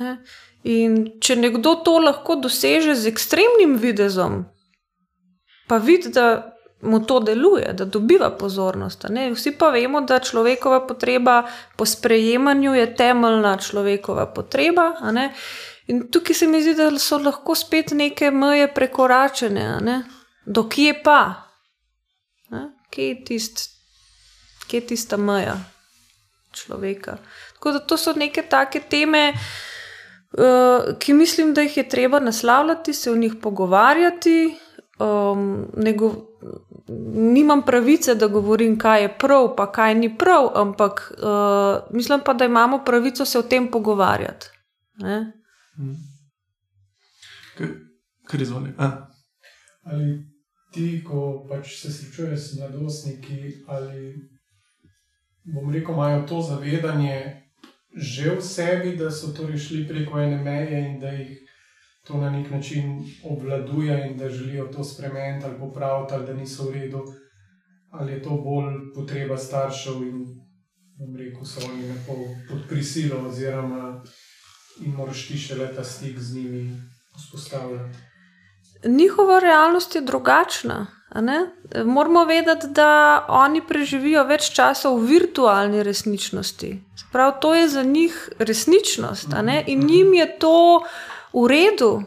Ne. 0.00 0.16
In 0.64 1.04
če 1.22 1.36
nekdo 1.36 1.76
to 1.86 1.98
lahko 2.02 2.34
doseže 2.36 2.96
z 2.98 3.12
ekstremnim 3.12 3.76
videzom, 3.78 4.42
pa 5.68 5.78
vidi, 5.78 6.10
da 6.10 6.57
mu 6.80 7.00
to 7.06 7.20
deluje, 7.20 7.72
da 7.72 7.84
dobiva 7.84 8.30
pozornost. 8.30 9.04
Vsi 9.34 9.52
pa 9.58 9.70
vemo, 9.70 10.00
da 10.00 10.18
človekova 10.18 10.86
potreba 10.86 11.42
po 11.76 11.86
sprejemanju 11.86 12.74
je 12.74 12.96
temeljna 12.96 13.56
človekova 13.56 14.26
potreba. 14.26 14.92
In 15.86 16.10
tukaj 16.10 16.34
se 16.34 16.46
mi 16.46 16.62
zdi, 16.62 16.74
da 16.74 16.90
so 16.98 17.18
lahko 17.18 17.54
spet 17.54 17.90
neke 17.90 18.30
meje 18.30 18.68
prekoračene, 18.74 20.02
do 20.46 20.68
kje 20.68 21.00
pa, 21.04 21.20
kje 22.90 23.08
je, 23.08 23.24
tist, 23.24 23.60
kje 24.68 24.76
je 24.76 24.86
tista 24.86 25.16
meja 25.16 25.56
človeka. 26.52 27.16
Tako 27.54 27.72
da 27.72 27.78
to 27.78 27.96
so 27.96 28.12
neke 28.12 28.42
take 28.42 28.80
teme. 28.80 29.32
Uh, 30.32 30.98
ki 30.98 31.14
mislim, 31.14 31.54
da 31.54 31.62
jih 31.62 31.76
je 31.76 31.88
treba 31.88 32.20
naslavljati, 32.20 32.94
se 32.94 33.10
o 33.10 33.16
njih 33.16 33.34
pogovarjati. 33.42 34.58
Um, 34.98 35.70
nimam 37.14 37.62
pravice, 37.66 38.14
da 38.14 38.26
govorim, 38.26 38.78
kaj 38.78 39.02
je 39.02 39.18
prav, 39.18 39.54
pa 39.56 39.72
kaj 39.72 39.94
ni 39.94 40.18
prav, 40.18 40.50
ampak 40.54 41.12
uh, 41.12 41.96
mislim 41.96 42.20
pa, 42.24 42.34
da 42.34 42.44
imamo 42.44 42.82
pravico 42.84 43.24
se 43.24 43.38
o 43.38 43.42
tem 43.42 43.70
pogovarjati. 43.70 44.46
Kar 48.24 48.42
izvoli. 48.42 48.72
Ali 49.82 50.24
ti, 50.72 51.04
ko 51.04 51.46
pač 51.48 51.80
se 51.80 51.92
srečuješ 51.92 52.40
s 52.40 52.58
mladostniki, 52.58 53.64
ali 53.66 54.14
bom 55.44 55.72
rekel, 55.72 55.94
imajo 55.94 56.26
to 56.28 56.42
zavedanje 56.42 57.44
že 57.96 58.36
v 58.36 58.42
sebi, 58.42 58.96
da 58.96 59.10
so 59.10 59.32
torej 59.32 59.58
šli 59.58 59.88
preko 59.88 60.20
ene 60.20 60.36
meje 60.44 60.78
in 60.86 61.00
da 61.00 61.08
jih 61.08 61.47
to 62.08 62.16
na 62.16 62.30
nek 62.30 62.50
način 62.50 63.04
obvladuje 63.24 64.10
in 64.10 64.18
da 64.18 64.28
želijo 64.28 64.66
to 64.66 64.84
spremeniti 64.84 65.46
ali 65.46 65.58
popraviti, 65.58 66.14
ali 66.14 66.26
da 66.26 66.34
niso 66.34 66.64
v 66.64 66.72
redu, 66.72 67.04
ali 67.90 68.12
je 68.12 68.22
to 68.22 68.30
bolj 68.30 68.92
potreba 68.94 69.36
staršev 69.36 70.02
in 70.02 70.26
rekel, 71.18 71.44
so 71.44 71.60
oni 71.72 71.88
lepo 71.88 72.14
pod 72.48 72.58
prisilo, 72.68 73.28
oziroma 73.28 74.02
jim 74.80 74.94
moraš 74.94 75.28
ti 75.28 75.38
še 75.38 75.54
leta 75.54 75.84
stik 75.84 76.18
z 76.18 76.34
njimi 76.36 76.70
vzpostavljati. 77.16 77.98
Njihova 78.84 79.38
realnost 79.38 79.94
je 79.94 80.00
drugačna. 80.00 80.86
Moramo 81.84 82.24
vedeti, 82.24 82.66
da 82.68 83.24
oni 83.28 83.62
preživijo 83.66 84.24
več 84.24 84.50
časa 84.54 84.90
v 84.90 85.06
virtualni 85.06 85.82
resničnosti. 85.82 86.80
Prav 87.12 87.40
to 87.40 87.54
je 87.54 87.68
za 87.68 87.82
njih 87.82 88.28
resničnost. 88.38 89.28
In 89.66 89.86
njim 89.86 90.14
je 90.14 90.38
to 90.38 90.82
v 91.32 91.46
redu, 91.48 92.02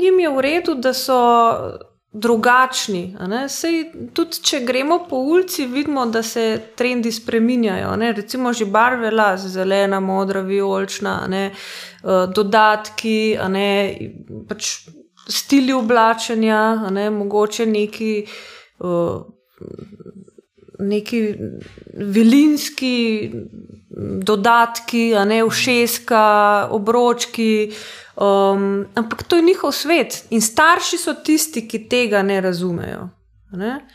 njim 0.00 0.20
je 0.20 0.28
v 0.28 0.40
redu, 0.40 0.74
da 0.74 0.92
so 0.94 1.18
drugačni. 2.12 3.16
Sej, 3.48 3.82
tudi 4.16 4.40
če 4.42 4.62
gremo 4.66 4.98
po 5.08 5.16
ulici, 5.16 5.66
vidimo, 5.66 6.06
da 6.06 6.22
se 6.22 6.60
trendi 6.76 7.12
spreminjajo. 7.12 7.96
Ne? 7.96 8.12
Recimo 8.12 8.52
že 8.52 8.66
barve 8.66 9.10
las, 9.10 9.46
zelena, 9.46 10.00
modra, 10.00 10.40
vijolična, 10.40 11.26
ne? 11.28 11.44
Eh, 11.50 12.26
dodatki, 12.34 13.38
ne? 13.48 13.70
pač 14.48 14.88
stili 15.28 15.72
oblačenja, 15.72 16.90
ne? 16.90 17.10
mogoče 17.10 17.66
neki. 17.66 18.12
Uh, 18.78 19.26
neki 20.78 21.34
vilinski 21.94 23.30
dodatki, 24.22 25.14
ne 25.26 25.42
všeska, 25.50 26.68
obročki. 26.70 27.72
Um, 28.18 28.86
ampak 28.94 29.22
to 29.22 29.36
je 29.36 29.42
njihov 29.42 29.72
svet 29.72 30.24
in 30.30 30.40
starši 30.42 30.98
so 30.98 31.14
tisti, 31.14 31.68
ki 31.68 31.84
tega 31.88 32.22
ne 32.22 32.40
razumejo. 32.40 33.08
Ne? 33.52 33.86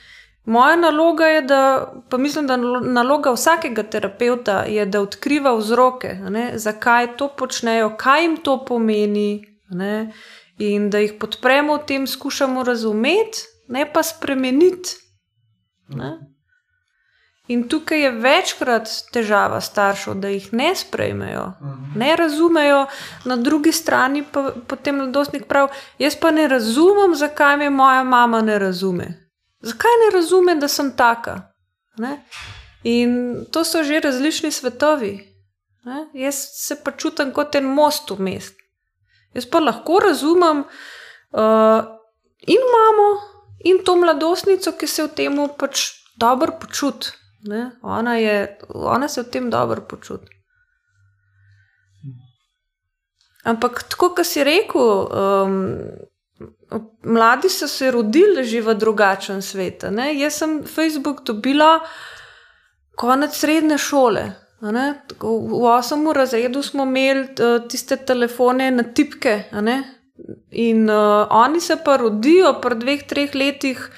Moja 0.46 0.76
naloga 0.76 1.28
je, 1.28 1.42
da, 1.42 1.94
pa 2.10 2.18
mislim, 2.18 2.48
da 2.48 2.58
naloga 2.58 3.32
vsakega 3.32 3.84
terapeuta 3.84 4.64
je, 4.68 4.86
da 4.86 5.02
odkriva 5.02 5.56
vzroke, 5.56 6.18
zakaj 6.56 7.18
to 7.18 7.28
počnejo, 7.38 7.94
kaj 7.98 8.24
jim 8.24 8.38
to 8.38 8.66
pomeni, 8.66 9.44
ne? 9.70 10.14
in 10.58 10.90
da 10.90 11.00
jih 11.04 11.18
podpremo 11.20 11.78
v 11.78 11.86
tem, 11.88 12.08
skušamo 12.08 12.64
razumeti, 12.64 13.44
ne 13.68 13.86
pa 13.94 14.04
spremeniti. 14.04 14.96
Ne? 15.90 16.33
In 17.48 17.66
tukaj 17.68 18.00
je 18.00 18.10
večkrat 18.24 18.90
težava 19.12 19.60
staršev, 19.62 20.14
da 20.24 20.30
jih 20.32 20.46
ne 20.56 20.70
sprejmejo, 20.80 21.42
ne 22.00 22.16
razumejo, 22.16 22.86
na 23.26 23.36
drugi 23.36 23.72
strani 23.72 24.22
pa 24.32 24.54
potem 24.68 24.96
mladostnik 24.96 25.44
pravi: 25.48 25.76
Jaz 26.00 26.16
pa 26.16 26.32
ne 26.32 26.48
razumem, 26.48 27.16
zakaj 27.16 27.58
me 27.58 27.70
moja 27.70 28.04
mama 28.04 28.40
ne 28.42 28.60
razume. 28.60 29.08
Zakaj 29.60 29.98
ne 30.06 30.08
razume, 30.16 30.56
da 30.56 30.68
sem 30.68 30.92
taka? 30.96 31.42
Ne? 31.98 32.22
In 32.84 33.46
to 33.52 33.64
so 33.64 33.84
že 33.84 34.00
različni 34.00 34.52
svetovi. 34.52 35.12
Ne? 35.84 36.06
Jaz 36.14 36.36
se 36.52 36.78
pa 36.84 36.92
čutim 36.92 37.32
kot 37.32 37.56
en 37.56 37.68
most 37.68 38.12
v 38.12 38.20
mest. 38.24 38.56
Jaz 39.34 39.46
pa 39.46 39.60
lahko 39.60 40.00
razumem 40.00 40.64
uh, 40.64 41.84
in 42.48 42.64
mamo, 42.76 43.10
in 43.66 43.84
to 43.84 43.96
mladostnico, 43.96 44.72
ki 44.72 44.88
se 44.88 45.04
v 45.04 45.12
tem 45.16 45.44
pač 45.60 45.92
dobro 46.16 46.56
počuti. 46.62 47.12
Ona, 47.82 48.16
ona 48.74 49.08
se 49.08 49.22
v 49.22 49.30
tem 49.30 49.50
dobro 49.50 49.82
počuti. 49.82 50.32
Ampak, 53.44 53.84
tako 53.92 54.14
kot 54.16 54.28
si 54.28 54.44
rekel, 54.44 54.82
um, 55.12 55.58
mladi 57.04 57.50
so 57.50 57.68
se 57.68 57.92
rodili 57.92 58.46
že 58.48 58.62
v 58.62 58.76
drugačen 58.76 59.42
svet. 59.42 59.84
Ne? 59.92 60.14
Jaz 60.16 60.40
sem 60.40 60.64
Facebook 60.64 61.24
dobila 61.28 61.84
konec 62.96 63.36
srednje 63.36 63.78
šole. 63.78 64.32
V 64.64 65.66
osmem 65.68 66.14
razredu 66.16 66.64
smo 66.64 66.84
imeli 66.84 67.28
uh, 67.36 67.68
tiste 67.68 67.98
telefone 67.98 68.72
na 68.72 68.84
tipke. 68.84 69.44
In 70.52 70.90
uh, 70.90 71.28
oni 71.30 71.60
se 71.60 71.76
pa 71.84 71.98
rodijo, 71.98 72.62
pri 72.62 72.80
dveh, 72.80 73.04
treh 73.04 73.36
letih 73.36 73.90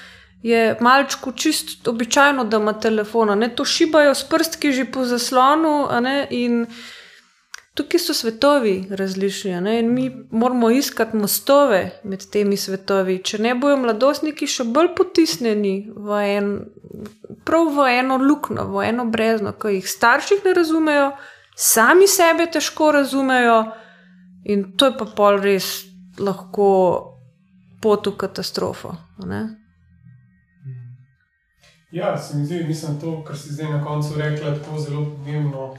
je 0.46 0.76
malčku 0.80 1.32
čist 1.32 1.88
običajno, 1.88 2.44
da 2.44 2.56
ima 2.56 2.72
telefon, 2.80 3.38
ne 3.38 3.48
to 3.54 3.64
šibajo 3.64 4.14
s 4.14 4.28
prstki 4.28 4.72
že 4.72 4.84
po 4.92 5.04
zaslonu. 5.04 5.88
In 6.30 6.66
tukaj 7.74 8.00
so 8.00 8.14
svetovi 8.14 8.86
različni 8.90 9.60
ne? 9.60 9.78
in 9.80 9.92
mi 9.94 10.10
moramo 10.30 10.70
iskati 10.70 11.16
mostove 11.16 12.00
med 12.04 12.30
temi 12.30 12.56
svetovi. 12.56 13.18
Če 13.24 13.38
ne 13.38 13.54
bojo 13.54 13.76
mladostniki 13.82 14.46
še 14.46 14.64
bolj 14.64 14.94
potisnjeni 14.96 15.74
v, 15.96 16.22
en, 16.36 16.54
v 17.48 17.88
eno 17.98 18.16
luknjo, 18.22 18.68
v 18.70 18.86
eno 18.88 19.04
brezno, 19.10 19.52
ki 19.52 19.76
jih 19.80 19.90
starši 19.90 20.40
ne 20.44 20.54
razumejo, 20.56 21.10
sami 21.56 22.08
sebe 22.08 22.46
težko 22.52 22.92
razumejo, 23.00 23.60
in 24.46 24.70
to 24.78 24.92
je 24.92 24.98
pa 24.98 25.10
pol 25.18 25.42
res 25.42 25.84
lahko 26.18 26.72
pot 27.82 28.06
v 28.06 28.16
katastrofo. 28.16 28.94
Ne? 29.26 29.65
Ja, 31.96 32.18
se 32.18 32.36
mi 32.36 32.44
zdi, 32.44 32.64
mislim, 32.68 33.00
to, 33.00 33.24
kar 33.24 33.36
si 33.38 33.52
zdaj 33.52 33.70
na 33.72 33.84
koncu 33.84 34.18
rekla, 34.18 34.54
tako 34.54 34.78
zelo 34.78 35.04
pomembno. 35.04 35.70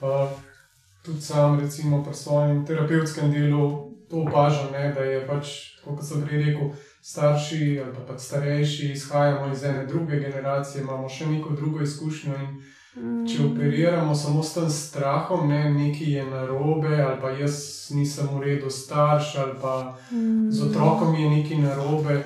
Uh, 0.00 0.28
tudi 1.02 1.20
sam, 1.20 1.60
recimo, 1.60 2.04
pri 2.04 2.14
svojem 2.14 2.66
terapevtskem 2.66 3.32
delu 3.32 3.92
to 4.10 4.16
opažam, 4.16 4.68
ne, 4.72 4.92
da 4.92 5.00
je 5.00 5.26
pač, 5.26 5.46
kot 5.84 6.04
sem 6.04 6.26
prej 6.26 6.44
rekel, 6.44 6.74
starši 7.02 7.80
ali 7.84 7.94
pa 7.94 8.04
pač 8.12 8.20
starejši 8.20 8.90
izhajamo 8.92 9.52
iz 9.52 9.64
ene 9.64 9.86
druge 9.86 10.20
generacije, 10.20 10.82
imamo 10.82 11.08
še 11.08 11.26
neko 11.26 11.56
drugo 11.56 11.80
izkušnjo. 11.80 12.36
Če 12.92 13.38
mm. 13.40 13.46
operiramo 13.46 14.14
samo 14.14 14.42
s 14.44 14.52
tem 14.52 14.68
strahom, 14.70 15.48
ne, 15.48 15.70
nekaj 15.72 16.12
je 16.18 16.26
narobe, 16.28 16.92
ali 17.00 17.16
pa 17.22 17.30
jaz 17.32 17.56
nisem 17.96 18.28
v 18.34 18.42
redu 18.44 18.70
starš, 18.70 19.36
ali 19.40 19.56
pa 19.62 19.96
z 20.12 20.20
mm. 20.20 20.68
otrokom 20.68 21.16
je 21.16 21.30
nekaj 21.30 21.64
narobe 21.64 22.20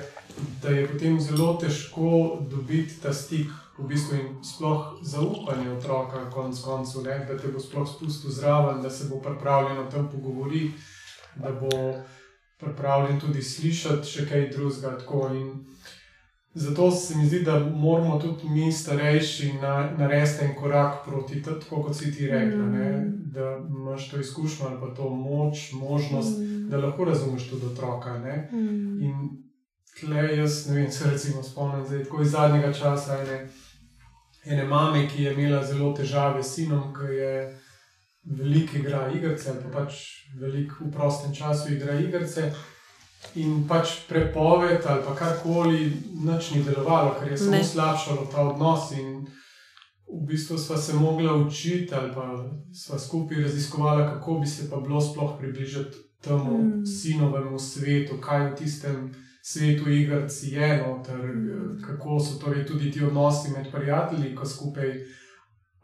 da 0.61 0.69
je 0.69 0.87
potem 0.87 1.19
zelo 1.21 1.53
težko 1.61 2.39
dobiti 2.51 3.01
ta 3.01 3.13
stik 3.13 3.47
v 3.77 3.87
bistvu 3.87 4.17
in 4.17 4.43
sploh 4.43 4.97
zaupanje 5.01 5.71
otroka, 5.71 6.29
konc 6.33 6.61
koncu, 6.61 7.01
ne, 7.01 7.19
da 7.29 7.37
te 7.37 7.51
bo 7.53 7.59
sploh 7.59 7.87
spustil 7.89 8.31
zraven, 8.31 8.81
da 8.81 8.89
se 8.89 9.09
bo 9.09 9.21
pripravljen 9.21 9.79
o 9.79 9.91
tem 9.91 10.07
pogovoriti, 10.09 10.73
da 11.35 11.51
bo 11.51 11.93
pripravljen 12.57 13.19
tudi 13.19 13.41
slišati 13.41 14.09
še 14.09 14.25
kaj 14.29 14.49
drugega. 14.55 14.97
Zato 16.57 16.91
se 16.91 17.17
mi 17.17 17.27
zdi, 17.27 17.43
da 17.45 17.59
moramo 17.59 18.17
tudi 18.19 18.49
mi, 18.49 18.71
starejši, 18.71 19.51
na, 19.61 19.91
narediti 19.97 20.45
en 20.45 20.55
korak 20.57 21.03
proti 21.05 21.43
temu, 21.43 21.61
kot 21.69 21.95
si 21.95 22.09
ti 22.11 22.25
rekla, 22.27 22.63
mm. 22.65 23.11
da 23.33 23.59
imaš 23.69 24.09
to 24.09 24.19
izkušnjo 24.19 24.65
ali 24.67 24.79
pa 24.81 24.87
to 24.95 25.09
moč, 25.09 25.71
možnost, 25.73 26.39
mm. 26.39 26.69
da 26.69 26.77
lahko 26.77 27.05
razumeš 27.05 27.49
tudi 27.49 27.65
otroka. 27.65 28.17
Mm. 28.51 29.03
In 29.05 29.13
tle 29.99 30.37
jaz 30.37 30.65
ne 30.67 30.75
vem, 30.75 30.91
se 30.91 31.09
recimo 31.11 31.43
spomnim, 31.43 31.85
da 31.89 31.95
je 31.95 32.03
tako 32.03 32.21
iz 32.21 32.31
zadnjega 32.31 32.73
časa 32.73 33.17
ene, 33.23 33.49
ene 34.45 34.63
mame, 34.63 35.07
ki 35.09 35.23
je 35.23 35.33
imela 35.33 35.63
zelo 35.65 35.93
težave 35.93 36.43
s 36.43 36.55
sinom, 36.55 36.93
ki 36.93 37.13
je 37.15 37.59
veliko 38.23 38.77
igra 38.77 39.07
igrice, 39.15 39.53
pa 39.63 39.79
pač 39.79 40.01
veliko 40.39 40.85
v 40.85 40.91
prostem 40.91 41.35
času 41.35 41.73
igra 41.73 41.99
igrice. 41.99 42.51
In 43.35 43.63
pač 43.67 44.03
prepoved 44.07 44.85
ali 44.85 45.03
pa 45.03 45.15
karkoli, 45.15 45.91
noč 46.23 46.51
ni 46.53 46.63
delovalo, 46.63 47.15
ker 47.19 47.31
je 47.31 47.37
samo 47.37 47.63
slabšalo 47.63 48.27
ta 48.31 48.45
odnos. 48.51 48.91
In 48.97 49.25
v 50.07 50.21
bistvu 50.27 50.57
smo 50.57 50.77
se 50.77 50.93
mogli 50.93 51.27
učiti, 51.27 51.95
ali 51.95 52.13
pa 52.13 52.27
smo 52.73 52.99
skupaj 52.99 53.41
raziskovali, 53.43 54.05
kako 54.13 54.39
bi 54.39 54.47
se 54.47 54.69
pa 54.69 54.77
bilo 54.77 55.01
sploh 55.01 55.33
približati 55.39 55.97
temu 56.21 56.57
mm. 56.57 56.85
sinovemu 56.85 57.59
svetu, 57.59 58.21
kaj 58.21 58.51
v 58.51 58.55
tistem 58.55 59.11
svetu 59.47 59.89
igr 59.89 60.27
je 60.41 60.83
noter, 60.87 61.19
kako 61.85 62.19
so 62.19 62.39
torej 62.39 62.65
tudi 62.65 62.91
ti 62.91 63.03
odnosi 63.03 63.51
med 63.51 63.71
prijatelji, 63.71 64.35
ko 64.35 64.45
skupaj 64.45 64.87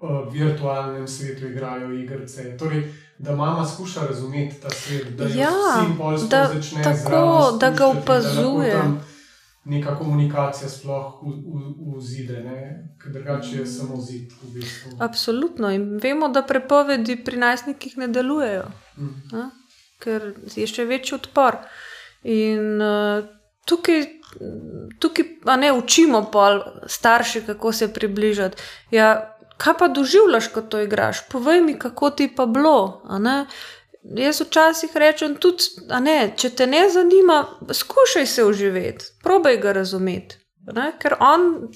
v 0.01 0.31
virtualnem 0.31 1.07
svetu 1.07 1.47
igrajo 1.47 1.91
igrice. 1.91 2.57
Torej, 2.57 2.83
da 3.17 3.35
mama 3.35 3.65
skuša 3.65 4.07
razumeti 4.07 4.61
ta 4.61 4.69
svet, 4.69 5.15
da 5.17 5.27
ja, 5.27 5.51
polsko 5.97 6.27
da, 6.27 6.49
začne 6.53 6.83
tako, 6.83 6.97
zraven, 6.97 7.59
da 7.59 7.69
ga 7.69 7.87
opazuje. 7.87 8.81
Neka 9.65 9.95
komunikacija 9.95 10.69
sploh 10.69 11.21
v, 11.23 11.31
v, 11.31 11.93
v 11.95 12.01
zide, 12.01 12.41
ker 12.99 13.13
drugače 13.13 13.57
je 13.57 13.65
samo 13.65 14.01
zid. 14.01 14.33
V 14.41 14.49
bistvu. 14.57 14.91
Absolutno. 14.99 15.71
In 15.71 16.01
vemo, 16.03 16.27
da 16.27 16.41
prepovedi 16.43 17.15
pri 17.23 17.39
najstnikih 17.39 17.95
ne 17.97 18.07
delujejo, 18.07 18.65
mm. 18.97 19.47
ker 20.03 20.33
je 20.55 20.67
še 20.67 20.83
večji 20.85 21.15
odpor. 21.15 21.61
In 22.27 22.83
uh, 22.83 23.23
tukaj, 23.65 24.05
tukaj 24.99 25.25
ne 25.57 25.73
učimo, 25.73 26.29
pa 26.31 26.73
starši, 26.87 27.41
kako 27.45 27.71
se 27.71 27.93
približati. 27.93 28.61
Ja, 28.91 29.37
kaj 29.57 29.73
pa 29.79 29.87
doživljaš, 29.87 30.47
ko 30.47 30.61
to 30.61 30.81
igraš? 30.81 31.27
Povej 31.29 31.61
mi, 31.61 31.79
kako 31.79 32.09
ti 32.09 32.29
pa 32.35 32.45
bilo. 32.45 33.03
Jaz 34.15 34.41
včasih 34.41 34.95
rečem, 34.95 35.35
tudi, 35.39 35.63
ne, 36.01 36.33
če 36.37 36.49
te 36.49 36.67
ne 36.67 36.89
zanima, 36.89 37.45
skušaj 37.71 38.25
se 38.27 38.43
uživeti, 38.43 39.05
probaj 39.23 39.57
ga 39.57 39.71
razumeti. 39.71 40.41
Ne? 40.75 40.91
Ker 40.99 41.15
on 41.19 41.69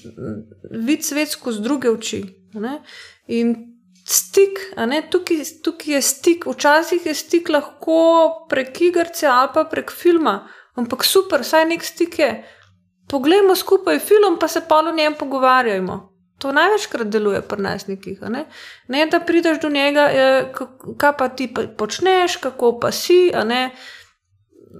vidi 0.70 1.02
svet 1.02 1.32
skozi 1.32 1.62
druge 1.64 1.90
oči. 1.90 2.22
Ne? 2.52 2.78
In 3.32 3.54
stik, 4.08 4.60
tukaj, 5.10 5.42
tukaj 5.64 5.94
je 5.94 6.02
stik, 6.02 6.46
včasih 6.48 7.06
je 7.06 7.14
stik 7.14 7.48
lahko 7.48 8.46
prek 8.48 8.80
igrice 8.80 9.26
ali 9.28 9.50
pa 9.54 9.64
prek 9.64 9.92
filma 9.92 10.48
ampak 10.78 11.04
super, 11.04 11.44
saj 11.44 11.66
nek 11.68 11.84
stik 11.84 12.18
je. 12.18 12.30
Poglejmo 13.08 13.56
skupaj 13.56 13.98
film, 13.98 14.38
pa 14.40 14.48
se 14.48 14.62
pa 14.68 14.78
o 14.78 14.92
njem 14.92 15.14
pogovarjajmo. 15.18 15.96
To 16.38 16.52
največkrat 16.54 17.08
deluje 17.10 17.40
pri 17.42 17.62
najstnikih. 17.62 18.20
Ne? 18.30 18.44
ne, 18.88 19.06
da 19.10 19.20
prideš 19.20 19.58
do 19.60 19.68
njega, 19.68 20.10
kaj 20.98 21.16
pa 21.18 21.28
ti 21.28 21.48
počneš, 21.78 22.36
kako 22.36 22.78
pa 22.78 22.92
si, 22.92 23.32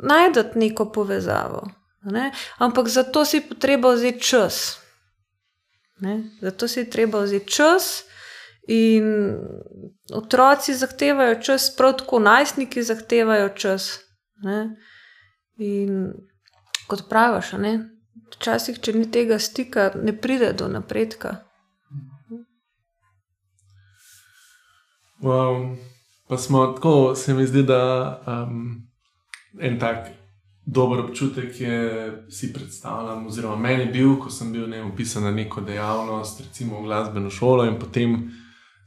najdete 0.03 0.59
neko 0.59 0.92
povezavo. 0.92 1.66
Ne? 2.03 2.30
Ampak 2.59 2.88
za 2.88 3.03
to 3.03 3.24
si 3.24 3.42
treba 3.59 3.90
vzeti 3.92 4.22
čas. 4.22 4.78
Ne? 6.01 6.22
Zato 6.40 6.68
si 6.68 6.90
treba 6.90 7.20
vzeti 7.20 7.53
čas, 7.53 8.05
in 8.68 9.36
otroci 10.12 10.74
zahtevajo 10.74 11.40
čas, 11.42 11.76
prav 11.76 11.96
tako 11.96 12.18
najstniki 12.18 12.82
zahtevajo 12.82 13.49
čas. 13.49 13.99
Ne? 14.42 14.76
In 15.59 16.12
kot 16.86 17.09
praviš, 17.11 17.52
ne, 17.59 17.72
včasih, 18.36 18.78
če 18.80 18.94
ni 18.94 19.09
tega 19.11 19.38
stika, 19.42 19.90
ne 19.98 20.14
pride 20.14 20.52
do 20.59 20.68
napredka. 20.70 21.36
Um, 25.18 25.76
pa 26.28 26.38
smo 26.38 26.66
tako, 26.76 27.14
se 27.18 27.34
mi 27.34 27.46
zdi, 27.46 27.64
da 27.66 27.80
um, 28.26 28.86
en 29.59 29.78
tak 29.82 30.12
dober 30.66 31.00
občutek 31.00 31.61
je, 31.61 31.78
si 32.30 32.52
predstavljam, 32.52 33.26
oziroma 33.26 33.56
meni 33.56 33.82
je 33.82 33.92
bil, 33.92 34.16
ko 34.20 34.30
sem 34.30 34.52
bil 34.52 34.68
ne, 34.68 34.84
upisan 34.84 35.24
na 35.26 35.32
neko 35.34 35.61
dejavnost, 35.61 36.40
recimo 36.40 36.78
v 36.78 36.84
glasbeno 36.84 37.30
šolo, 37.30 37.64
in 37.66 37.78
potem 37.80 38.18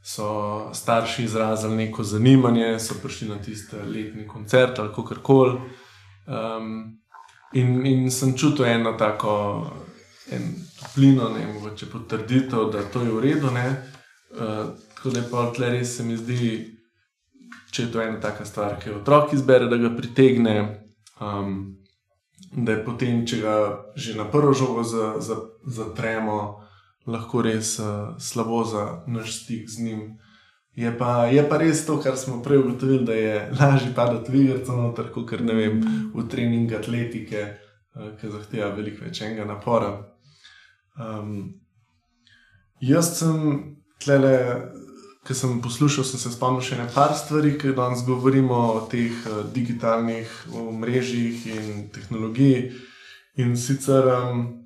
so 0.02 0.70
starši 0.74 1.24
izrazili 1.24 1.76
neko 1.76 2.04
zanimanje, 2.04 2.78
so 2.80 2.94
prišli 3.02 3.28
na 3.28 3.38
tiste 3.42 3.82
letni 3.82 4.26
koncert 4.28 4.78
ali 4.78 4.94
kako 4.94 5.20
koli. 5.22 5.58
Um, 6.32 6.98
in, 7.52 7.86
in 7.86 8.10
sem 8.10 8.36
čutil 8.36 8.64
eno 8.64 8.92
tako 8.92 9.34
en 10.32 10.54
toplino, 10.80 11.28
ne 11.28 11.46
mogoče 11.52 11.86
potrditev, 11.92 12.70
da 12.72 12.82
to 12.82 13.02
je 13.02 13.10
v 13.10 13.20
redu. 13.20 13.46
Uh, 13.46 14.72
tako 14.94 15.10
da 15.10 15.20
je 15.20 15.30
pa 15.30 15.50
tle 15.52 15.70
res 15.70 15.96
se 15.96 16.04
mi 16.04 16.16
zdi, 16.16 16.54
če 17.70 17.82
je 17.82 17.92
to 17.92 18.00
ena 18.00 18.20
taka 18.20 18.44
stvar, 18.44 18.78
ki 18.80 18.90
jo 18.90 19.00
otrok 19.02 19.32
izbere, 19.32 19.68
da 19.68 19.76
ga 19.76 19.92
pritegne. 19.96 20.56
Um, 21.20 21.76
da 22.52 22.72
je 22.72 22.84
potem, 22.84 23.26
če 23.26 23.40
ga 23.40 23.56
že 23.96 24.16
na 24.16 24.24
prvo 24.30 24.52
žogo 24.52 24.84
zatremo, 25.66 26.38
lahko 27.06 27.42
res 27.42 27.78
uh, 27.80 28.14
slabo 28.18 28.64
za 28.64 29.04
naš 29.06 29.42
stik 29.42 29.68
z 29.68 29.84
njim. 29.84 30.02
Je 30.74 30.98
pa, 30.98 31.26
je 31.28 31.42
pa 31.48 31.58
res 31.60 31.84
to, 31.84 31.98
kar 32.00 32.16
smo 32.16 32.38
prej 32.42 32.62
ugotovili, 32.62 33.04
da 33.04 33.12
je 33.12 33.34
lažje 33.60 33.90
padati 33.94 34.32
v 34.32 34.44
igrico, 34.44 34.94
kot 35.14 35.26
ker 35.28 35.42
ne 35.44 35.54
vem, 35.54 35.82
v 36.14 36.24
trening 36.32 36.72
atletike, 36.72 37.42
uh, 37.92 38.14
ki 38.16 38.30
zahteva 38.32 38.70
veliko 38.72 39.04
več 39.04 39.20
enega 39.20 39.44
napora. 39.44 39.92
Um, 40.96 41.60
jaz 42.80 43.18
sem 43.18 43.76
tlele, 44.00 44.32
ki 45.28 45.36
sem 45.36 45.60
poslušal, 45.62 46.08
sem 46.08 46.24
se 46.24 46.32
spomnil 46.32 46.64
še 46.64 46.80
nekaj 46.80 47.18
stvari, 47.20 47.52
ki 47.60 47.76
danes 47.76 48.06
govorimo 48.08 48.64
o 48.72 48.80
teh 48.88 49.12
uh, 49.28 49.44
digitalnih 49.52 50.32
mrežjih 50.80 51.46
in 51.52 51.86
tehnologiji. 51.92 52.72
In 53.44 53.56
sicer 53.60 54.08
um, 54.08 54.61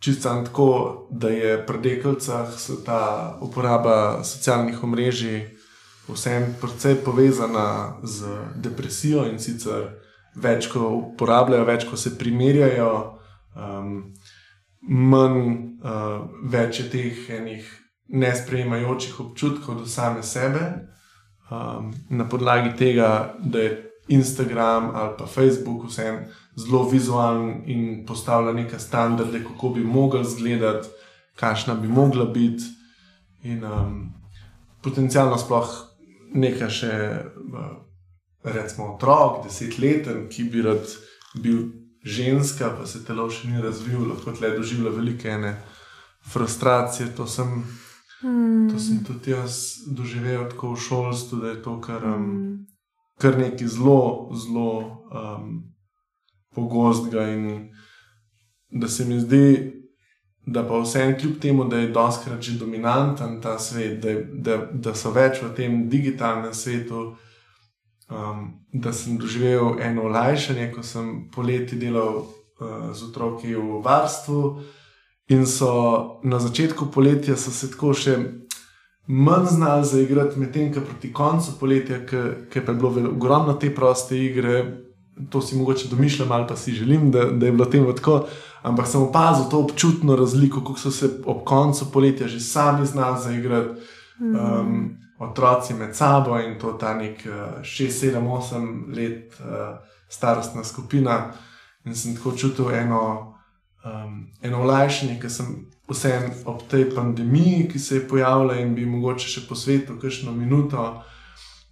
čisto 0.00 0.42
tako, 0.44 1.08
da 1.10 1.28
je 1.28 1.66
pri 1.66 1.78
dekalcah 1.78 2.48
ta 2.84 3.38
uporaba 3.40 4.24
socialnih 4.24 4.82
omrežij 4.82 5.56
vseeno 6.08 6.54
precej 6.60 6.94
povezana 7.04 7.98
z 8.02 8.26
depresijo 8.54 9.24
in 9.26 9.38
sicer 9.38 9.88
več, 10.36 10.68
ko 10.70 10.90
uporabljajo, 11.00 11.64
več, 11.64 11.86
ko 11.88 11.96
se 11.96 12.14
primerjajo. 12.18 12.92
Um, 13.56 14.12
manj 14.86 15.40
uh, 15.82 16.28
več 16.52 16.80
je 16.80 16.88
teh 16.92 17.30
enih 17.38 17.66
nesprejemajočih 18.06 19.20
občutkov 19.20 19.80
do 19.80 19.86
same 19.86 20.22
sebe, 20.22 20.62
um, 21.50 21.90
na 22.10 22.28
podlagi 22.28 22.76
tega, 22.78 23.34
da 23.40 23.64
je 23.64 23.72
Instagram 24.08 24.90
ali 24.94 25.14
pa 25.18 25.26
Facebook 25.26 25.88
vsem 25.88 26.24
zelo 26.56 26.88
vizualen 26.88 27.62
in 27.66 28.06
postavlja 28.06 28.52
neke 28.52 28.78
standarde, 28.78 29.44
kako 29.44 29.68
bi 29.68 29.84
mogli 29.84 30.20
izgledati, 30.20 30.88
kakšna 31.34 31.74
bi 31.74 31.88
mogla 31.88 32.24
biti. 32.24 32.64
In 33.42 33.64
um, 33.64 34.12
potencialno 34.82 35.38
sploh 35.38 35.68
nekaj 36.34 36.70
še, 36.70 36.92
uh, 37.52 37.66
recimo, 38.44 38.94
otrok, 38.94 39.44
desetleten, 39.44 40.26
ki 40.30 40.48
bi 40.50 40.62
rad 40.62 40.86
bil 41.42 41.66
ženska, 42.06 42.70
pa 42.78 42.86
se 42.86 43.04
telo 43.04 43.28
še 43.30 43.50
ni 43.50 43.62
razvilo, 43.62 44.06
lahko 44.12 44.34
le 44.40 44.52
doživlja 44.56 44.94
velike 44.94 45.28
ene 45.30 45.56
frustracije. 46.32 47.12
To 47.18 47.26
sem, 47.26 47.52
mm. 48.22 48.70
to 48.70 48.80
sem 48.80 49.02
tudi 49.04 49.34
jaz 49.34 49.82
doživel 49.86 50.48
tako 50.50 50.74
v 50.74 50.82
šolstvu, 50.88 51.42
da 51.42 51.52
je 51.52 51.62
to 51.62 51.76
kar, 51.84 52.06
um, 52.14 52.66
kar 53.20 53.38
nekaj 53.38 53.68
zelo, 53.68 54.30
zelo 54.34 54.70
um, 55.12 55.62
pogostega 56.54 57.28
in 57.28 57.72
da 58.70 58.88
se 58.88 59.04
mi 59.04 59.20
zdi. 59.20 59.72
Da 60.46 60.62
pa 60.68 60.78
vseeno, 60.78 61.18
kljub 61.18 61.40
temu, 61.42 61.64
da 61.64 61.76
je 61.76 61.88
doskrat 61.90 62.42
že 62.42 62.58
dominanten 62.58 63.40
ta 63.42 63.58
svet, 63.58 64.02
da, 64.02 64.12
da, 64.32 64.56
da 64.72 64.94
so 64.94 65.10
več 65.10 65.40
v 65.42 65.48
tem 65.56 65.88
digitalnem 65.90 66.54
svetu, 66.54 67.16
um, 68.10 68.44
da 68.72 68.92
sem 68.92 69.18
doživel 69.18 69.80
eno 69.82 70.04
olajšanje, 70.06 70.70
ko 70.72 70.82
sem 70.86 71.08
poleti 71.34 71.76
delal 71.76 72.20
uh, 72.22 72.92
z 72.94 73.08
otroki 73.08 73.56
v 73.56 73.82
varstvu. 73.82 74.62
In 75.34 75.46
so 75.46 76.20
na 76.22 76.38
začetku 76.38 76.92
poletja 76.94 77.34
se 77.36 77.70
tako 77.70 77.90
še 77.90 78.45
manj 79.06 79.46
znali 79.46 79.86
zaigrati, 79.86 80.40
medtem 80.40 80.72
ko 80.74 80.80
proti 80.80 81.12
koncu 81.12 81.58
poletja, 81.60 82.00
ki 82.06 82.58
je 82.58 82.62
bilo 82.72 82.88
ogromno 83.10 83.54
te 83.54 83.74
proste 83.74 84.18
igre. 84.18 84.82
To 85.30 85.40
si 85.40 85.56
mogoče 85.56 85.88
domišljam, 85.88 86.32
ali 86.32 86.46
pa 86.48 86.56
si 86.56 86.72
želim, 86.72 87.10
da, 87.10 87.24
da 87.24 87.46
je 87.46 87.52
bilo 87.52 87.64
temu 87.64 87.92
tako. 87.92 88.26
Ampak 88.62 88.86
sem 88.86 89.02
opazil 89.02 89.44
to 89.50 89.60
občutno 89.60 90.16
razliko, 90.16 90.60
kako 90.60 90.78
so 90.78 90.90
se 90.90 91.10
ob 91.24 91.44
koncu 91.44 91.92
poletja 91.92 92.28
že 92.28 92.40
sami 92.40 92.86
znali 92.86 93.22
zaigrati. 93.22 93.80
Um, 94.20 94.96
otroci 95.18 95.74
med 95.74 95.96
sabo 95.96 96.38
in 96.38 96.58
to 96.58 96.72
ta 96.72 96.94
nek 96.94 97.26
6, 97.62 97.90
7, 97.90 98.20
8 98.20 98.96
let 98.96 99.40
uh, 99.40 99.78
starostna 100.08 100.64
skupina. 100.64 101.32
In 101.84 101.94
sem 101.94 102.16
tako 102.16 102.32
čutil 102.36 102.70
eno, 102.74 103.34
um, 103.84 104.26
eno 104.42 104.60
olajšanje, 104.62 105.20
ker 105.20 105.30
sem 105.30 105.46
vsem 105.88 106.30
ob 106.44 106.62
tej 106.70 106.90
pandemiji, 106.94 107.68
ki 107.68 107.78
se 107.78 107.94
je 107.94 108.08
pojavila 108.08 108.58
in 108.58 108.74
bi 108.74 108.86
mogoče 108.86 109.28
še 109.28 109.46
posvetil 109.48 110.00
kakšno 110.02 110.32
minuto, 110.32 111.02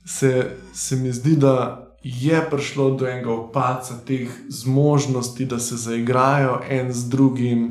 se, 0.06 0.56
se 0.72 0.96
mi 0.96 1.12
zdi, 1.12 1.36
da 1.36 1.80
je 2.04 2.38
prišlo 2.50 2.90
do 3.00 3.08
enega 3.08 3.32
opaca 3.32 3.96
teh 4.06 4.28
zmožnosti, 4.48 5.46
da 5.48 5.58
se 5.58 5.76
zaigrajo 5.76 6.60
en 6.68 6.92
z 6.92 7.08
drugim. 7.08 7.62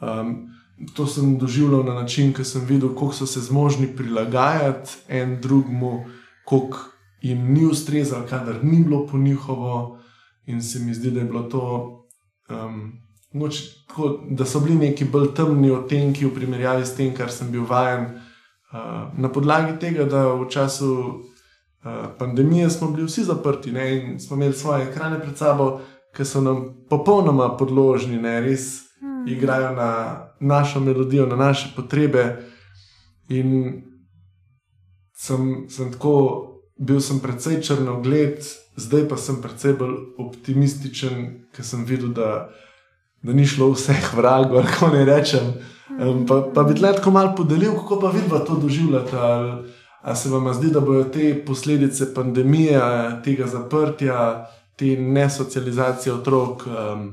Um, 0.00 0.50
to 0.96 1.06
sem 1.06 1.38
doživljal 1.38 1.84
na 1.84 1.94
način, 1.94 2.32
ki 2.34 2.44
sem 2.44 2.64
videl, 2.66 2.90
kako 2.94 3.12
so 3.12 3.26
se 3.26 3.40
zmožni 3.40 3.86
prilagajati 3.96 4.96
en 5.08 5.38
drugemu, 5.40 6.04
kako 6.48 6.78
jim 7.22 7.52
ni 7.52 7.66
ustrezalo, 7.66 8.26
kadar 8.26 8.64
ni 8.64 8.82
bilo 8.84 9.06
po 9.06 9.18
njihovo. 9.18 9.98
In 10.46 10.62
se 10.62 10.78
mi 10.78 10.94
zdi, 10.94 11.10
da 11.10 11.20
je 11.20 11.26
bilo 11.26 11.42
to. 11.42 11.64
Um, 12.50 13.09
Moč, 13.32 13.60
tako, 13.86 14.20
da 14.30 14.44
so 14.44 14.60
bili 14.60 14.76
neki 14.76 15.04
bolj 15.04 15.28
temni 15.34 15.70
odtenki 15.70 16.26
v 16.26 16.34
primerjavi 16.34 16.86
s 16.86 16.96
tem, 16.96 17.12
kar 17.14 17.30
sem 17.30 17.50
bil 17.50 17.62
vajen. 17.68 18.08
Uh, 18.70 19.10
na 19.18 19.30
podlagi 19.30 19.78
tega, 19.78 20.04
da 20.04 20.24
v 20.34 20.48
času 20.50 20.90
uh, 20.94 22.10
pandemije 22.18 22.70
smo 22.70 22.90
bili 22.90 23.06
vsi 23.06 23.24
zaprti 23.24 23.72
ne, 23.72 23.86
in 23.96 24.20
smo 24.20 24.36
imeli 24.36 24.54
svoje 24.54 24.88
ekrane 24.88 25.20
pred 25.20 25.38
sabo, 25.38 25.80
ki 26.16 26.24
so 26.24 26.42
nam 26.42 26.64
popolnoma 26.90 27.52
podložni, 27.56 28.18
ne, 28.18 28.40
res 28.40 28.82
hmm. 29.00 29.28
igrajo 29.28 29.74
na 29.76 29.90
našo 30.40 30.80
melodijo, 30.80 31.26
na 31.26 31.36
naše 31.36 31.70
potrebe. 31.76 32.36
In 33.28 33.82
sem, 35.14 35.68
sem 35.68 35.92
tako, 35.92 36.14
bil 36.78 36.98
sem 37.00 37.20
precej 37.20 37.60
črnogled, 37.62 38.42
zdaj 38.76 39.06
pa 39.08 39.16
sem 39.16 39.38
precej 39.42 39.76
bolj 39.78 39.94
optimističen, 40.18 41.46
ker 41.54 41.66
sem 41.66 41.84
videl, 41.86 42.10
da, 42.16 42.48
da 43.22 43.32
ni 43.32 43.46
šlo 43.46 43.72
vseh 43.74 44.14
vragov, 44.16 44.64
kako 44.70 44.94
ne 44.94 45.04
rečem. 45.04 45.52
Um, 46.00 46.24
pa, 46.26 46.40
pa 46.54 46.62
bi 46.62 46.74
tle 46.74 46.92
tako 46.96 47.10
malo 47.10 47.34
podelil, 47.36 47.74
kako 47.76 48.00
pa 48.00 48.14
vidva 48.14 48.38
to 48.38 48.56
doživljate. 48.56 49.16
Ali, 49.16 49.52
ali 50.02 50.16
se 50.16 50.28
vam 50.28 50.54
zdi, 50.54 50.70
da 50.70 50.80
bodo 50.80 51.04
te 51.04 51.34
posledice 51.46 52.14
pandemije, 52.14 52.80
tega 53.24 53.46
zaprtja, 53.46 54.46
te 54.76 54.96
nesocializacije 54.96 56.14
otrok. 56.14 56.66
Um, 56.66 57.12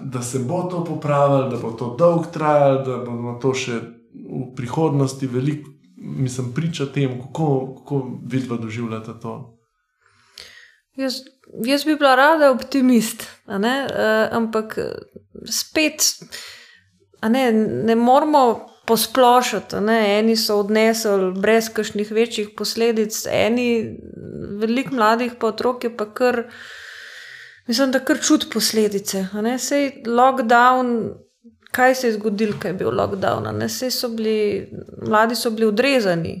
da 0.00 0.22
se 0.22 0.38
bo 0.38 0.62
to 0.62 0.84
popravilo, 0.84 1.48
da 1.48 1.56
bo 1.56 1.70
to 1.72 1.94
dolg 1.98 2.26
trajalo, 2.32 2.82
da 2.84 2.96
bomo 3.04 3.38
to 3.40 3.54
še 3.54 3.80
v 4.12 4.44
prihodnosti 4.56 5.26
veliko, 5.26 5.70
mislim, 5.96 6.52
priča 6.54 6.86
tem, 6.92 7.18
kako, 7.20 7.74
kako 7.78 8.02
vidva 8.26 8.56
doživljate 8.56 9.14
to. 9.22 9.34
Jaz, 10.96 11.20
jaz 11.66 11.84
bi 11.84 11.96
bila 11.96 12.14
rada 12.14 12.50
optimist, 12.50 13.22
uh, 13.46 13.56
ampak 14.30 14.78
spet 15.50 16.02
ne, 17.28 17.52
ne 17.86 17.94
moramo 17.94 18.70
posplošiti. 18.86 19.76
Eni 19.90 20.36
so 20.36 20.60
odnesli 20.64 21.32
brez 21.38 21.70
kakšnih 21.74 22.10
večjih 22.12 22.52
posledic, 22.58 23.14
eni, 23.30 23.96
veliko 24.60 24.94
mladih 24.94 25.38
pa 25.40 25.52
otrok 25.54 25.84
je 25.84 25.96
pa 25.96 26.08
kar. 26.14 26.44
Mislim, 27.66 27.92
da 27.94 28.00
kar 28.02 28.18
čuti 28.18 28.48
posledice. 28.50 29.26
Sej 29.58 30.02
lockdown, 30.06 31.12
kaj 31.70 31.94
se 31.94 32.06
je 32.06 32.12
zgodilo, 32.12 32.56
kaj 32.60 32.70
je 32.70 32.74
bil 32.74 32.90
lockdown? 32.90 33.68
Sej 33.68 33.90
so 33.90 34.08
bili, 34.08 34.68
mladi 35.06 35.34
so 35.34 35.50
bili 35.50 35.66
odrezani 35.66 36.34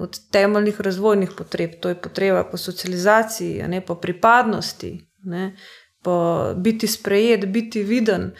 od 0.00 0.20
temeljnih 0.30 0.80
razvojnih 0.80 1.30
potreb, 1.38 1.80
to 1.80 1.88
je 1.88 1.94
potreba 1.94 2.44
po 2.44 2.56
socializaciji, 2.56 3.82
po 3.86 3.94
pripadnosti, 3.94 4.92
ne? 5.24 5.56
po 6.02 6.54
biti 6.56 6.86
sprejet, 6.86 7.46
biti 7.46 7.82
viden. 7.82 8.30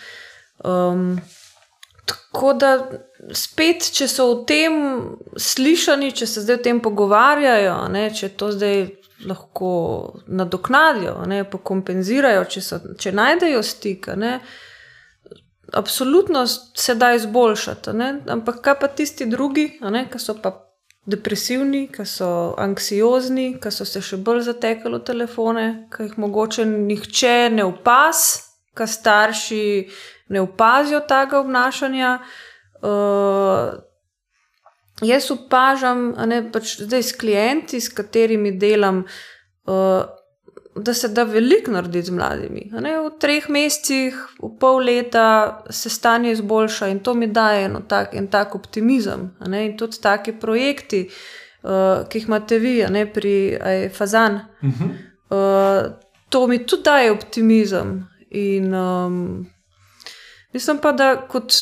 Um, 0.64 1.20
tako 2.04 2.52
da 2.52 2.90
spet, 3.34 3.90
če 3.92 4.08
so 4.08 4.28
o 4.32 4.36
tem 4.48 4.78
slišani, 5.36 6.12
če 6.14 6.26
se 6.26 6.44
zdaj 6.44 6.60
o 6.60 6.62
tem 6.64 6.80
pogovarjajo, 6.80 7.74
ne, 7.92 8.08
če 8.14 8.30
to 8.38 8.52
zdaj 8.54 8.86
lahko 9.26 9.70
nadoknadijo, 10.26 11.16
ne, 11.26 11.42
pokompenzirajo, 11.50 12.44
če, 12.48 12.62
so, 12.62 12.80
če 12.98 13.12
najdejo 13.12 13.62
stik. 13.66 14.06
Ne, 14.16 14.38
Absolutno 15.72 16.46
se 16.46 16.94
da 16.94 17.12
izboljšati, 17.14 17.92
ne? 17.92 18.22
ampak 18.28 18.62
kaj 18.64 18.78
pa 18.80 18.88
tisti 18.88 19.26
drugi, 19.26 19.80
ki 20.12 20.18
so 20.18 20.34
pa 20.42 20.54
depresivni, 21.08 21.86
ki 21.92 22.04
so 22.08 22.54
anksiozni, 22.60 23.50
ki 23.60 23.72
so 23.72 23.86
se 23.88 24.00
še 24.04 24.20
bolj 24.24 24.44
zatekali 24.48 25.00
v 25.00 25.04
telefone, 25.04 25.66
ki 25.92 26.08
jih 26.08 26.16
mogoče 26.20 26.66
nihče 26.68 27.36
ne 27.56 27.64
opas, 27.68 28.24
ki 28.76 28.86
starši 28.88 29.64
ne 30.34 30.44
opazijo 30.44 31.00
tega 31.08 31.40
obnašanja. 31.40 32.12
Uh, 32.78 33.76
jaz 35.04 35.30
opažam, 35.34 36.12
ne, 36.28 36.42
pač 36.52 36.76
zdaj 36.84 37.02
s 37.02 37.16
klienti, 37.18 37.80
s 37.80 37.92
katerimi 37.92 38.52
delam, 38.60 39.04
uh, 39.04 40.04
da 40.78 40.94
se 40.94 41.08
da 41.08 41.22
veliko 41.22 41.70
narediti 41.70 42.06
z 42.06 42.10
mladimi. 42.10 42.70
Ne, 42.80 42.94
v 43.00 43.10
treh 43.20 43.48
mesecih, 43.48 44.16
v 44.42 44.50
pol 44.60 44.82
leta 44.84 45.64
se 45.70 45.90
stanje 45.90 46.32
izboljša 46.32 46.88
in 46.88 47.00
to 47.00 47.14
mi 47.14 47.26
daje 47.26 47.64
eno 47.64 47.80
tak, 47.80 48.14
en 48.14 48.26
tak 48.26 48.54
optimizem. 48.54 49.30
Ne, 49.46 49.66
in 49.66 49.76
tudi 49.76 50.00
taki 50.02 50.32
projekti, 50.32 51.08
uh, 51.62 52.04
ki 52.08 52.18
jih 52.18 52.28
imate 52.28 52.58
vi, 52.58 52.74
ne, 52.90 53.06
pri 53.12 53.58
aj, 53.60 53.88
Fazan. 53.96 54.40
Uh 54.62 54.70
-huh. 54.70 54.90
uh, 55.30 55.92
to 56.28 56.46
mi 56.46 56.66
tudi 56.66 56.82
daje 56.82 57.10
optimizem. 57.10 58.08
In 58.30 58.74
um, 58.74 59.46
mislim 60.52 60.78
pa, 60.78 60.92
da 60.92 61.16
kot 61.28 61.52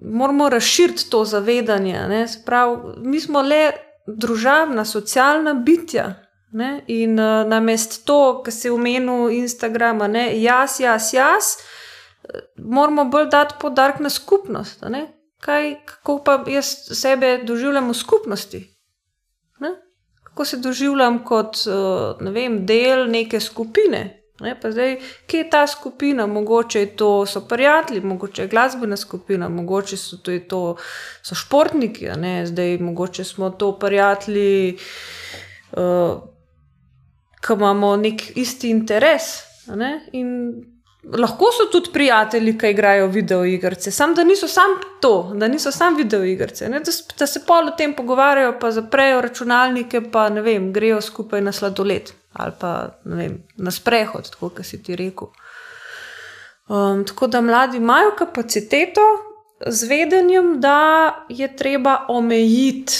moramo 0.00 0.48
razširiti 0.48 1.10
to 1.10 1.24
zavedanje. 1.24 2.26
Prav, 2.46 2.78
mi 2.96 3.20
smo 3.20 3.42
le 3.42 3.70
družabna, 4.06 4.84
socialna 4.84 5.54
bitja. 5.54 6.14
Ne? 6.52 6.84
In 6.86 7.18
uh, 7.18 7.46
namest 7.46 8.04
to, 8.06 8.42
kar 8.44 8.52
se 8.52 8.70
omenil 8.70 9.30
Instagrama, 9.30 10.08
ne? 10.08 10.24
jaz, 10.42 10.80
jaz, 10.80 11.12
jaz, 11.14 11.54
moramo 12.56 13.04
bolj 13.04 13.28
dati 13.30 13.54
podarek 13.60 14.00
na 14.00 14.10
skupnost. 14.10 14.84
Kaj, 15.40 15.74
kako 15.84 16.18
pa 16.24 16.44
jaz 16.48 16.74
sebe 16.92 17.38
doživljam 17.44 17.88
v 17.88 17.94
skupnosti? 17.94 18.60
Ne? 19.60 19.74
Kako 20.22 20.44
se 20.44 20.56
doživljam 20.56 21.24
kot 21.24 21.62
uh, 21.66 22.20
ne 22.20 22.30
vem, 22.30 22.64
del 22.66 23.06
neke 23.10 23.40
skupine? 23.40 24.20
Ne, 24.40 24.56
zdaj, 24.64 24.94
kje 25.26 25.38
je 25.38 25.50
ta 25.50 25.66
skupina, 25.66 26.26
mogoče 26.26 26.86
to 26.96 27.26
so 27.26 27.40
prijatelji, 27.40 28.00
mogoče 28.00 28.42
je 28.42 28.48
glasbena 28.48 28.96
skupina, 28.96 29.48
mogoče 29.48 29.96
so 29.96 30.16
to, 30.16 30.38
to 30.48 30.76
so 31.22 31.34
športniki, 31.34 32.08
ne, 32.16 32.46
zdaj 32.46 32.78
mogoče 32.78 33.24
smo 33.24 33.50
to 33.50 33.78
prijatelji, 33.78 34.78
uh, 35.72 36.29
ki 37.50 37.58
imamo 37.58 37.96
nek 37.98 38.36
isti 38.38 38.70
interes. 38.70 39.32
Ne, 39.74 39.94
lahko 41.18 41.48
so 41.52 41.66
tudi 41.72 41.90
prijatelji, 41.92 42.56
ki 42.58 42.70
igrajo 42.70 43.06
video 43.06 43.44
igrice, 43.44 43.90
samo 43.90 44.14
da 44.14 44.24
niso 44.24 44.48
sam 44.48 44.76
to, 45.00 45.32
da 45.34 45.48
niso 45.48 45.72
sam 45.72 45.96
video 45.96 46.24
igrice, 46.24 46.68
ne, 46.68 46.80
da, 46.80 46.92
da 47.18 47.26
se 47.26 47.42
pol 47.46 47.68
o 47.68 47.76
tem 47.76 47.94
pogovarjajo, 47.96 48.58
pa 48.60 48.70
zaprejo 48.70 49.20
računalnike, 49.20 50.02
pa 50.12 50.28
ne 50.28 50.42
vem, 50.42 50.72
grejo 50.72 51.00
skupaj 51.00 51.40
na 51.40 51.52
sladoled 51.52 52.12
ali 52.32 52.52
pa 52.60 52.72
vem, 53.04 53.40
na 53.58 53.70
sprehod, 53.74 54.28
tako 54.30 54.52
kot 54.54 54.66
si 54.66 54.78
ti 54.82 54.96
rekel. 54.96 55.32
Um, 56.70 57.02
tako 57.04 57.26
da 57.26 57.40
mladi 57.40 57.76
imajo 57.76 58.12
kapaciteto 58.18 59.02
z 59.66 59.88
vedenjem, 59.88 60.60
da 60.60 60.76
je 61.28 61.56
treba 61.56 62.04
omejiti 62.08 62.94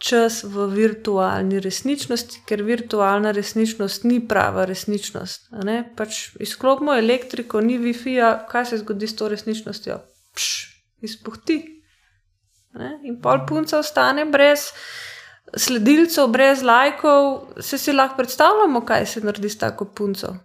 čas 0.00 0.40
v 0.48 0.64
virtualni 0.72 1.60
resničnosti, 1.60 2.40
ker 2.48 2.64
virtualna 2.64 3.34
resničnost 3.36 4.06
ni 4.08 4.18
prava 4.24 4.64
resničnost. 4.64 5.50
Pač 5.96 6.22
izklopimo 6.40 6.96
elektriko, 6.96 7.60
ni 7.60 7.76
Wi-Fi, 7.78 8.16
kaj 8.48 8.70
se 8.72 8.80
zgodi 8.80 9.10
s 9.10 9.16
to 9.20 9.28
resničnostjo? 9.28 10.00
Pš, 10.34 10.48
izpuhti. 11.04 11.60
Ne? 12.80 12.96
In 13.04 13.20
pol 13.20 13.44
punca 13.48 13.78
ostane 13.82 14.24
brez 14.24 14.70
sledilcev, 15.56 16.30
brez 16.32 16.62
lajkov, 16.62 17.52
se 17.60 17.78
si 17.78 17.92
lahko 17.92 18.16
predstavljamo, 18.22 18.84
kaj 18.86 19.06
se 19.06 19.20
naredi 19.20 19.50
s 19.50 19.58
tako 19.58 19.84
punco. 19.84 20.36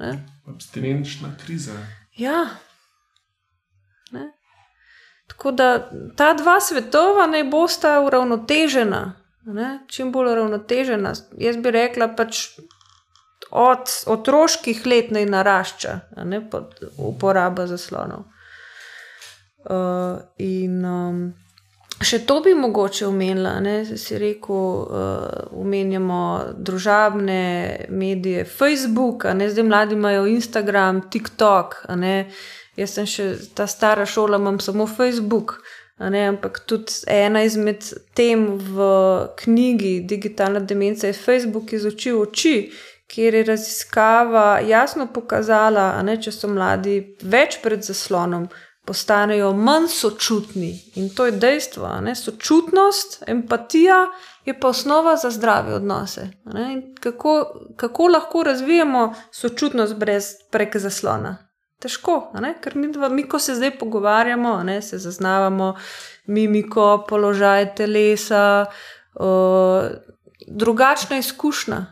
Ne? 0.00 0.12
Abstinenčna 0.48 1.36
kriza. 1.44 1.76
Ja. 2.16 2.46
Ne? 5.26 5.32
Tako 5.32 5.50
da 5.50 5.90
ta 6.16 6.32
dva 6.34 6.60
svetova 6.60 7.26
naj 7.26 7.44
bosta 7.44 8.00
uravnotežena, 8.00 9.12
ne? 9.44 9.78
čim 9.88 10.12
bolj 10.12 10.32
uravnotežena. 10.32 11.12
Jaz 11.38 11.56
bi 11.56 11.70
rekla, 11.70 12.08
pač 12.16 12.58
od 13.50 13.90
otroških 14.06 14.86
let 14.86 15.10
naj 15.10 15.26
narašča 15.26 16.00
uporaba 16.98 17.66
zaslonov. 17.66 18.24
Uh, 19.66 20.22
in 20.38 20.84
um, 20.84 21.34
Še 22.04 22.18
to 22.28 22.42
bi 22.44 22.52
mogoče 22.54 23.06
omenila, 23.06 23.54
da 23.64 23.96
si 23.96 24.18
rekel, 24.20 24.54
uh, 24.84 25.46
omenjamo 25.56 26.18
družabne 26.68 27.86
medije, 27.88 28.44
Facebook, 28.44 29.24
ne 29.32 29.48
zdaj 29.48 29.64
mladi 29.64 29.96
imajo 29.96 30.26
Instagram, 30.28 31.06
TikTok. 31.10 31.78
Jaz 32.76 32.96
sem 32.96 33.06
še 33.08 33.26
ta 33.56 33.66
stara 33.66 34.06
šola, 34.06 34.38
imam 34.40 34.60
samo 34.60 34.86
Facebook. 34.86 35.58
Ne, 35.98 36.26
ampak 36.28 36.58
tudi 36.68 36.92
ena 37.08 37.40
izmed 37.42 37.86
tem 38.14 38.58
v 38.60 38.88
knjigi 39.38 40.00
Digitalna 40.04 40.60
demenca 40.60 41.06
je 41.06 41.16
Facebook 41.16 41.72
iz 41.72 41.86
oči 41.88 42.12
v 42.12 42.20
oči, 42.20 42.56
kjer 43.08 43.34
je 43.34 43.44
raziskava 43.44 44.60
jasno 44.60 45.06
pokazala, 45.14 45.94
da 46.04 46.16
če 46.20 46.32
so 46.34 46.50
mladi 46.52 46.98
več 47.22 47.62
pred 47.62 47.80
zaslonom, 47.86 48.44
postanejo 48.86 49.54
manj 49.56 49.88
sočutni. 49.94 50.74
In 51.00 51.08
to 51.16 51.26
je 51.26 51.32
dejstvo. 51.32 51.88
Sočutnost, 52.14 53.22
empatija 53.26 54.04
je 54.44 54.54
pa 54.60 54.68
osnova 54.68 55.16
za 55.16 55.30
zdrave 55.30 55.74
odnose. 55.74 56.28
Kako, 57.00 57.34
kako 57.76 58.08
lahko 58.08 58.42
razvijamo 58.42 59.14
sočutnost 59.32 59.96
brez 59.96 60.34
prek 60.50 60.76
zaslona? 60.76 61.45
Težko, 61.82 62.32
ker 62.64 62.76
mi, 62.76 62.88
mi, 63.12 63.22
ko 63.28 63.38
se 63.38 63.54
zdaj 63.54 63.74
pogovarjamo, 63.78 64.62
ne, 64.64 64.78
se 64.82 64.98
zaznavamo 64.98 65.74
mimiko, 66.26 67.04
položaj 67.08 67.74
telesa, 67.76 68.64
uh, 69.20 69.90
drugačna 70.48 71.18
izkušnja. 71.20 71.82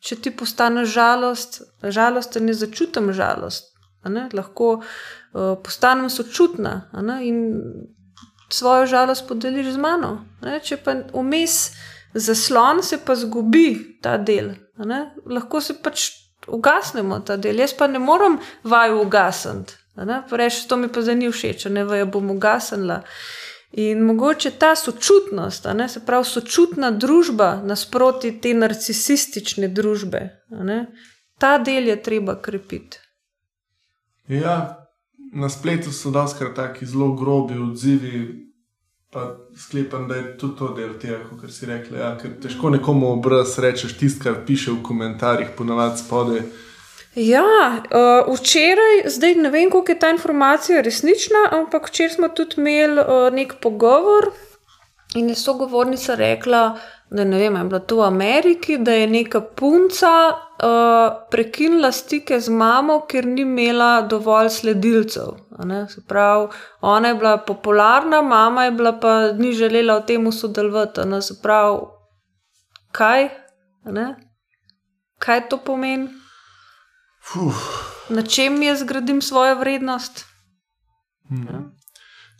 Če 0.00 0.16
ti 0.24 0.32
postaneš 0.32 0.94
žalost, 0.94 1.60
žalost, 1.82 2.38
ne 2.40 2.54
začutim 2.56 3.12
žalost. 3.12 3.68
Lahko 4.32 4.70
uh, 4.80 5.58
postanem 5.60 6.08
sočutna 6.08 6.88
ne, 7.04 7.18
in 7.28 7.42
svojo 8.48 8.86
žalost 8.86 9.28
podeliš 9.28 9.74
z 9.74 9.82
mano. 9.82 10.24
Ne, 10.40 10.56
če 10.64 10.80
pa 10.80 10.96
vmes 11.12 11.58
zaslon, 12.14 12.80
se 12.82 12.98
pa 13.04 13.14
zgubi 13.14 14.00
ta 14.02 14.16
del. 14.16 14.54
Ne, 14.80 15.10
lahko 15.28 15.60
se 15.60 15.76
pač 15.82 16.08
ugasnemo 16.46 17.20
ta 17.20 17.36
del. 17.36 17.60
Jaz 17.60 17.74
pa 17.76 17.86
ne 17.86 17.98
morem 17.98 18.38
vaju 18.64 19.02
ugasniti. 19.02 19.76
Reči, 20.30 20.68
to 20.68 20.76
mi 20.76 20.88
pa 20.88 21.02
zdaj 21.02 21.16
ni 21.16 21.30
všeč, 21.30 21.64
ne 21.68 21.84
vaju 21.84 22.06
bom 22.06 22.30
ugasnila. 22.30 23.02
In 23.72 24.02
mogoče 24.02 24.50
ta 24.50 24.74
sočutnost, 24.76 25.66
ne, 25.74 25.88
se 25.88 26.00
pravi 26.06 26.24
sočutna 26.24 26.90
družba 26.90 27.60
nasproti 27.64 28.32
te 28.40 28.54
narcisistične 28.54 29.68
družbe, 29.68 30.22
ne, 30.50 30.78
ta 31.38 31.58
del 31.58 31.86
je 31.86 32.02
treba 32.02 32.34
krepiti. 32.42 32.98
Ja, 34.28 34.86
na 35.32 35.48
spletu 35.48 35.92
so 35.92 36.10
doskrat 36.10 36.56
tako 36.56 36.86
zelo 36.86 37.12
grobi 37.14 37.58
odzivi. 37.58 38.49
Pa 39.10 39.36
sklepam, 39.56 40.08
da 40.08 40.14
je 40.14 40.38
tudi 40.38 40.58
to 40.58 40.68
del 40.74 40.92
tega, 41.02 41.18
kar 41.40 41.50
si 41.50 41.66
rekel. 41.66 41.96
Ja, 41.98 42.12
ker 42.18 42.36
težko 42.42 42.70
nekomu 42.70 43.08
obraz 43.10 43.56
rečeš 43.58 43.96
tisto, 43.98 44.22
kar 44.22 44.44
piše 44.46 44.70
v 44.70 44.84
komentarjih, 44.86 45.48
ponavadi 45.58 45.98
spode. 45.98 46.42
Ja, 47.18 47.42
uh, 47.90 48.30
včeraj, 48.30 49.02
zdaj 49.10 49.34
ne 49.34 49.50
vem, 49.50 49.70
koliko 49.70 49.92
je 49.92 49.98
ta 49.98 50.12
informacija 50.14 50.80
resnična, 50.86 51.42
ampak 51.58 51.90
včeraj 51.90 52.14
smo 52.14 52.28
tudi 52.28 52.60
imeli 52.62 53.02
uh, 53.02 53.26
nek 53.34 53.56
pogovor 53.60 54.30
in 55.18 55.28
je 55.28 55.34
sogovornica 55.34 56.14
rekla, 56.14 56.78
da 57.10 57.24
ne 57.24 57.38
vem, 57.38 57.56
je 57.56 57.64
bilo 57.64 57.80
to 57.80 57.96
v 57.96 58.06
Ameriki, 58.06 58.78
da 58.78 58.94
je 58.94 59.10
neka 59.10 59.40
punca 59.40 60.12
uh, 60.30 61.26
prekinila 61.30 61.90
stike 61.92 62.40
z 62.40 62.48
mamo, 62.48 63.00
ker 63.10 63.26
ni 63.26 63.42
imela 63.42 64.06
dovolj 64.06 64.54
sledilcev. 64.60 65.34
Se 65.88 66.00
pravi, 66.08 66.48
ona 66.80 67.08
je 67.08 67.14
bila 67.14 67.36
popularna, 67.38 68.22
mama 68.22 68.64
je 68.64 68.70
bila 68.70 68.92
pa 69.00 69.32
ni 69.32 69.52
želela 69.52 69.98
v 69.98 70.06
tem 70.06 70.32
sodelovati. 70.32 71.00
Se 71.22 71.34
pravi, 71.42 71.78
kaj? 72.92 73.28
Kaj 75.18 75.48
to 75.48 75.58
pomeni? 75.58 76.08
Fuh. 77.24 77.60
Na 78.08 78.22
čem 78.22 78.62
jaz 78.62 78.80
zgradim 78.80 79.22
svojo 79.22 79.54
vrednost? 79.54 80.24
Hmm. 81.28 81.70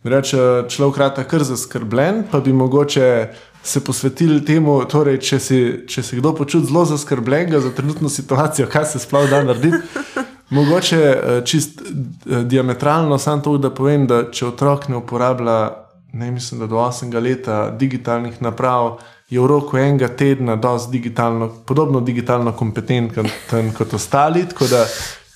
reče 0.03 0.65
človek 0.69 0.97
rata 0.99 1.25
kar 1.25 1.45
zaskrbljen, 1.45 2.25
pa 2.31 2.41
bi 2.41 2.53
mogoče 2.53 3.29
se 3.63 3.85
posvetili 3.85 4.45
temu, 4.45 4.85
torej, 4.85 5.19
če, 5.21 5.39
si, 5.39 5.59
če 5.89 6.03
se 6.03 6.17
kdo 6.17 6.33
počuti 6.35 6.67
zelo 6.67 6.85
zaskrbljenega 6.85 7.61
za 7.61 7.71
trenutno 7.71 8.09
situacijo, 8.09 8.67
kaj 8.67 8.85
se 8.85 8.99
sploh 8.99 9.29
da 9.31 9.43
narediti. 9.45 9.79
Mogoče 10.51 10.97
eh, 10.97 11.45
čist 11.45 11.81
eh, 11.81 12.43
diametralno 12.45 13.19
samo 13.19 13.43
to, 13.43 13.59
da 13.59 13.71
povem, 13.71 14.07
da 14.07 14.25
če 14.33 14.47
otrok 14.47 14.89
ne 14.89 14.97
uporablja, 14.97 15.71
ne 16.13 16.31
mislim, 16.31 16.61
da 16.61 16.67
do 16.67 16.77
8 16.77 17.15
leta 17.23 17.71
digitalnih 17.71 18.43
naprav, 18.43 18.99
je 19.31 19.41
v 19.41 19.47
roku 19.47 19.79
enega 19.79 20.09
tedna 20.09 20.59
digitalno, 20.91 21.49
podobno 21.67 22.01
digitalno 22.01 22.53
kompetenten 22.53 23.73
kot 23.79 23.95
ostali. 23.95 24.43
Tako 24.49 24.67
da 24.67 24.85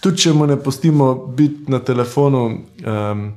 tudi 0.02 0.16
če 0.16 0.32
mu 0.32 0.46
ne 0.46 0.56
pustimo 0.56 1.14
biti 1.14 1.70
na 1.70 1.78
telefonu 1.78 2.44
um, 2.46 3.32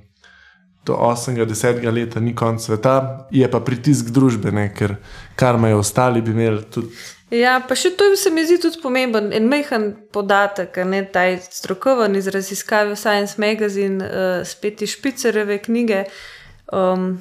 do 0.85 0.93
8, 0.93 1.45
10 1.45 1.91
leta, 1.91 2.19
ni 2.19 2.35
konc 2.35 2.61
sveta, 2.61 3.27
je 3.31 3.51
pa 3.51 3.59
pritisk 3.59 4.09
družbene, 4.09 4.73
ker 4.73 4.95
kar 5.35 5.55
imajo 5.55 5.83
ostali, 5.83 6.21
bi 6.21 6.31
imeli 6.31 6.63
tudi. 6.73 6.87
Ja, 7.33 7.57
pa 7.59 7.75
še 7.75 7.91
to 7.99 8.05
se 8.15 8.31
mi 8.31 8.45
zdi 8.47 8.55
tudi 8.63 8.79
pomemben 8.79 9.33
en 9.35 9.49
mehen 9.51 9.89
podatek, 10.15 10.77
ne 10.87 11.01
ta 11.11 11.25
strokoven 11.43 12.15
iz 12.15 12.29
raziskave 12.31 12.95
Science 12.95 13.35
Magazine, 13.41 13.99
uh, 13.99 14.45
spet 14.47 14.81
iz 14.81 14.95
Špicereve 14.95 15.59
knjige. 15.65 16.05
Um, 16.71 17.17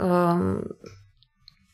um, 0.00 0.62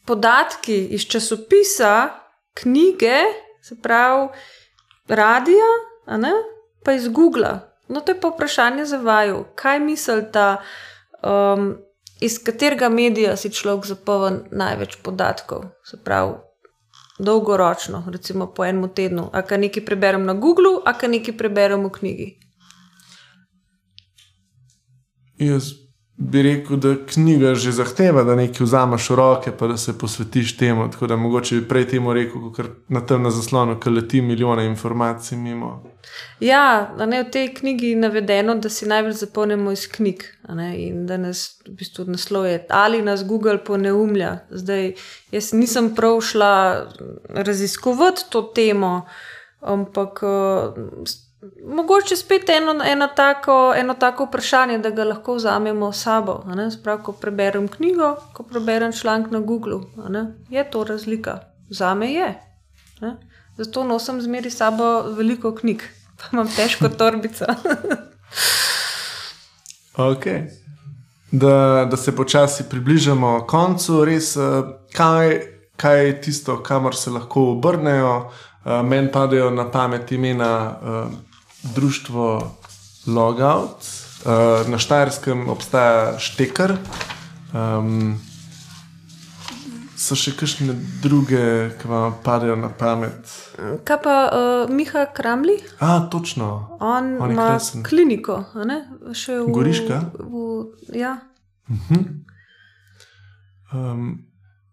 podatki 0.07 0.81
iz 0.99 1.07
časopisa, 1.07 2.11
knjige, 2.59 3.23
se 3.63 3.79
pravi, 3.83 4.29
radio, 5.09 5.71
pa 6.85 6.93
iz 6.93 7.09
Google. 7.09 7.61
No, 7.89 8.01
to 8.01 8.13
je 8.13 8.21
pa 8.21 8.29
vprašanje 8.29 8.85
za 8.85 8.99
vaju. 8.99 9.45
Kaj 9.55 9.81
mislite, 9.81 10.57
um, 11.23 11.77
iz 12.21 12.39
katerega 12.45 12.89
medija 12.89 13.37
si 13.37 13.51
človek 13.51 13.87
zapolnil 13.87 14.43
največ 14.51 14.97
podatkov? 15.03 15.71
Se 15.85 15.99
pravi, 16.05 16.35
dolgoročno, 17.19 18.05
recimo 18.09 18.47
po 18.55 18.65
enem 18.65 18.89
tednu. 18.95 19.29
A 19.33 19.43
kaj 19.43 19.59
nekaj 19.59 19.85
preberem 19.85 20.25
na 20.25 20.35
Google, 20.35 20.81
a 20.85 20.93
kaj 20.93 21.09
nekaj 21.09 21.37
preberem 21.37 21.85
v 21.85 21.91
knjigi. 21.99 22.29
Jaz 25.43 25.82
bi 26.17 26.43
rekel, 26.43 26.77
da 26.77 26.95
knjiga 27.07 27.55
že 27.55 27.73
zahteva, 27.73 28.23
da 28.25 28.35
nekaj 28.37 28.65
vzameš 28.65 29.11
v 29.11 29.17
roke, 29.17 29.53
pa 29.59 29.67
da 29.67 29.77
se 29.77 29.99
posvetiš 29.99 30.57
temu. 30.57 30.91
Tako 30.91 31.07
da 31.07 31.17
mogoče 31.17 31.61
bi 31.61 31.69
prej 31.69 31.89
temu 31.89 32.13
rekel, 32.13 32.53
ker 32.53 32.69
na 32.89 33.01
tem 33.07 33.23
na 33.23 33.31
zaslonu, 33.31 33.79
ki 33.81 33.91
leti 33.91 34.21
milijone 34.21 34.67
informacij 34.67 35.39
mimo. 35.39 35.83
Ja, 36.41 36.95
ne, 37.07 37.23
v 37.23 37.31
tej 37.31 37.49
knjigi 37.55 37.95
je 37.95 37.97
navedeno, 37.97 38.55
da 38.55 38.69
si 38.69 38.87
najbolj 38.87 39.13
zapolnimo 39.13 39.73
iz 39.73 39.87
knjig 39.89 40.25
ne, 40.49 40.75
in 40.83 41.07
da 41.07 41.17
nas 41.17 41.63
v 41.67 41.77
bistvu 41.81 42.05
nasloje 42.11 42.67
ali 42.69 43.03
nas 43.03 43.25
Google 43.25 43.59
poneumlja. 43.65 44.39
Zdaj, 44.51 44.93
jaz 45.33 45.53
nisem 45.53 45.95
prav 45.95 46.21
šla 46.21 46.53
raziskovati 47.29 48.29
to 48.31 48.43
temo, 48.55 49.07
ampak. 49.61 50.21
Mogoče 51.67 52.17
spet 52.17 52.49
eno, 52.49 52.85
eno, 52.85 53.07
tako, 53.07 53.75
eno 53.77 53.95
tako 53.95 54.25
vprašanje, 54.25 54.79
da 54.79 54.91
ga 54.91 55.05
lahko 55.05 55.35
vzamemo 55.35 55.93
s 55.93 56.03
sabo. 56.03 56.45
Sprav, 56.71 57.03
ko 57.03 57.13
preberem 57.13 57.69
knjigo, 57.69 58.17
ko 58.33 58.43
preberem 58.43 58.93
članek 58.93 59.31
na 59.31 59.41
Google, 59.41 59.81
je 60.51 60.71
to 60.71 60.85
razlika. 60.85 61.39
Za 61.71 61.95
me 61.95 62.13
je. 62.13 62.41
Ne? 63.01 63.17
Zato 63.57 63.85
nosim 63.85 64.23
zmeri 64.23 64.51
s 64.51 64.57
sabo 64.57 65.03
veliko 65.03 65.55
knjig, 65.55 65.83
pa 66.19 66.25
imam 66.33 66.49
težko 66.57 66.89
torbico. 66.89 67.45
okay. 70.11 70.43
da, 71.31 71.87
da 71.91 71.97
se 71.97 72.17
počasi 72.17 72.65
približamo 72.71 73.45
koncu, 73.49 74.05
res, 74.05 74.37
eh, 74.37 74.63
kaj, 74.93 75.41
kaj 75.77 76.07
je 76.07 76.21
tisto, 76.21 76.63
kamor 76.63 76.97
se 76.97 77.11
lahko 77.11 77.51
obrnejo. 77.51 78.17
Uh, 78.17 78.33
Meni 78.87 79.13
padejo 79.13 79.51
na 79.51 79.71
pamet 79.71 80.13
imena 80.13 80.79
uh, 80.83 81.32
društvo 81.63 82.57
Logout, 83.07 83.87
uh, 84.25 84.69
na 84.71 84.79
Štajerskem 84.79 85.49
obstaja 85.49 86.19
Štekar. 86.19 86.77
Um, 87.55 88.21
so 90.03 90.17
še 90.19 90.35
kakšne 90.35 90.75
druge, 91.03 91.43
ki 91.79 91.91
vam 91.91 92.17
padejo 92.25 92.57
na 92.59 92.73
pamet? 92.75 93.29
Kaj 93.87 93.99
pa 94.03 94.17
uh, 94.27 94.73
Miha 94.73 95.07
Kramli? 95.15 95.57
A, 95.79 96.01
točno. 96.11 96.79
On, 96.81 97.15
On 97.23 97.31
ima 97.31 97.53
kresen. 97.55 97.85
kliniko, 97.87 98.43
še 99.15 99.39
v 99.45 99.55
Goriška. 99.55 100.01
V, 100.19 100.67
ja. 100.99 101.19
Uh 101.71 101.79
-huh. 101.89 102.03
um, 103.73 104.27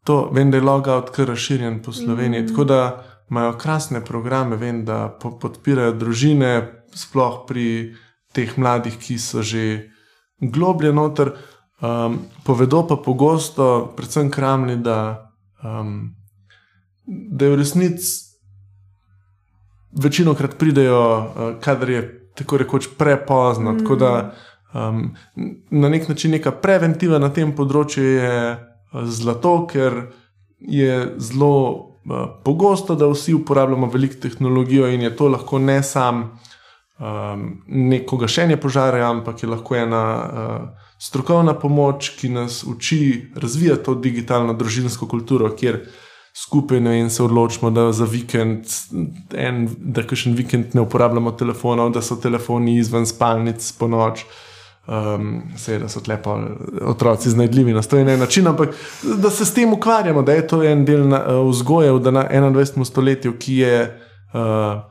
to 0.04 0.30
vem, 0.34 0.52
da 0.52 0.58
je 0.58 0.64
Logout 0.64 1.10
kar 1.10 1.28
razširjen 1.28 1.84
po 1.84 1.92
Sloveniji. 1.92 2.44
Mm. 2.44 2.48
Tako 2.48 2.64
da 2.64 3.04
imajo 3.30 3.58
krasne 3.58 4.06
programe, 4.06 4.56
vem, 4.56 4.86
da 4.86 5.18
podpirajo 5.20 5.92
družine, 5.92 6.79
sploh 6.94 7.46
pri 7.48 7.96
teh 8.34 8.58
mladih, 8.58 8.98
ki 8.98 9.18
so 9.20 9.42
že 9.42 9.90
globlje 10.42 10.94
noter. 10.94 11.34
Um, 11.80 12.28
povedo 12.44 12.84
pa 12.84 13.00
pogosto, 13.00 13.94
predvsem 13.96 14.28
kramli, 14.28 14.76
da, 14.84 15.32
um, 15.64 16.12
da 17.08 17.46
je 17.46 17.52
v 17.52 17.56
resnici 17.56 18.36
večino 19.96 20.36
krat 20.36 20.58
pridejo, 20.60 21.00
uh, 21.00 21.24
kadar 21.64 21.90
je 21.90 22.02
tako 22.36 22.60
rekoč 22.60 22.90
prepozno. 22.98 23.72
Mm. 23.72 23.80
Tako 23.80 23.96
da 23.96 24.12
um, 24.76 25.16
na 25.72 25.90
nek 25.90 26.10
način 26.12 26.36
neka 26.36 26.52
preventiva 26.52 27.20
na 27.20 27.32
tem 27.32 27.56
področju 27.56 28.04
je 28.04 28.36
uh, 28.52 29.08
zlato, 29.08 29.64
ker 29.72 30.12
je 30.60 31.16
zelo 31.16 31.56
uh, 31.56 32.28
pogosto, 32.44 33.00
da 33.00 33.08
vsi 33.08 33.40
uporabljamo 33.40 33.88
veliko 33.88 34.20
tehnologijo 34.20 34.92
in 34.92 35.08
je 35.08 35.16
to 35.16 35.32
lahko 35.32 35.64
ne 35.64 35.80
samo 35.84 36.36
um, 37.00 37.64
neko 37.68 38.18
gašenje 38.18 38.58
požara, 38.58 39.10
ampak 39.10 39.43
je 39.43 39.50
lahko 39.50 39.76
ena 39.76 40.04
uh, 40.20 40.89
strokovna 41.00 41.54
pomoč, 41.54 42.10
ki 42.20 42.30
nas 42.30 42.64
uči 42.68 43.32
razvijati 43.36 43.84
to 43.84 43.95
digitalno 43.95 44.54
družinsko 44.54 45.08
kulturo, 45.08 45.50
kjer 45.56 45.80
skupaj 46.36 46.80
ne, 46.80 47.10
se 47.10 47.24
odločimo, 47.24 47.72
da 47.72 47.91
za 47.91 48.06
vikend, 48.06 48.68
en, 49.34 49.68
da 49.78 50.04
kakšen 50.04 50.36
vikend 50.36 50.76
ne 50.76 50.82
uporabljamo 50.82 51.32
telefonov, 51.32 51.91
da 51.95 52.02
so 52.02 52.16
telefoni 52.16 52.78
izven 52.78 53.06
spalnic 53.06 53.72
po 53.80 53.88
noč. 53.88 54.26
Um, 54.89 55.43
Seveda 55.58 55.86
so 55.89 56.02
lepo 56.08 56.34
otroci 56.82 57.30
znajdljivi 57.30 57.74
na 57.74 57.82
stojen 57.82 58.20
način, 58.20 58.47
ampak 58.47 58.70
da 59.04 59.30
se 59.30 59.45
s 59.45 59.54
tem 59.54 59.74
ukvarjamo, 59.74 60.22
da 60.22 60.34
je 60.34 60.47
to 60.47 60.64
en 60.64 60.86
del 60.86 61.06
uh, 61.08 61.20
vzgoje 61.50 61.91
v 61.91 62.00
21. 62.00 62.86
stoletju, 62.86 63.36
ki 63.38 63.58
je 63.58 63.76
uh, 64.34 64.82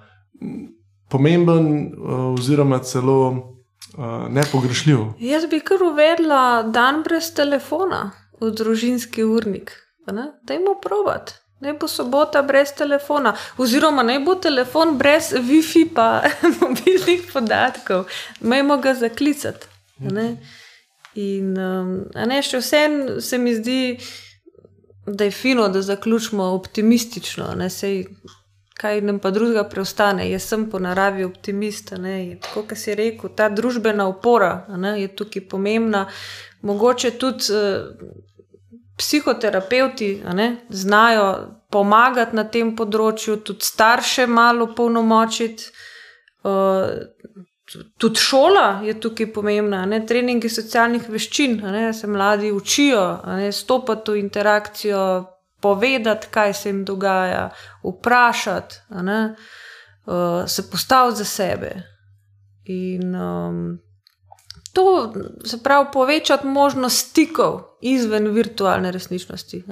pomemben, 1.08 1.68
uh, 1.86 2.34
oziroma 2.34 2.78
celo 2.78 3.18
uh, 3.30 4.28
nepogrešljiv. 4.30 4.98
Jaz 5.18 5.46
bi 5.50 5.60
kar 5.60 5.82
uvedla 5.82 6.62
dan 6.62 7.02
brez 7.02 7.32
telefona 7.34 8.10
v 8.40 8.50
družinski 8.50 9.24
urnik. 9.24 9.72
Da 10.08 10.54
jim 10.54 10.64
provat. 10.82 11.34
Naj 11.60 11.74
bo 11.80 11.88
sobota 11.88 12.42
brez 12.42 12.70
telefona, 12.78 13.32
oziroma 13.58 14.02
naj 14.06 14.20
bo 14.24 14.34
telefon 14.38 14.94
brez 14.98 15.32
WiFi 15.34 15.88
pa 15.94 16.22
mobilnih 16.60 17.26
podatkov, 17.32 18.06
majmo 18.40 18.76
ga 18.78 18.94
zaklicati. 18.94 19.66
In 21.18 21.56
um, 21.58 21.90
ne, 22.14 22.38
še 22.46 22.60
vsem 22.62 22.98
se 23.24 23.38
mi 23.42 23.56
zdi, 23.56 23.80
da 25.06 25.26
je 25.26 25.34
fino, 25.34 25.66
da 25.68 25.82
zaključimo 25.82 26.44
optimistično. 26.54 27.50
Ne, 27.58 27.70
sej, 27.70 28.04
kaj 28.78 29.00
nam 29.00 29.18
pa 29.18 29.30
drugega 29.34 29.64
preostane. 29.68 30.28
Jaz 30.30 30.46
sem 30.52 30.68
po 30.70 30.78
naravi 30.78 31.24
optimist. 31.24 31.92
Tako 32.42 32.62
kot 32.68 32.78
si 32.78 32.94
rekel, 32.94 33.34
ta 33.36 33.48
družbena 33.48 34.06
opora 34.08 34.52
ne, 34.76 34.94
je 35.02 35.10
tukaj 35.18 35.48
pomembna. 35.50 36.06
Mogoče 36.62 37.10
tudi 37.18 37.52
uh, 37.54 38.06
psihoterapeuti 38.98 40.22
ne, 40.34 40.48
znajo 40.70 41.28
pomagati 41.70 42.36
na 42.36 42.44
tem 42.44 42.74
področju, 42.76 43.40
tudi 43.46 43.66
starše 43.66 44.26
malo 44.26 44.72
polnomočiti. 44.74 45.70
Uh, 46.46 47.06
Tudi 48.00 48.16
šola 48.16 48.80
je 48.80 48.94
tukaj 48.96 49.26
pomembna, 49.32 49.82
ne? 49.84 49.98
treningi 50.06 50.48
socialnih 50.48 51.10
veščin, 51.12 51.58
da 51.60 51.90
se 51.92 52.08
mladi 52.08 52.48
učijo, 52.48 53.02
stopiti 53.52 54.14
v 54.14 54.22
interakcijo, 54.22 55.02
povedati, 55.60 56.26
kaj 56.30 56.54
se 56.54 56.68
jim 56.68 56.84
dogaja, 56.84 57.50
vprašati, 57.84 58.74
uh, 58.90 60.46
se 60.46 60.70
postaviti 60.70 61.18
za 61.18 61.24
sebe. 61.24 61.82
In 62.64 63.16
um, 63.16 63.78
to 64.72 65.14
se 65.44 65.62
pravi, 65.62 65.86
povečati 65.92 66.46
možnost 66.46 67.08
stikov 67.08 67.60
izven 67.80 68.28
virtualne 68.28 68.92
resničnosti. 68.92 69.64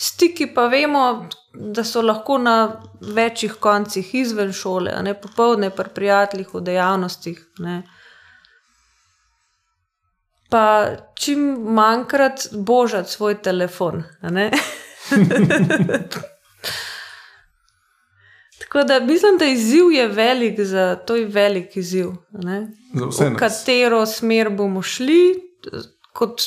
Stiki 0.00 0.46
pa 0.54 0.66
vemo, 0.66 1.28
da 1.54 1.84
so 1.84 2.02
lahko 2.02 2.38
na 2.38 2.82
večjih 3.14 3.54
koncih 3.60 4.14
izven 4.14 4.52
šole, 4.52 4.92
ne 5.02 5.14
popoldne, 5.20 5.70
pri 5.70 5.88
prijateljih, 5.94 6.54
v 6.54 6.60
dejavnostih. 6.60 7.46
Ne. 7.58 7.82
pa 10.50 10.86
čim 11.14 11.40
manjkrat 11.74 12.46
božati 12.52 13.10
svoj 13.10 13.42
telefon. 13.42 14.04
Tako 18.68 18.82
da 18.84 19.00
mislim, 19.00 19.38
da 19.38 19.44
izziv 19.44 19.92
je 19.92 20.08
velik, 20.08 20.60
za, 20.60 20.96
to 20.96 21.16
je 21.16 21.26
velik 21.26 21.76
izziv. 21.76 22.06
a 22.08 22.38
ne. 22.44 22.66
Za 22.94 23.06
vse 23.06 23.24
V 23.24 23.30
nas. 23.30 23.38
katero 23.38 24.06
smer 24.06 24.50
bomo 24.50 24.82
šli, 24.82 25.34
kot 26.12 26.40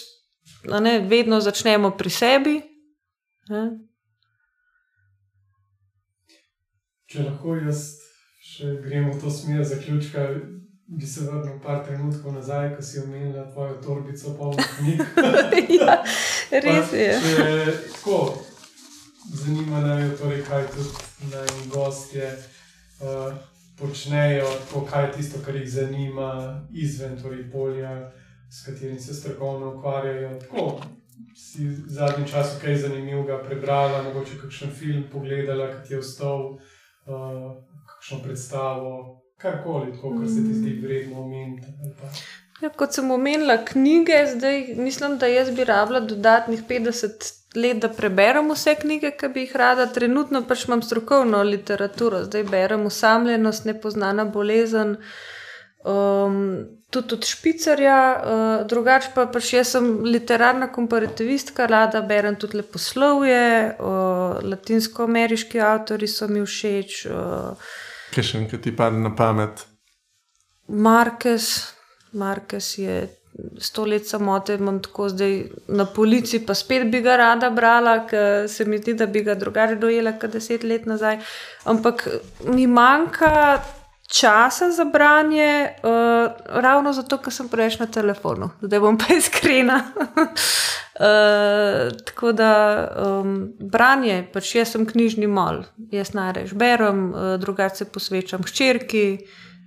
a 0.70 0.80
ne, 0.80 1.00
vedno 1.00 1.42
začnemo 1.42 1.92
pri 1.98 2.10
sebi. 2.10 2.62
Ne? 3.50 3.72
Če 7.06 7.24
lahko 7.24 7.56
jaz 7.56 7.98
še 8.40 8.78
grem 8.86 9.10
v 9.12 9.18
to 9.22 9.32
smer 9.32 9.64
zaključka, 9.66 10.28
bi 10.86 11.08
se 11.08 11.26
vrnil 11.26 11.58
par 11.64 11.82
trenutkov 11.88 12.34
nazaj, 12.36 12.76
ko 12.76 12.82
si 12.86 13.00
omenila 13.00 13.48
tvojo 13.52 13.82
torbico 13.82 14.36
polno 14.38 14.64
knjig. 14.78 15.02
ja, 15.82 16.04
res 16.66 16.90
Pa 16.94 16.98
je. 16.98 17.20
Če 17.26 17.76
tako 17.98 18.22
zanima 19.34 19.80
me, 19.80 20.16
torej, 20.18 20.44
kaj 20.44 20.68
tudi 20.68 20.90
najni 21.32 21.68
gostje 21.74 22.38
uh, 23.00 23.34
počnejo, 23.80 24.48
tako, 24.66 24.86
kaj 24.86 25.06
je 25.06 25.12
tisto, 25.12 25.40
kar 25.46 25.56
jih 25.56 25.70
zanima 25.70 26.62
izven 26.74 27.22
torej, 27.22 27.52
polja, 27.52 28.12
s 28.52 28.66
katerim 28.66 29.00
se 29.00 29.14
strokovno 29.14 29.76
ukvarjajo. 29.76 30.40
Tako, 30.40 30.82
si 31.36 31.68
v 31.68 31.88
zadnjem 31.88 32.28
času 32.28 32.60
kaj 32.62 32.76
zanimivega 32.76 33.44
prebrala, 33.44 34.04
mogoče 34.04 34.38
kakšen 34.42 34.72
film 34.72 35.04
pogledala, 35.12 35.68
ki 35.72 35.88
ti 35.88 35.94
je 35.94 36.00
vstal, 36.02 36.48
uh, 36.52 37.52
kakšno 37.88 38.24
predstavo, 38.24 39.22
karkoli, 39.38 39.94
tako, 39.96 40.16
kar 40.20 40.28
se 40.28 40.44
ti 40.48 40.54
zdi 40.54 40.80
vredno 40.84 41.24
omeniti. 41.24 41.68
Ja, 42.62 42.70
kot 42.70 42.94
sem 42.94 43.12
omenila 43.12 43.58
knjige, 43.66 44.26
zdaj 44.36 44.76
mislim, 44.78 45.18
da 45.18 45.28
jaz 45.28 45.50
bi 45.56 45.64
rabila 45.64 46.00
dodatnih 46.00 46.64
50 46.70 47.41
let, 47.56 47.82
da 47.84 47.90
preberem 47.90 48.52
vse 48.52 48.76
knjige, 48.80 49.12
ki 49.20 49.30
bi 49.34 49.46
jih 49.46 49.56
rada. 49.60 49.88
Trenutno 49.92 50.44
pač 50.48 50.68
imam 50.68 50.84
strokovno 50.84 51.44
literaturo, 51.44 52.24
zdaj 52.28 52.44
berem 52.50 52.86
Usamljenost, 52.86 53.66
nepoznana 53.66 54.26
bolezen. 54.26 54.98
Um, 55.82 56.66
tudi 56.94 57.16
od 57.18 57.26
špicarja, 57.26 58.00
uh, 58.14 58.68
drugače 58.70 59.16
pa 59.16 59.26
pač 59.26 59.54
jaz 59.56 59.72
sem 59.74 59.88
literarna 60.06 60.68
komparativistka, 60.72 61.66
rada 61.66 62.04
berem 62.06 62.38
tudi 62.38 62.60
leposlovje, 62.62 63.46
uh, 63.80 64.38
latinsko-ameriški 64.46 65.64
avtori 65.66 66.08
so 66.08 66.30
mi 66.30 66.46
všeč, 66.46 67.00
uh, 67.10 67.72
Kaj 68.12 68.26
še 68.28 68.40
enkrat 68.42 68.66
ti 68.66 68.74
pade 68.76 69.00
na 69.00 69.14
pamet? 69.16 69.64
Markes, 70.68 71.46
Markes 72.12 72.74
je 72.78 72.96
sto 73.60 73.86
let 73.86 74.08
samote, 74.08 74.56
imam 74.56 74.82
tako 74.84 75.10
zdaj 75.10 75.44
na 75.68 75.86
polici, 75.86 76.40
pa 76.46 76.54
spet 76.54 76.88
bi 76.92 77.02
ga 77.02 77.16
rada 77.18 77.50
brala, 77.50 78.02
ker 78.08 78.50
se 78.50 78.66
mi 78.66 78.78
zdi, 78.78 78.94
da 78.94 79.06
bi 79.06 79.24
ga 79.24 79.36
drugače 79.36 79.76
dojela 79.76 80.18
kot 80.20 80.34
deset 80.36 80.64
let 80.64 80.86
nazaj. 80.86 81.20
Ampak 81.64 82.08
mi 82.46 82.68
manjka 82.68 83.62
časa 84.12 84.72
za 84.72 84.86
branje, 84.86 85.70
uh, 85.84 86.32
ravno 86.62 86.94
zato, 86.94 87.18
ker 87.18 87.34
sem 87.34 87.48
preveč 87.50 87.80
na 87.80 87.88
telefonu. 87.88 88.50
Zdaj 88.62 88.80
bom 88.84 88.98
pa 89.00 89.16
iskrena. 89.16 89.80
Uh, 91.00 91.96
tako 92.08 92.32
da 92.36 92.52
um, 93.06 93.54
branje, 93.60 94.26
pač 94.34 94.56
jaz 94.56 94.76
sem 94.76 94.86
knjižni 94.86 95.28
mal, 95.32 95.64
jaz 95.92 96.12
najraje 96.14 96.52
berem, 96.60 97.06
uh, 97.14 97.38
drugače 97.40 97.84
se 97.84 97.88
posvečam 97.92 98.44
hčerki, 98.44 99.06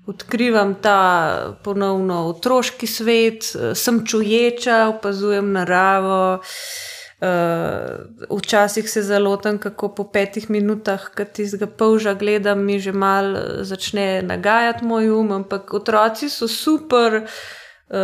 odkrivam 0.07 0.75
ta 0.83 1.57
ponovno 1.65 2.27
otroški 2.29 2.87
svet, 2.87 3.51
uh, 3.55 3.73
sem 3.75 4.07
čuječa, 4.07 4.89
opazujem 4.97 5.53
naravo. 5.53 6.39
Uh, 6.39 8.37
včasih 8.39 8.91
se 8.91 9.03
zalotam, 9.03 9.59
kako 9.59 9.89
po 9.95 10.05
petih 10.05 10.51
minutah, 10.51 11.07
ki 11.17 11.25
tistega 11.25 11.67
polža 11.67 12.15
gledam, 12.15 12.65
mi 12.67 12.79
že 12.79 12.93
mal 12.93 13.37
eh, 13.37 13.65
začne 13.65 14.23
nagajati 14.23 14.85
moj 14.85 15.11
um, 15.11 15.33
ampak 15.33 15.75
otroci 15.75 16.29
so 16.29 16.49
super 16.49 17.23
uh, 17.23 17.99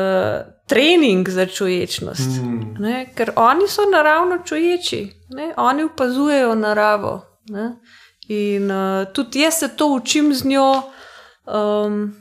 trening 0.67 1.29
za 1.29 1.47
čuječnost. 1.47 2.39
Mm. 2.41 2.77
Ne, 2.79 3.13
ker 3.15 3.33
oni 3.37 3.69
so 3.69 3.83
naravno 3.93 4.39
čuječi, 4.45 5.11
ne, 5.31 5.53
oni 5.57 5.85
opazujejo 5.85 6.55
naravo. 6.55 7.21
Ne, 7.49 7.77
in 8.29 8.71
uh, 8.71 9.13
tudi 9.13 9.41
jaz 9.41 9.59
se 9.59 9.69
to 9.77 9.87
učim 9.87 10.35
z 10.35 10.45
njo. 10.45 10.83
Um, 11.47 12.15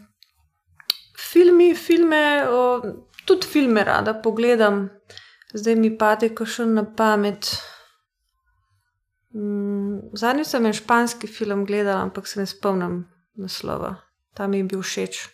filmi, 1.32 1.76
filme, 1.76 2.46
uh, 2.50 2.84
tudi 3.26 3.48
filme 3.48 3.84
rada 3.84 4.14
pogledam, 4.14 4.90
zdaj 5.54 5.76
mi 5.76 5.98
pade 5.98 6.30
kašen 6.36 6.74
na 6.74 6.86
pamet. 6.96 7.52
Mm, 9.36 10.00
Zadnji 10.14 10.46
sem 10.46 10.66
en 10.66 10.74
španski 10.74 11.28
film 11.28 11.66
gledala, 11.66 12.02
ampak 12.02 12.28
se 12.28 12.40
ne 12.40 12.46
spomnim 12.46 13.04
naslova. 13.36 13.96
Tam 14.34 14.52
mi 14.52 14.58
je 14.58 14.64
bil 14.64 14.82
všeč. 14.82 15.28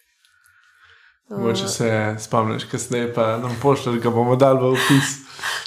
Uh, 1.29 1.37
Mogoče 1.37 1.67
se 1.67 2.15
spomniš, 2.19 2.65
kasneje 2.71 3.13
pa 3.13 3.37
nam 3.37 3.55
pošlješ, 3.61 4.01
ga 4.01 4.09
bomo 4.09 4.35
dali 4.35 4.59
v 4.59 4.73
opis. 4.73 5.15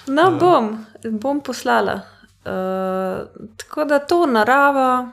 No, 0.07 0.31
bom, 0.39 0.85
bom 1.21 1.41
poslala. 1.41 2.01
Uh, 2.49 3.27
tako 3.57 3.85
da 3.85 3.99
to 3.99 4.27
narava, 4.27 5.12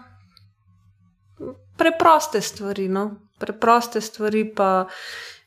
preproste 1.77 2.41
stvari. 2.41 2.87
No? 2.89 3.11
Preproste 3.39 4.01
stvari, 4.01 4.45
pa 4.55 4.87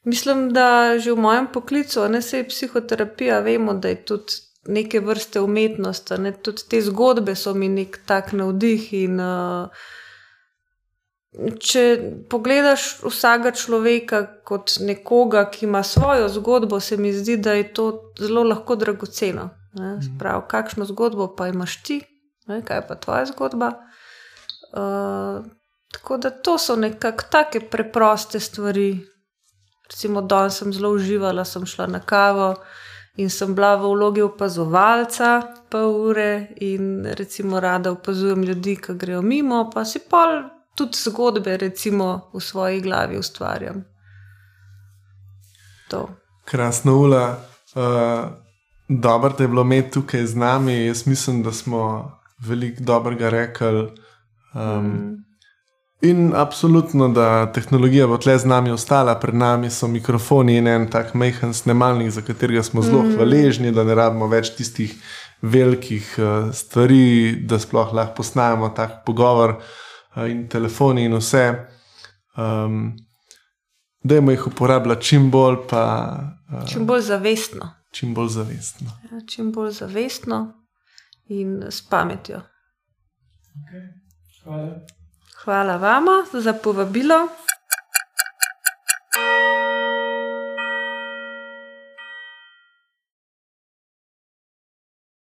mislim, 0.04 0.48
da 0.52 0.98
že 0.98 1.12
v 1.12 1.20
mojem 1.20 1.46
poklicu, 1.52 2.08
ne 2.08 2.22
se 2.22 2.38
je 2.42 2.48
psihoterapija, 2.48 3.40
vemo, 3.40 3.74
da 3.74 3.88
je 3.88 4.04
tudi 4.04 4.32
neke 4.68 5.00
vrste 5.00 5.40
umetnost, 5.40 6.12
ne 6.18 6.32
tudi 6.32 6.68
te 6.68 6.80
zgodbe 6.82 7.34
so 7.34 7.54
mi 7.54 7.68
nek 7.68 8.00
tak 8.06 8.32
navdih. 8.32 8.92
In, 8.92 9.20
uh, 9.20 9.68
Če 11.38 11.82
pogledaš 12.32 13.02
vsakega 13.04 13.52
človeka 13.54 14.22
kot 14.48 14.78
nekoga, 14.80 15.44
ki 15.52 15.66
ima 15.66 15.82
svojo 15.84 16.26
zgodbo, 16.32 16.80
se 16.80 16.96
mi 16.96 17.12
zdi, 17.12 17.36
da 17.36 17.52
je 17.52 17.66
to 17.76 17.84
zelo 18.18 18.42
lahko 18.48 18.78
dragoceno. 18.80 19.50
Se 19.76 20.08
Pravi, 20.18 20.42
kakšno 20.48 20.88
zgodbo 20.88 21.28
pa 21.36 21.50
imaš 21.52 21.76
ti, 21.84 22.00
ne, 22.48 22.62
kaj 22.64 22.80
je 22.80 22.86
pa 22.88 22.96
tvoja 22.96 23.28
zgodba. 23.28 23.70
Uh, 24.72 25.44
tako 25.92 26.16
da 26.16 26.30
to 26.30 26.58
so 26.58 26.76
nekako 26.76 27.24
take 27.30 27.60
preproste 27.60 28.40
stvari. 28.40 29.06
Recimo, 29.90 30.22
danes 30.22 30.58
sem 30.58 30.72
zelo 30.72 30.90
uživala, 30.90 31.44
sem 31.44 31.66
šla 31.66 31.86
na 31.86 32.00
kavo 32.00 32.54
in 33.16 33.30
sem 33.30 33.54
bila 33.54 33.76
v 33.76 33.88
vlogi 33.88 34.22
opazovalca, 34.22 35.42
pol 35.70 35.96
ure 36.10 36.48
in 36.60 37.06
recimo 37.18 37.60
rada 37.60 37.90
opazujem 37.90 38.42
ljudi, 38.42 38.76
ki 38.76 38.94
grejo 38.94 39.22
mimo, 39.22 39.70
pa 39.74 39.84
si 39.84 39.98
pa 39.98 40.50
tudi 40.76 40.96
zgodbe, 40.96 41.56
recimo, 41.56 42.30
v 42.34 42.40
svoji 42.40 42.80
glavi 42.80 43.18
ustvarjam. 43.18 43.84
To. 45.88 46.08
Krasna 46.44 46.92
ula. 46.92 47.38
Uh, 47.74 48.28
Dobro 48.88 49.30
te 49.30 49.44
je 49.44 49.48
bilo 49.48 49.62
imeti 49.62 49.90
tukaj 49.90 50.26
z 50.26 50.36
nami. 50.36 50.86
Jaz 50.86 51.06
mislim, 51.06 51.42
da 51.42 51.52
smo 51.52 52.12
veliko 52.38 52.82
dobrega 52.82 53.28
rekli. 53.28 53.88
Um, 54.54 54.86
Mm. 54.86 55.27
In 56.00 56.32
absolutno, 56.34 57.08
da 57.08 57.52
tehnologija 57.52 58.06
bo 58.06 58.18
tle 58.22 58.36
z 58.38 58.46
nami 58.46 58.70
ostala, 58.70 59.16
pred 59.18 59.34
nami 59.34 59.70
so 59.70 59.88
mikrofoni 59.88 60.56
in 60.56 60.66
en 60.66 60.84
tak 60.90 61.14
majhen 61.14 61.54
snemalnik, 61.54 62.10
za 62.10 62.22
katerega 62.22 62.62
smo 62.62 62.82
zelo 62.82 63.02
mm. 63.02 63.16
hvaležni, 63.16 63.72
da 63.74 63.82
ne 63.84 63.94
rabimo 63.98 64.28
več 64.30 64.52
tistih 64.54 64.94
velikih 65.42 66.12
uh, 66.18 66.52
stvari, 66.54 67.34
da 67.42 67.58
sploh 67.58 67.90
lahko 67.94 68.14
posnamemo 68.20 68.68
tak 68.76 69.02
pogovor 69.06 69.56
uh, 69.58 70.28
in 70.30 70.46
telefoni 70.48 71.04
in 71.04 71.16
vse. 71.18 71.48
Um, 72.36 72.92
Dajmo 74.02 74.30
jih 74.30 74.46
uporabljati 74.46 75.04
čim 75.04 75.30
bolj, 75.30 75.56
pa 75.70 75.82
uh, 76.52 76.68
Čim 76.70 76.86
bolj 76.86 77.00
zavestno. 77.08 77.72
čim 77.90 78.14
bolj 78.14 78.28
zavestno. 78.28 78.94
Ja, 79.10 79.18
čim 79.26 79.50
bolj 79.52 79.72
zavestno 79.80 80.52
in 81.26 81.62
s 81.70 81.82
pametjo. 81.88 82.40
Okay. 83.58 83.82
Hvala. 84.44 84.97
Hvala 85.48 85.76
vama 85.76 86.24
za 86.32 86.52
povabilo. 86.52 87.28